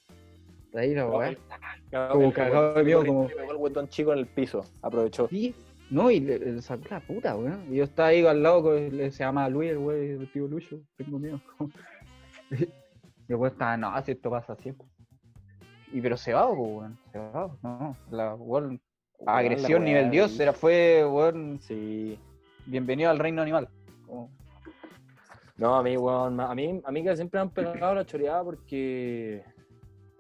Ahí 0.73 0.95
la 0.95 1.07
weá. 1.07 1.35
Como 2.11 2.33
cagado 2.33 2.73
de 2.73 2.83
miedo, 2.83 3.05
como- 3.05 3.27
el 3.29 3.57
guatón 3.57 3.87
chico 3.89 4.11
en 4.13 4.19
el 4.19 4.25
piso. 4.27 4.63
Aprovechó. 4.81 5.27
Sí, 5.27 5.53
no, 5.91 6.09
y 6.09 6.19
le, 6.19 6.39
le 6.39 6.61
sacó 6.61 6.83
la 6.89 6.99
puta, 6.99 7.35
weón. 7.35 7.71
Y 7.71 7.75
yo 7.75 7.83
estaba 7.83 8.09
ahí 8.09 8.25
al 8.25 8.41
lado, 8.41 8.63
con- 8.63 8.97
le- 8.97 9.11
se 9.11 9.23
llama 9.23 9.47
Luis, 9.49 9.69
el 9.71 9.77
güey, 9.77 10.09
el 10.11 10.31
tío 10.31 10.47
Lucho, 10.47 10.79
tengo 10.97 11.19
miedo. 11.19 11.39
y 12.49 13.33
el 13.33 13.45
estaba, 13.45 13.77
no, 13.77 14.01
si 14.03 14.11
esto 14.13 14.31
pasa 14.31 14.55
siempre. 14.55 14.87
Y 15.91 16.01
pero 16.01 16.17
se 16.17 16.33
va, 16.33 16.49
weón, 16.49 16.97
se 17.11 17.19
va, 17.19 17.55
no, 17.61 17.95
la 18.09 18.33
weón, 18.33 18.81
agresión 19.25 19.81
la 19.81 19.85
nivel 19.87 20.11
dios, 20.11 20.39
era, 20.39 20.53
fue, 20.53 21.05
weón, 21.05 21.59
Sí. 21.61 22.17
bienvenido 22.65 23.09
al 23.09 23.19
reino 23.19 23.41
animal. 23.41 23.67
Como- 24.05 24.29
No, 25.57 25.75
a 25.75 25.83
mí, 25.83 25.95
weón, 25.97 26.39
a 26.39 26.53
mí, 26.55 26.81
a 26.83 26.91
mí 26.91 27.03
que 27.03 27.15
siempre 27.15 27.37
me 27.39 27.41
han 27.43 27.49
pegado 27.51 27.95
la 27.95 28.05
choreada 28.05 28.43
porque. 28.43 29.43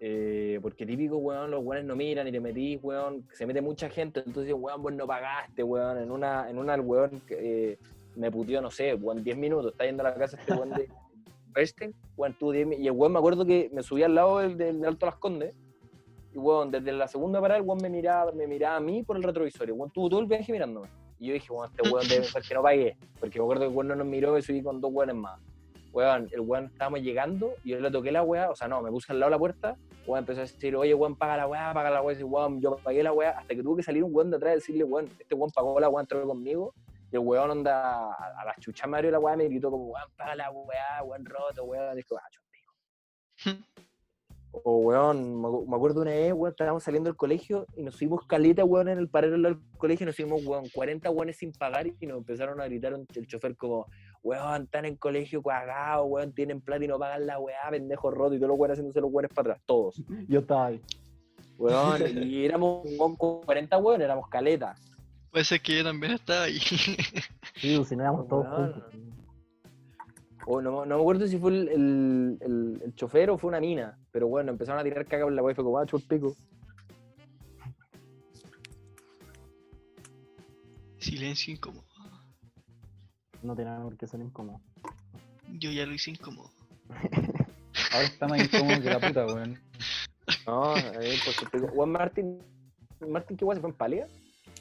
eh, 0.05 0.59
porque 0.61 0.85
típico, 0.85 1.15
weón, 1.17 1.49
los 1.49 1.63
weones 1.63 1.85
no 1.85 1.95
miran 1.95 2.27
y 2.27 2.31
te 2.33 2.39
metís, 2.41 2.77
weón, 2.83 3.25
se 3.31 3.45
mete 3.45 3.61
mucha 3.61 3.89
gente, 3.89 4.21
entonces, 4.25 4.53
weón, 4.53 4.81
vos 4.83 4.91
no 4.91 5.07
pagaste, 5.07 5.63
weón, 5.63 5.97
en 5.97 6.11
una, 6.11 6.49
en 6.49 6.57
una 6.57 6.75
el 6.75 6.81
weón 6.81 7.21
que, 7.25 7.71
eh, 7.71 7.77
me 8.17 8.29
puteó, 8.29 8.61
no 8.61 8.69
sé, 8.69 8.95
weón, 8.95 9.23
10 9.23 9.37
minutos, 9.37 9.71
está 9.71 9.85
yendo 9.85 10.03
a 10.05 10.09
la 10.09 10.15
casa 10.15 10.37
este 10.37 10.53
weón 10.53 10.71
de 10.71 10.89
Bernstein, 11.53 11.93
weón, 12.17 12.33
tuvo 12.37 12.51
10 12.51 12.67
mi- 12.67 12.75
y 12.75 12.87
el 12.87 12.91
weón 12.91 13.13
me 13.13 13.19
acuerdo 13.19 13.45
que 13.45 13.69
me 13.73 13.81
subí 13.81 14.03
al 14.03 14.13
lado 14.13 14.39
del, 14.39 14.57
del 14.57 14.83
Alto 14.83 15.05
Las 15.05 15.15
Condes, 15.15 15.55
y 16.33 16.37
weón, 16.37 16.71
desde 16.71 16.91
la 16.91 17.07
segunda 17.07 17.39
parada 17.39 17.59
el 17.59 17.65
weón 17.65 17.79
me 17.81 17.89
miraba, 17.89 18.31
me 18.31 18.47
miraba 18.47 18.77
a 18.77 18.79
mí 18.79 19.03
por 19.03 19.17
el 19.17 19.23
retrovisor, 19.23 19.69
y 19.69 19.71
weón 19.71 19.91
tuvo 19.91 20.09
todo 20.09 20.19
el 20.19 20.25
viaje 20.25 20.51
mirándome. 20.51 20.87
Y 21.19 21.27
yo 21.27 21.33
dije, 21.33 21.53
weón, 21.53 21.69
este 21.69 21.89
weón 21.89 22.07
debe 22.07 22.21
pensar 22.21 22.41
que 22.41 22.53
no 22.53 22.63
pagué, 22.63 22.97
porque 23.19 23.39
me 23.39 23.45
acuerdo 23.45 23.61
que 23.61 23.67
el 23.67 23.75
weón 23.75 23.87
no 23.87 23.95
nos 23.95 24.07
miró 24.07 24.37
y 24.37 24.41
subí 24.41 24.63
con 24.63 24.81
dos 24.81 24.91
weones 24.91 25.15
más. 25.15 25.39
Weón, 25.91 26.27
el 26.31 26.39
weón 26.39 26.65
estábamos 26.65 27.01
llegando 27.01 27.53
y 27.63 27.69
yo 27.69 27.79
le 27.79 27.91
toqué 27.91 28.11
la 28.11 28.23
weá, 28.23 28.49
o 28.49 28.55
sea, 28.55 28.67
no, 28.67 28.81
me 28.81 28.89
puse 28.89 29.11
al 29.11 29.19
lado 29.19 29.29
de 29.29 29.35
la 29.35 29.39
puerta, 29.39 29.77
weón 30.07 30.19
empezó 30.19 30.39
a 30.39 30.43
decir, 30.43 30.75
oye, 30.75 30.93
weón, 30.95 31.15
paga 31.15 31.37
la 31.37 31.47
weá, 31.47 31.71
paga 31.71 31.91
la 31.91 32.01
weá, 32.01 32.19
y 32.19 32.23
weón, 32.23 32.59
yo 32.59 32.77
pagué 32.77 33.03
la 33.03 33.13
weá, 33.13 33.37
hasta 33.37 33.53
que 33.53 33.61
tuvo 33.61 33.75
que 33.75 33.83
salir 33.83 34.03
un 34.03 34.13
weón 34.13 34.31
de 34.31 34.37
atrás 34.37 34.53
y 34.53 34.55
decirle, 34.55 34.83
weón, 34.85 35.07
este 35.19 35.35
weón 35.35 35.51
pagó 35.51 35.79
la 35.79 35.89
weá, 35.89 36.01
entró 36.01 36.25
conmigo, 36.25 36.73
y 37.11 37.15
el 37.15 37.19
weón 37.19 37.51
onda 37.51 38.11
a, 38.11 38.45
la 38.45 38.55
chucha 38.59 38.87
Mario 38.87 39.11
la 39.11 39.19
weá 39.19 39.37
me 39.37 39.45
gritó 39.45 39.69
como, 39.69 39.85
weón, 39.85 40.09
paga 40.17 40.35
la 40.35 40.49
weá, 40.49 41.03
weón 41.03 41.25
roto, 41.25 41.63
weón, 41.63 41.95
dijo, 41.95 42.17
ah. 42.17 42.27
O 44.55 44.77
weón, 44.77 45.41
me 45.41 45.47
acu- 45.47 45.65
me 45.67 45.75
acuerdo 45.75 46.01
una 46.01 46.11
vez, 46.11 46.31
weón, 46.31 46.51
estábamos 46.51 46.83
saliendo 46.83 47.09
del 47.09 47.17
colegio 47.17 47.65
y 47.75 47.81
nos 47.81 47.97
fuimos 47.97 48.23
caleta, 48.27 48.63
weón, 48.63 48.87
en 48.87 48.99
el 48.99 49.09
paralelo 49.09 49.49
del 49.49 49.57
colegio 49.77 50.03
y 50.03 50.07
nos 50.07 50.15
fuimos, 50.15 50.45
weón, 50.45 50.65
40 50.73 51.09
weones 51.09 51.37
sin 51.37 51.51
pagar 51.53 51.87
y 51.87 52.05
nos 52.05 52.17
empezaron 52.19 52.61
a 52.61 52.65
gritar 52.65 52.93
el 53.15 53.27
chofer 53.27 53.57
como, 53.57 53.87
weón, 54.21 54.63
están 54.63 54.85
en 54.85 54.95
colegio 54.95 55.41
cagados, 55.41 56.05
weón, 56.07 56.33
tienen 56.33 56.61
plata 56.61 56.85
y 56.85 56.87
no 56.87 56.99
pagan 56.99 57.25
la 57.25 57.39
weá, 57.39 57.67
pendejo 57.71 58.11
roto 58.11 58.35
y 58.35 58.37
todos 58.37 58.49
los 58.49 58.59
weones 58.59 58.75
haciéndose 58.77 59.01
los 59.01 59.11
weones 59.11 59.31
para 59.33 59.53
atrás, 59.53 59.63
todos. 59.65 59.95
Yo 60.29 60.41
estaba 60.41 60.67
ahí. 60.67 60.81
Weón, 61.57 62.01
y 62.27 62.45
éramos 62.45 62.83
weón, 62.97 63.15
40 63.15 63.77
weones, 63.79 64.05
éramos 64.05 64.27
caleta. 64.29 64.75
Puede 65.31 65.45
ser 65.45 65.61
que 65.61 65.77
yo 65.79 65.83
también 65.83 66.11
estaba 66.13 66.43
ahí. 66.43 66.59
Sí, 66.59 67.75
pues, 67.75 67.87
si 67.87 67.95
no 67.95 68.03
éramos 68.03 68.27
todos 68.27 68.45
Weón. 68.45 68.73
juntos. 68.73 68.93
O 70.45 70.61
no, 70.61 70.85
no 70.85 70.95
me 70.95 71.01
acuerdo 71.01 71.25
si 71.27 71.37
fue 71.37 71.51
el, 71.51 71.67
el, 71.69 72.37
el- 72.41 72.81
el 72.83 72.95
chofer 72.95 73.29
o 73.29 73.37
fue 73.37 73.49
una 73.49 73.59
mina, 73.59 73.97
pero 74.11 74.27
bueno, 74.27 74.51
empezaron 74.51 74.79
a 74.79 74.83
tirar 74.83 75.05
caca 75.05 75.23
por 75.23 75.31
la 75.33 75.41
weá 75.41 75.53
y 75.53 75.55
fue 75.55 75.63
como, 75.63 75.77
ah, 75.79 75.85
pico. 76.09 76.35
Silencio 80.97 81.53
incómodo. 81.53 81.83
No 83.41 83.55
tenía 83.55 83.77
por 83.81 83.97
qué 83.97 84.07
ser 84.07 84.21
incómodo. 84.21 84.61
Yo 85.59 85.71
ya 85.71 85.85
lo 85.85 85.93
hice 85.93 86.11
incómodo. 86.11 86.49
Ahora 87.93 88.05
está 88.05 88.27
más 88.27 88.41
incómodo 88.43 88.81
que 88.81 88.89
la 88.89 88.99
puta, 88.99 89.25
weón. 89.25 89.59
No, 90.47 90.75
eh, 90.77 91.17
por 91.25 91.33
chup 91.33 91.49
pico. 91.51 91.67
Juan 91.67 91.89
Martín, 91.91 92.39
Martín, 93.07 93.37
¿qué 93.37 93.45
weá 93.45 93.55
se 93.55 93.61
fue 93.61 93.69
en 93.69 93.75
pálida? 93.75 94.07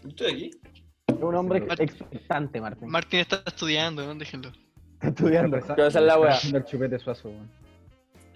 Estoy 0.07 0.33
aquí. 0.33 0.51
Es 1.07 1.14
un 1.22 1.35
hombre 1.35 1.61
Martín. 1.61 1.89
expectante, 1.89 2.61
Martín. 2.61 2.89
Martín 2.89 3.20
está 3.20 3.43
estudiando, 3.47 4.05
no 4.05 4.14
déjenlo. 4.16 4.51
Estudiando. 5.03 5.59
¿Qué 5.61 5.72
va 5.74 5.84
a 5.84 5.88
hacer 5.88 6.03
la 6.03 6.18
weá? 6.18 6.36
el 6.55 6.64
chupete 6.64 6.98
suazo, 6.98 7.28
weón. 7.28 7.50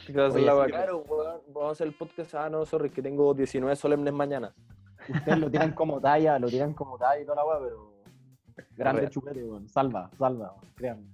¿Qué 0.07 0.13
vas 0.13 0.35
a 0.35 0.39
la 0.39 0.57
weá? 0.57 0.67
Claro, 0.67 0.99
weón, 1.09 1.41
vamos 1.49 1.69
a 1.69 1.73
hacer 1.73 1.87
el 1.89 1.95
podcast. 1.95 2.35
Ah, 2.35 2.49
no, 2.51 2.65
sorry, 2.67 2.91
que 2.91 3.03
tengo 3.03 3.33
19 3.35 3.75
solemnes 3.77 4.13
mañana. 4.13 4.55
Ustedes 5.09 5.39
lo 5.39 5.51
tiran 5.51 5.73
como 5.73 6.01
talla, 6.01 6.39
lo 6.39 6.49
tiran 6.49 6.73
como 6.75 6.97
talla 6.99 7.21
y 7.23 7.25
toda 7.25 7.37
la 7.37 7.45
weá, 7.45 7.59
pero. 7.61 7.93
Grande 8.77 9.01
Real. 9.03 9.13
chupete, 9.13 9.43
weón. 9.45 9.69
Salva, 9.69 10.11
salva, 10.19 10.53
weón. 10.53 10.75
Créanme. 10.75 11.07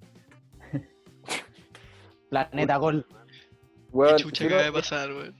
Planeta 2.31 2.77
Gol. 2.79 3.07
¿Qué 3.09 3.17
Weón, 3.93 4.17
chucha 4.17 4.45
si 4.45 4.49
que 4.49 4.55
no- 4.57 4.63
va 4.63 4.69
a 4.69 4.73
pasar, 4.73 5.11
weón? 5.11 5.37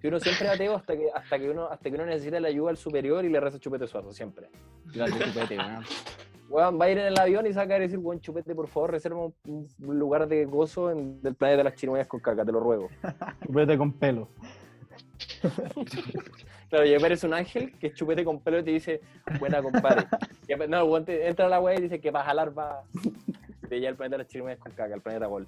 Si 0.00 0.08
uno 0.08 0.20
siempre 0.20 0.46
es 0.48 0.52
ateo 0.54 0.76
hasta 0.76 0.96
que, 0.96 1.10
hasta 1.14 1.38
que 1.38 1.50
uno, 1.50 1.66
hasta 1.66 1.88
que 1.90 1.94
uno 1.96 2.06
necesita 2.06 2.38
la 2.40 2.48
ayuda 2.48 2.70
al 2.70 2.76
superior 2.76 3.24
y 3.24 3.28
le 3.30 3.40
reza 3.40 3.58
chupete 3.58 3.86
suazo, 3.86 4.12
siempre. 4.12 4.48
Grande 4.86 5.18
chupete, 5.18 5.56
weón. 5.58 5.84
Weón, 6.48 6.78
va 6.80 6.84
a 6.84 6.90
ir 6.90 6.98
en 6.98 7.06
el 7.06 7.18
avión 7.18 7.46
y 7.46 7.50
se 7.50 7.56
va 7.56 7.62
a 7.62 7.68
caer 7.68 7.82
y 7.82 7.84
decir, 7.86 7.98
weón, 7.98 8.20
chupete, 8.20 8.54
por 8.54 8.68
favor, 8.68 8.90
reserva 8.92 9.24
un, 9.24 9.34
un 9.82 9.98
lugar 9.98 10.28
de 10.28 10.44
gozo 10.44 10.90
en, 10.90 11.20
del 11.22 11.34
planeta 11.34 11.58
de 11.58 11.64
las 11.64 11.74
chirimoyas 11.74 12.06
con 12.06 12.20
caca, 12.20 12.44
te 12.44 12.52
lo 12.52 12.60
ruego. 12.60 12.88
Chupete 13.46 13.76
con 13.78 13.92
pelo. 13.92 14.28
Claro, 16.70 16.86
y 16.86 16.94
aparece 16.94 17.26
un 17.26 17.34
ángel 17.34 17.72
que 17.78 17.88
es 17.88 17.94
chupete 17.94 18.24
con 18.24 18.40
pelo 18.40 18.58
y 18.58 18.64
te 18.64 18.70
dice, 18.72 19.00
buena 19.38 19.62
compadre. 19.62 20.06
Y 20.48 20.54
no, 20.68 20.78
el 20.82 20.88
weón 20.88 21.04
te- 21.04 21.28
entra 21.28 21.46
a 21.46 21.48
la 21.48 21.60
weá 21.60 21.78
y 21.78 21.82
dice 21.82 22.00
que 22.00 22.10
va 22.10 22.22
a 22.22 22.24
jalar, 22.24 22.56
va. 22.58 22.82
Te 23.68 23.78
lleva 23.78 23.90
al 23.90 23.96
planeta 23.96 24.16
de 24.16 24.22
las 24.24 24.26
chirimoyas 24.28 24.58
con 24.58 24.72
caca, 24.72 24.92
el 24.94 25.00
planeta. 25.00 25.28
Weón, 25.28 25.46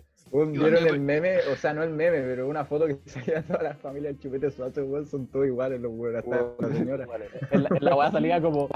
Igual 0.54 0.70
¿Vieron 0.70 0.86
el 0.86 1.00
meme? 1.00 1.38
O 1.52 1.56
sea, 1.56 1.74
no 1.74 1.82
el 1.82 1.90
meme, 1.90 2.20
pero 2.20 2.46
una 2.48 2.64
foto 2.64 2.86
que 2.86 2.96
salía 3.06 3.42
toda 3.42 3.62
la 3.62 3.74
familia 3.74 4.10
del 4.10 4.20
chupete 4.20 4.50
suazo, 4.50 4.84
weón, 4.84 5.06
son 5.06 5.26
todos 5.26 5.46
iguales 5.46 5.80
los 5.80 5.90
weón, 5.94 6.16
hasta 6.16 6.30
Weón, 6.30 6.54
la 6.60 6.68
señora. 6.72 7.06
vale. 7.06 7.26
En 7.50 7.62
la, 7.64 7.68
en 7.76 7.84
la 7.84 7.96
weá 7.96 8.10
salía 8.12 8.40
como 8.40 8.68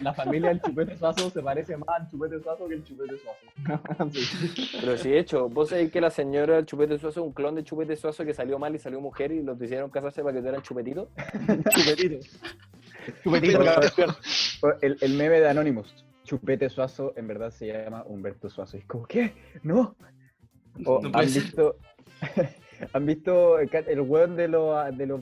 la 0.00 0.12
familia 0.12 0.50
del 0.50 0.60
chupete 0.60 0.96
suazo 0.96 1.30
se 1.30 1.42
parece 1.42 1.76
más 1.76 1.88
al 2.00 2.10
chupete 2.10 2.40
suazo 2.40 2.68
que 2.68 2.74
el 2.74 2.84
chupete 2.84 3.14
suazo. 3.18 4.10
Sí. 4.12 4.78
Pero 4.80 4.96
sí, 4.98 5.10
de 5.10 5.18
hecho, 5.18 5.48
vos 5.48 5.70
sabés 5.70 5.90
que 5.90 6.00
la 6.00 6.10
señora 6.10 6.56
del 6.56 6.66
chupete 6.66 6.98
suazo 6.98 7.20
es 7.20 7.26
un 7.26 7.32
clon 7.32 7.54
de 7.54 7.64
chupete 7.64 7.96
suazo 7.96 8.24
que 8.24 8.34
salió 8.34 8.58
mal 8.58 8.74
y 8.74 8.78
salió 8.78 9.00
mujer 9.00 9.32
y 9.32 9.42
los 9.42 9.60
hicieron 9.60 9.90
casarse 9.90 10.22
para 10.22 10.34
que 10.34 10.40
tuvieran 10.40 10.62
chupetito. 10.62 11.08
Chupetito. 11.70 12.26
Chupetito, 13.22 13.60
el, 14.80 14.96
el 15.00 15.14
meme 15.14 15.40
de 15.40 15.48
Anonymous. 15.48 16.06
Chupete 16.26 16.68
Suazo 16.68 17.12
en 17.16 17.28
verdad 17.28 17.50
se 17.50 17.68
llama 17.68 18.02
Humberto 18.04 18.50
Suazo. 18.50 18.76
Y 18.76 18.80
es 18.80 18.86
como, 18.86 19.06
¿qué? 19.06 19.32
No. 19.62 19.96
O, 20.84 21.00
No 21.00 21.12
puede 21.12 21.26
¿Han 21.26 21.32
visto, 21.32 21.76
¿Han 22.92 23.06
visto 23.06 23.58
el, 23.60 24.00
weón 24.00 24.36
de 24.36 24.48
los, 24.48 24.96
de, 24.96 25.06
los, 25.06 25.20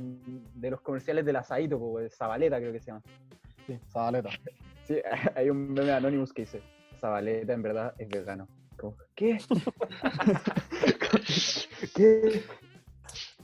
de 0.55 0.70
los 0.70 0.81
comerciales 0.81 1.25
del 1.25 1.37
asadito, 1.37 1.77
weón? 1.77 2.11
Zabaleta 2.11 2.59
creo 2.59 2.72
que 2.72 2.81
se 2.81 2.87
llama? 2.87 3.03
Sí, 3.66 3.79
Zabaleta. 3.93 4.31
Sí, 4.87 4.97
hay 5.35 5.51
un 5.51 5.72
meme 5.72 5.87
de 5.87 5.93
Anonymous 5.93 6.32
que 6.32 6.43
dice, 6.43 6.62
Zabaleta 7.01 7.53
en 7.53 7.62
verdad 7.62 7.95
es 7.99 8.09
vegano. 8.09 8.49
Como, 8.76 8.97
¿Qué? 9.14 9.39
¿Qué? 11.95 12.43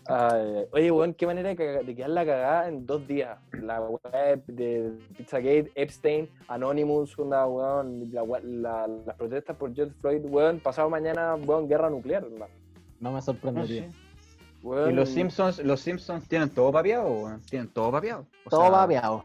Ay, 0.07 0.65
oye, 0.73 0.91
weón, 0.91 1.15
qué 1.15 1.27
manera 1.27 1.51
de, 1.51 1.57
caga- 1.57 1.83
de 1.85 1.95
quedar 1.95 2.11
la 2.11 2.27
cagada 2.27 2.69
en 2.69 2.85
dos 2.85 3.07
días. 3.07 3.39
La 3.53 3.81
web 3.81 4.45
de 4.47 4.91
Pizzagate, 5.17 5.71
Epstein, 5.77 6.29
Anonymous, 6.49 7.17
una, 7.19 7.47
weón, 7.47 8.11
la, 8.13 8.25
la- 8.43 8.89
las 8.89 9.17
protestas 9.17 9.57
por 9.57 9.73
George 9.75 9.95
Floyd, 10.01 10.23
weón, 10.25 10.59
pasado 10.59 10.91
mañana, 10.91 11.37
weón, 11.37 11.69
guerra 11.69 11.91
nuclear, 11.91 12.25
hermano. 12.25 12.53
No 12.99 13.13
me 13.13 13.23
sorprendería. 13.23 13.89
Weón, 14.63 14.91
¿Y 14.91 14.95
los 14.95 15.09
Simpsons, 15.11 15.63
los 15.65 15.81
Simpsons 15.81 16.27
tienen 16.29 16.51
todo 16.51 16.73
papeado? 16.73 17.09
weón? 17.09 17.41
Tienen 17.43 17.69
todo 17.69 17.93
papeado. 17.93 18.27
O 18.47 18.51
Todo 18.51 18.63
sea, 18.63 18.71
babeado. 18.71 19.23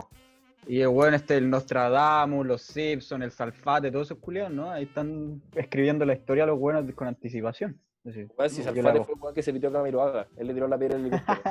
Y 0.68 0.82
el 0.82 0.88
weón 0.88 1.14
este, 1.14 1.38
el 1.38 1.50
Nostradamus, 1.50 2.46
los 2.46 2.62
Simpsons, 2.62 3.24
el 3.24 3.32
Salfate, 3.32 3.92
todos 3.92 4.08
esos 4.08 4.18
culiados, 4.18 4.52
¿no? 4.52 4.72
Ahí 4.72 4.84
están 4.84 5.42
escribiendo 5.56 6.06
la 6.06 6.14
historia 6.14 6.46
los 6.46 6.60
buenos 6.60 6.92
con 6.94 7.08
anticipación. 7.08 7.80
Decir, 8.04 8.30
si 8.50 8.64
Salfate 8.64 9.04
fue 9.04 9.16
el 9.16 9.22
weón 9.22 9.34
que 9.34 9.44
se 9.44 9.54
pitió 9.54 9.70
a 9.70 9.74
Camiroaga. 9.74 10.28
Él 10.38 10.48
le 10.48 10.54
tiró 10.54 10.68
la 10.68 10.78
piedra 10.78 10.96
al 10.96 11.02
helicóptero. 11.02 11.42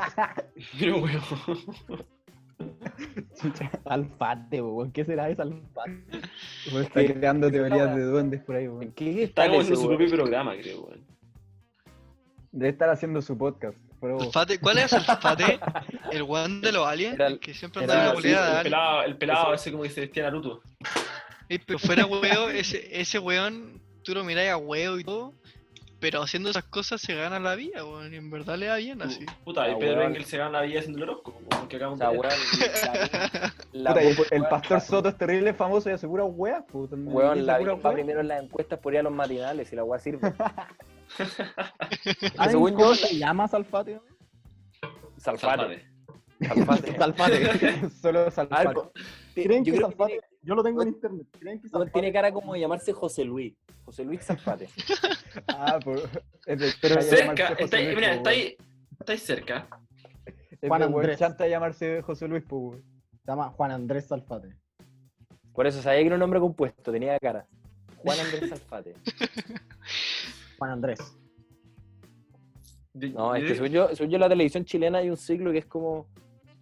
Pero, 0.79 0.99
weón. 0.99 2.05
Alfate, 3.85 4.63
weón. 4.63 4.93
¿Qué 4.93 5.05
será 5.05 5.29
ese 5.29 5.43
alfate? 5.43 5.99
Weón 6.73 6.85
está 6.85 7.05
creando 7.05 7.51
teorías 7.51 7.95
de 7.95 8.03
duendes 8.03 8.43
por 8.43 8.57
ahí, 8.57 8.65
¿En 8.65 8.73
weón. 8.73 8.93
qué 8.93 9.25
está 9.25 9.47
en 9.47 9.65
su 9.65 9.87
propio 9.87 10.11
programa, 10.11 10.57
creo, 10.57 10.83
weón. 10.83 11.05
Debe 12.53 12.71
estar 12.71 12.89
haciendo 12.89 13.21
su 13.21 13.37
podcast. 13.37 13.77
Pero... 14.01 14.19
Alfate- 14.21 14.59
¿Cuál 14.61 14.79
es 14.79 14.93
Alfate? 14.93 15.59
¿El 16.13 16.23
weón 16.23 16.61
de 16.61 16.73
los 16.73 16.87
aliens? 16.87 17.15
Era 17.15 17.27
el- 17.29 17.39
que 17.39 17.55
siempre 17.55 17.83
anda 17.83 17.95
en 17.95 18.01
la 18.01 18.09
sí, 18.11 18.15
bolera 18.17 18.45
de 18.51 18.57
el 18.57 18.63
pelado, 18.65 19.03
el 19.03 19.17
pelado 19.17 19.55
ese 19.55 19.71
como 19.71 19.83
que 19.85 19.91
se 19.91 20.01
vestía 20.03 20.23
Naruto. 20.25 20.63
Pero 21.67 21.79
fuera 21.79 22.07
huevo, 22.07 22.49
ese, 22.49 22.89
ese 23.01 23.19
weón, 23.19 23.81
tú 24.03 24.15
lo 24.15 24.25
mirás 24.25 24.49
a 24.49 24.57
huevo 24.57 24.99
y 24.99 25.05
todo, 25.05 25.35
pero 26.05 26.21
haciendo 26.21 26.51
esas 26.51 26.65
cosas 26.65 27.01
se 27.01 27.15
gana 27.15 27.41
la 27.41 27.55
vida, 27.55 27.83
weón, 27.83 28.13
y 28.13 28.19
en 28.19 28.31
verdad 28.31 28.59
le 28.59 28.67
da 28.67 28.77
bien 28.77 29.01
así. 29.01 29.25
Puta, 29.43 29.67
y 29.71 29.75
Pedro. 29.77 30.03
Engel 30.03 30.27
se 30.27 30.37
gana 30.37 30.61
la 30.61 30.67
vida 30.67 30.81
haciendo 30.81 31.03
el 31.03 31.09
horóscopo, 31.09 31.41
como 31.49 31.67
que 31.67 31.79
ver. 31.79 31.89
weón, 31.89 31.99
la, 33.73 33.95
Puta, 33.95 34.03
el, 34.03 34.17
el 34.31 34.43
pastor 34.43 34.73
la- 34.73 34.81
Soto 34.81 35.09
es 35.09 35.17
terrible 35.17 35.55
famoso 35.55 35.89
y 35.89 35.95
hace 35.95 36.07
pura 36.07 36.25
weá. 36.25 36.61
puta, 36.67 36.95
Weón, 36.95 37.47
la 37.47 37.59
va 37.59 37.93
primero 37.95 38.21
en 38.21 38.29
las 38.29 38.43
encuestas 38.43 38.79
por 38.81 38.93
ir 38.93 39.01
a 39.01 39.03
los 39.03 39.15
matinales 39.15 39.73
y 39.73 39.77
la 39.77 39.85
weá 39.85 39.99
sirve. 39.99 40.31
¿Saben 42.37 42.51
según 42.51 42.79
yo- 42.79 42.95
se 42.95 43.17
llama 43.17 43.49
Salfate? 43.49 43.99
Salfate. 45.17 45.87
Salfate. 46.47 46.99
Salfate. 46.99 47.91
Solo 48.03 48.31
Salfate. 48.31 48.81
¿Creen 49.35 49.65
que 49.65 49.75
Salfate? 49.81 50.21
Yo 50.45 50.55
lo 50.55 50.63
tengo 50.63 50.83
en 50.83 50.89
internet. 50.89 51.27
Tiene 51.93 52.13
cara 52.13 52.33
como 52.33 52.55
de 52.55 52.61
llamarse 52.61 52.93
José 52.93 53.25
Luis. 53.25 53.55
José 53.85 54.05
Luis 54.05 54.23
Salfate. 54.23 54.69
Ah, 55.49 55.81
por... 55.83 56.01
Pero 56.47 57.03
Cerca, 57.03 57.49
está 57.59 57.77
ahí, 57.77 57.87
José 57.87 57.87
Luis, 57.87 57.97
mira, 57.97 58.09
po, 58.09 58.15
está 58.15 58.31
weón. 58.31 58.41
ahí, 58.41 58.57
está 59.01 59.13
ahí 59.13 59.19
cerca. 59.19 59.69
Juan 60.69 60.83
Andrés. 60.83 61.19
chanta 61.19 61.49
llamarse 61.49 62.03
José 62.03 62.29
Luis, 62.29 62.45
weón. 62.49 62.85
Se 63.25 63.33
llama 63.33 63.51
Juan 63.51 63.73
Andrés 63.73 64.07
Salfate. 64.07 64.57
Por 65.53 65.67
eso 65.67 65.83
sabía 65.83 66.01
que 66.01 66.07
era 66.07 66.15
un 66.15 66.21
nombre 66.21 66.39
compuesto, 66.39 66.93
tenía 66.93 67.19
cara. 67.19 67.49
Juan 67.97 68.21
Andrés 68.21 68.49
Salfate. 68.51 68.95
Juan 70.59 70.71
Andrés. 70.71 71.01
No, 72.93 73.35
es 73.35 73.45
que 73.45 73.55
según 73.55 73.71
yo, 73.71 73.89
según 73.97 74.11
yo 74.11 74.17
en 74.17 74.21
la 74.21 74.29
televisión 74.29 74.65
chilena 74.65 74.99
hay 74.99 75.11
un 75.11 75.17
ciclo 75.17 75.51
que 75.51 75.59
es 75.59 75.67
como 75.67 76.07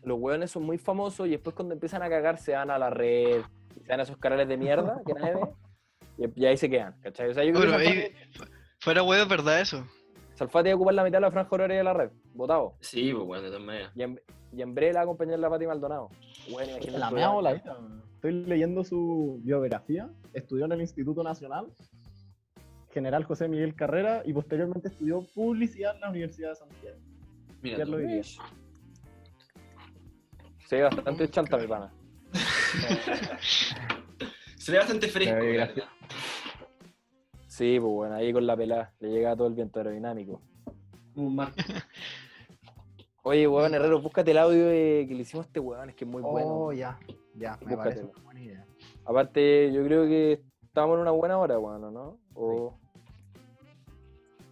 los 0.05 0.19
hueones 0.19 0.51
son 0.51 0.65
muy 0.65 0.79
famosos 0.79 1.27
y 1.27 1.31
después 1.31 1.55
cuando 1.55 1.75
empiezan 1.75 2.03
a 2.03 2.09
cagar 2.09 2.39
se 2.39 2.53
van 2.53 2.71
a 2.71 2.79
la 2.79 2.91
red, 2.91 3.43
se 3.83 3.89
van 3.89 4.01
a 4.01 4.03
esos 4.03 4.17
canales 4.19 4.49
de 4.49 4.57
mierda 4.57 5.01
que 5.07 5.13
nadie 5.15 5.35
ve 5.35 6.29
y, 6.37 6.43
y 6.43 6.47
ahí 6.47 6.57
se 6.57 6.69
quedan, 6.69 6.95
¿cachai? 7.01 7.31
O 7.31 7.35
sea, 7.35 7.45
yo 7.45 7.53
creo 7.53 7.65
Pero 7.67 7.79
que 7.79 7.89
ahí, 7.89 8.13
fu- 8.35 8.45
fuera 8.81 9.03
huevo 9.03 9.23
es 9.23 9.29
verdad 9.29 9.61
eso. 9.61 9.87
Salfate 10.35 10.71
va 10.71 10.73
a 10.73 10.77
ocupar 10.77 10.95
la 10.95 11.05
mitad 11.05 11.19
de 11.19 11.23
la 11.23 11.31
franja 11.31 11.51
horaria 11.55 11.77
de 11.77 11.85
la 11.85 11.93
red, 11.93 12.11
votado. 12.35 12.75
Sí, 12.81 13.13
pues 13.13 13.25
bueno, 13.27 13.43
de 13.45 13.49
todas 13.51 13.65
maneras. 13.65 13.93
Y 13.95 14.03
en, 14.03 14.21
y 14.53 14.63
en 14.63 14.75
breve 14.75 14.93
la 14.95 14.99
va 15.01 15.03
a 15.03 15.05
acompañar 15.05 15.39
la 15.39 15.51
Pati 15.51 15.67
Maldonado. 15.67 16.09
Bueno, 16.51 16.73
imagínate 16.73 16.99
La 16.99 17.11
mea. 17.11 17.63
Estoy 18.15 18.33
leyendo 18.45 18.83
su 18.85 19.41
biografía. 19.43 20.09
Estudió 20.33 20.65
en 20.65 20.73
el 20.73 20.81
Instituto 20.81 21.23
Nacional, 21.23 21.67
General 22.93 23.25
José 23.25 23.49
Miguel 23.49 23.75
Carrera, 23.75 24.23
y 24.25 24.33
posteriormente 24.33 24.89
estudió 24.89 25.27
publicidad 25.35 25.95
en 25.95 26.01
la 26.01 26.11
Universidad 26.11 26.51
de 26.51 26.55
Santiago. 26.57 26.99
Mira, 27.63 27.85
Se 30.73 30.77
ve 30.79 30.85
bastante 30.85 31.29
chanta, 31.29 31.59
mi 31.59 31.67
pana. 31.67 31.93
se 34.57 34.73
ve 34.73 34.79
bastante 34.79 35.07
fresco. 35.07 35.35
Verdad. 35.35 35.71
Sí, 37.47 37.77
pues 37.79 37.93
bueno, 37.93 38.15
ahí 38.15 38.33
con 38.33 38.47
la 38.47 38.57
pelada 38.57 38.91
le 39.01 39.11
llega 39.11 39.37
todo 39.37 39.49
el 39.49 39.53
viento 39.53 39.81
aerodinámico. 39.81 40.41
Un 41.15 41.37
mar- 41.37 41.53
Oye, 43.23 43.47
weón, 43.47 43.75
Herrero, 43.75 44.01
búscate 44.01 44.31
el 44.31 44.39
audio 44.39 44.67
de- 44.69 45.05
que 45.07 45.15
le 45.15 45.21
hicimos 45.21 45.45
a 45.45 45.49
este 45.49 45.61
weón, 45.61 45.91
es 45.91 45.95
que 45.95 46.07
es 46.07 46.11
muy 46.11 46.23
bueno. 46.23 46.49
Oh, 46.49 46.73
ya, 46.73 46.99
ya, 47.35 47.59
me 47.67 47.77
parece 47.77 48.05
una 48.05 48.23
buena 48.23 48.41
idea. 48.41 48.65
Aparte, 49.05 49.71
yo 49.75 49.85
creo 49.85 50.07
que 50.07 50.41
estamos 50.63 50.95
en 50.95 51.03
una 51.03 51.11
buena 51.11 51.37
hora, 51.37 51.59
weón, 51.59 51.85
¿o 51.85 51.91
¿no? 51.91 52.19
O... 52.33 52.79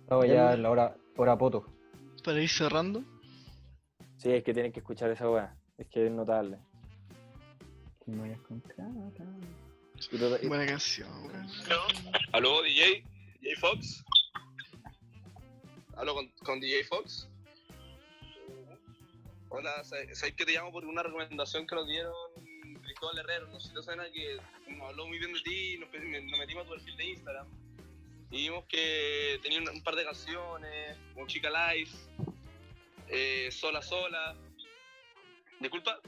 Estaba 0.02 0.26
ya 0.26 0.52
en 0.52 0.62
la 0.64 0.70
hora, 0.70 0.94
hora 1.16 1.38
poto. 1.38 1.64
Para 2.22 2.42
ir 2.42 2.50
cerrando. 2.50 3.02
Sí, 4.18 4.30
es 4.32 4.44
que 4.44 4.52
tienen 4.52 4.70
que 4.70 4.80
escuchar 4.80 5.10
esa 5.10 5.30
weá. 5.30 5.56
Es 5.80 5.86
que 5.88 6.04
es 6.06 6.12
notable. 6.12 6.58
No 8.04 8.20
voy 8.22 8.30
a 8.30 8.34
encontrar. 8.34 8.88
Y 10.12 10.18
to- 10.18 10.38
y- 10.42 10.46
Buena 10.46 10.66
canción, 10.66 11.08
weón. 11.26 11.46
¿Aló, 12.32 12.62
DJ? 12.62 13.02
¿DJ 13.40 13.56
Fox? 13.56 14.04
¿Aló 15.96 16.14
con, 16.14 16.28
con 16.44 16.60
DJ 16.60 16.84
Fox? 16.84 17.28
Hola, 19.48 19.82
sé 19.84 20.34
que 20.36 20.44
te 20.44 20.52
llamo 20.52 20.70
por 20.70 20.84
una 20.84 21.02
recomendación 21.02 21.66
que 21.66 21.74
nos 21.74 21.86
dieron 21.88 22.12
Cristóbal 22.82 23.18
Herrero, 23.18 23.48
no 23.48 23.58
sé 23.58 23.68
si 23.68 23.74
te 23.74 23.82
suena, 23.82 24.04
que 24.12 24.36
nos 24.68 24.90
habló 24.90 25.06
muy 25.06 25.18
bien 25.18 25.32
de 25.32 25.40
ti, 25.40 25.78
nos, 25.78 25.90
metimos 26.38 26.64
a 26.64 26.68
tu 26.68 26.74
perfil 26.74 26.96
de 26.96 27.04
Instagram 27.06 27.46
y 28.30 28.36
vimos 28.42 28.64
que 28.66 29.40
tenía 29.42 29.58
un, 29.60 29.68
un 29.70 29.82
par 29.82 29.96
de 29.96 30.04
canciones, 30.04 30.96
como 31.14 31.26
Chica 31.26 31.48
Life, 31.74 31.96
eh, 33.08 33.48
Sola 33.50 33.80
Sola. 33.82 34.36
¿Disculpa? 35.60 35.98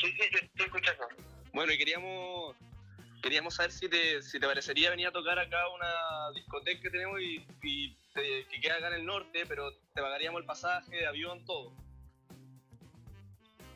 Sí, 0.00 0.12
sí, 0.12 0.22
estoy 0.42 0.66
escuchando. 0.66 1.08
Bueno, 1.52 1.72
y 1.72 1.78
queríamos 1.78 2.56
queríamos 3.22 3.54
saber 3.54 3.72
si 3.72 3.88
te, 3.88 4.22
si 4.22 4.38
te 4.38 4.46
parecería 4.46 4.90
venir 4.90 5.08
a 5.08 5.12
tocar 5.12 5.38
acá 5.40 5.68
una 5.70 6.30
discoteca 6.34 6.80
que 6.82 6.90
tenemos 6.90 7.20
y, 7.20 7.44
y 7.64 7.96
te- 8.14 8.46
que 8.46 8.60
queda 8.60 8.76
acá 8.76 8.88
en 8.88 8.94
el 8.94 9.04
norte, 9.06 9.44
pero 9.46 9.72
te 9.72 10.00
pagaríamos 10.00 10.40
el 10.40 10.46
pasaje, 10.46 11.04
avión, 11.04 11.44
todo. 11.44 11.74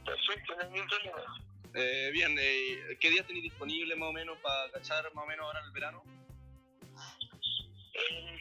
Perfecto, 0.05 0.55
no 0.57 0.63
hay 0.63 0.71
ningún 0.71 0.89
problema. 0.89 1.23
Eh, 1.75 2.11
bien, 2.13 2.37
eh, 2.39 2.97
¿qué 3.01 3.11
días 3.11 3.27
tenéis 3.27 3.45
disponible 3.45 3.97
más 3.97 4.11
o 4.11 4.13
menos 4.13 4.39
para 4.39 4.71
cachar 4.71 5.13
más 5.15 5.25
o 5.25 5.27
menos 5.27 5.45
ahora 5.45 5.61
en 5.61 5.67
el 5.67 5.73
verano? 5.73 6.03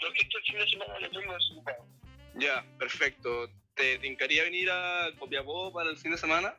lo 0.02 0.14
que 0.14 0.22
este 0.22 0.40
fin 0.42 0.58
de 0.58 0.68
semana 0.70 1.00
lo 1.00 1.10
tengo 1.12 1.34
desocupado. 1.34 1.86
Ya, 2.36 2.66
perfecto. 2.80 3.50
¿Te 3.76 3.98
tincaría 4.00 4.44
venir 4.44 4.70
a 4.70 5.10
Copiapó 5.18 5.72
para 5.74 5.90
el 5.90 5.98
fin 5.98 6.12
de 6.12 6.18
semana? 6.18 6.56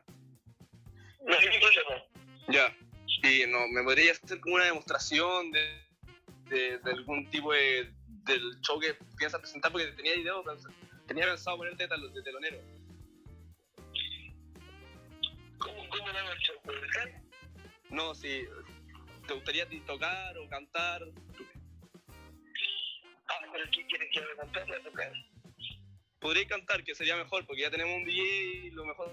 No 1.25 1.35
hay 1.35 1.49
ningún 1.49 1.69
problema. 1.71 2.05
Ya. 2.49 2.77
Y 3.23 3.47
no, 3.47 3.69
me 3.69 3.83
podría 3.85 4.13
hacer 4.13 4.41
como 4.41 4.57
una 4.57 4.65
demostración 4.65 5.53
de, 5.53 5.83
de, 6.49 6.79
de 6.79 6.91
algún 6.91 7.29
tipo 7.31 7.53
de 7.53 7.93
del 8.25 8.61
show 8.61 8.79
que 8.79 8.95
piensas 9.19 9.41
presentar 9.41 9.73
porque 9.73 9.89
tenía 9.89 10.15
idea, 10.15 10.33
tenía 11.09 11.25
pensado 11.27 11.57
ponerte 11.57 11.83
de 11.85 11.89
tel- 11.89 12.13
de 12.13 12.23
telonero. 12.23 12.59
¿Cómo, 15.59 15.89
cómo 15.89 16.09
el 16.09 16.39
show? 16.39 16.55
No, 17.91 18.15
si 18.15 18.45
te 19.27 19.35
gustaría 19.35 19.69
tocar 19.87 20.39
o 20.39 20.49
cantar, 20.49 21.03
Ah, 23.29 23.47
pero 23.53 23.65
¿qué 23.73 23.87
quieres 23.87 24.09
que 24.13 24.19
haga 24.21 24.37
cantar 24.37 24.71
o 24.71 24.83
tocar? 24.83 25.13
Podría 26.23 26.47
cantar, 26.47 26.83
que 26.85 26.95
sería 26.95 27.17
mejor, 27.17 27.45
porque 27.45 27.63
ya 27.63 27.71
tenemos 27.71 27.97
un 27.97 28.05
DJ 28.05 28.23
y 28.23 28.71
lo 28.71 28.87
mejor 28.87 29.13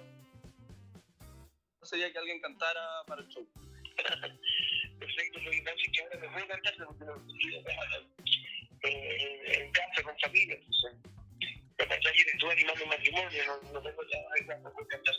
sería 1.82 2.12
que 2.12 2.20
alguien 2.20 2.40
cantara 2.40 3.04
para 3.08 3.22
el 3.22 3.28
show. 3.28 3.46
Perfecto, 5.00 5.40
lo 5.40 5.52
que 5.52 5.62
pasa 5.64 5.76
es 5.76 5.92
que 5.92 6.04
ahora 6.04 6.20
me 6.20 6.28
voy 6.28 6.42
a 6.42 6.48
cantar 6.48 6.74
porque 6.86 7.06
no 7.06 7.16
en, 8.82 9.62
en 9.62 9.72
casa 9.72 10.04
con 10.04 10.18
familia, 10.20 10.56
entonces. 10.56 10.94
Me 11.78 11.86
pasa 11.86 12.10
ayer 12.10 12.28
estuve 12.34 12.52
animando 12.52 12.84
un 12.84 12.90
matrimonio, 12.90 13.46
no, 13.46 13.72
no 13.74 13.82
tengo 13.82 14.04
no 14.04 14.74
puedo 14.74 14.88
cantar. 14.88 15.16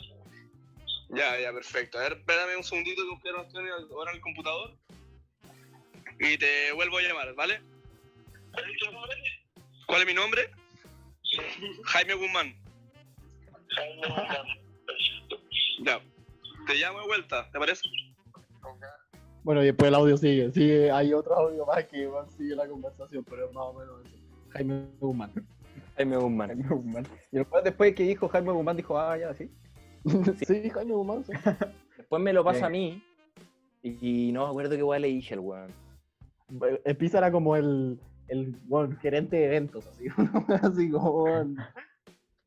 Ya, 1.09 1.39
ya, 1.39 1.51
perfecto. 1.51 1.97
A 1.97 2.03
ver, 2.03 2.13
espérame 2.13 2.57
un 2.57 2.63
segundito 2.63 3.01
que 3.21 3.31
las 3.31 3.41
opciones 3.41 3.73
ahora 3.91 4.11
en 4.11 4.17
el 4.17 4.21
computador. 4.21 4.77
Y 6.19 6.37
te 6.37 6.71
vuelvo 6.71 6.99
a 6.99 7.01
llamar, 7.01 7.33
¿vale? 7.33 7.61
¿Cuál 8.51 8.71
es 8.71 8.77
tu 8.77 8.91
nombre? 8.91 9.15
¿Cuál 9.87 10.01
es 10.01 10.07
mi 10.07 10.13
nombre? 10.13 10.51
Jaime 11.85 12.13
Guzmán. 12.15 12.55
Jaime 13.69 14.07
Guzmán. 14.07 14.45
Ya. 15.83 15.99
Te 16.67 16.75
llamo 16.75 16.99
de 16.99 17.07
vuelta, 17.07 17.49
¿te 17.51 17.59
parece? 17.59 17.81
Bueno, 19.43 19.63
y 19.63 19.65
después 19.65 19.87
el 19.87 19.95
audio 19.95 20.17
sigue. 20.17 20.51
Sigue, 20.51 20.91
hay 20.91 21.13
otro 21.13 21.35
audio 21.35 21.65
más 21.65 21.85
que 21.85 22.07
sigue 22.37 22.55
la 22.55 22.67
conversación, 22.67 23.23
pero 23.27 23.47
es 23.47 23.53
más 23.53 23.63
o 23.65 23.73
menos 23.73 24.05
eso. 24.05 24.15
Jaime 24.49 24.85
Guzmán. 24.99 25.31
Jaime 25.95 26.17
Guzmán. 26.17 26.47
Jaime 26.49 26.67
Guzmán. 26.67 27.07
Y 27.31 27.37
después, 27.37 27.63
después 27.63 27.95
que 27.95 28.03
dijo 28.03 28.27
Jaime 28.27 28.51
Guzmán, 28.51 28.77
dijo, 28.77 28.99
ah, 28.99 29.17
ya, 29.17 29.33
sí. 29.33 29.49
Sí, 30.45 30.69
Jaime 30.69 30.93
Guzmán. 30.93 31.25
sí. 31.25 31.33
Después 31.97 32.21
me 32.21 32.33
lo 32.33 32.43
pasa 32.43 32.67
Bien. 32.67 32.67
a 32.67 32.69
mí. 32.69 33.03
Y, 33.83 34.27
y 34.27 34.31
no 34.31 34.43
me 34.43 34.49
acuerdo 34.49 34.75
qué 34.75 34.83
weá 34.83 34.99
le 34.99 35.07
dije 35.07 35.33
al 35.35 35.39
weón. 35.39 35.71
El 36.83 36.97
Pizza 36.97 37.19
era 37.19 37.31
como 37.31 37.55
el, 37.55 37.99
el 38.31 38.55
bueno, 38.63 38.95
gerente 39.01 39.35
de 39.35 39.45
eventos, 39.45 39.85
así, 39.87 40.05
así 40.61 40.89
como 40.89 41.23
un, 41.23 41.57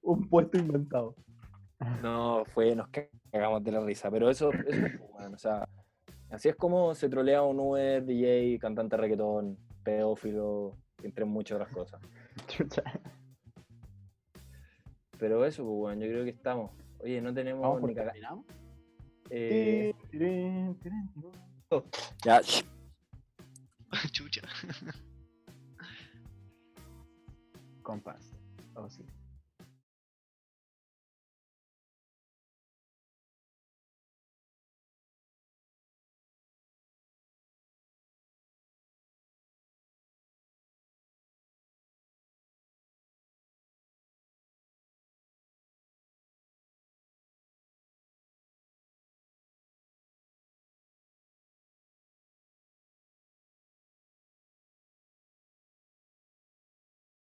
un 0.01 0.29
puesto 0.31 0.57
inventado. 0.57 1.15
No, 2.03 2.45
fue, 2.47 2.75
nos 2.75 2.89
cagamos 3.31 3.63
de 3.63 3.73
la 3.73 3.81
risa. 3.81 4.11
Pero 4.11 4.31
eso, 4.31 4.51
eso 4.51 4.87
es, 4.87 5.01
weón, 5.11 5.35
o 5.35 5.39
sea, 5.39 5.69
así 6.31 6.49
es 6.49 6.57
como 6.57 6.95
se 6.95 7.11
trolea 7.11 7.43
un 7.43 7.61
Uber, 7.61 8.03
DJ, 8.03 8.59
cantante 8.59 8.97
de 8.97 9.03
reggaetón, 9.03 9.59
pedófilo, 9.83 10.75
entre 11.03 11.27
muchas 11.27 11.57
otras 11.57 11.73
cosas. 11.75 12.01
Chucha. 12.47 12.83
Pero 15.19 15.45
eso, 15.45 15.65
pues, 15.65 15.77
weón, 15.77 16.01
yo 16.01 16.09
creo 16.09 16.25
que 16.25 16.31
estamos. 16.31 16.71
Oye, 17.01 17.21
no 17.21 17.35
tenemos 17.35 17.61
Vamos 17.61 17.83
ni 17.83 17.95
eh, 19.31 19.95
Tirín, 20.11 20.79
tirín, 20.79 21.11
tirín. 21.11 21.11
ya, 22.25 22.41
Chucha. 24.13 24.41
Compas. 27.85 28.33
Oh, 28.75 28.89
sí. 28.91 29.05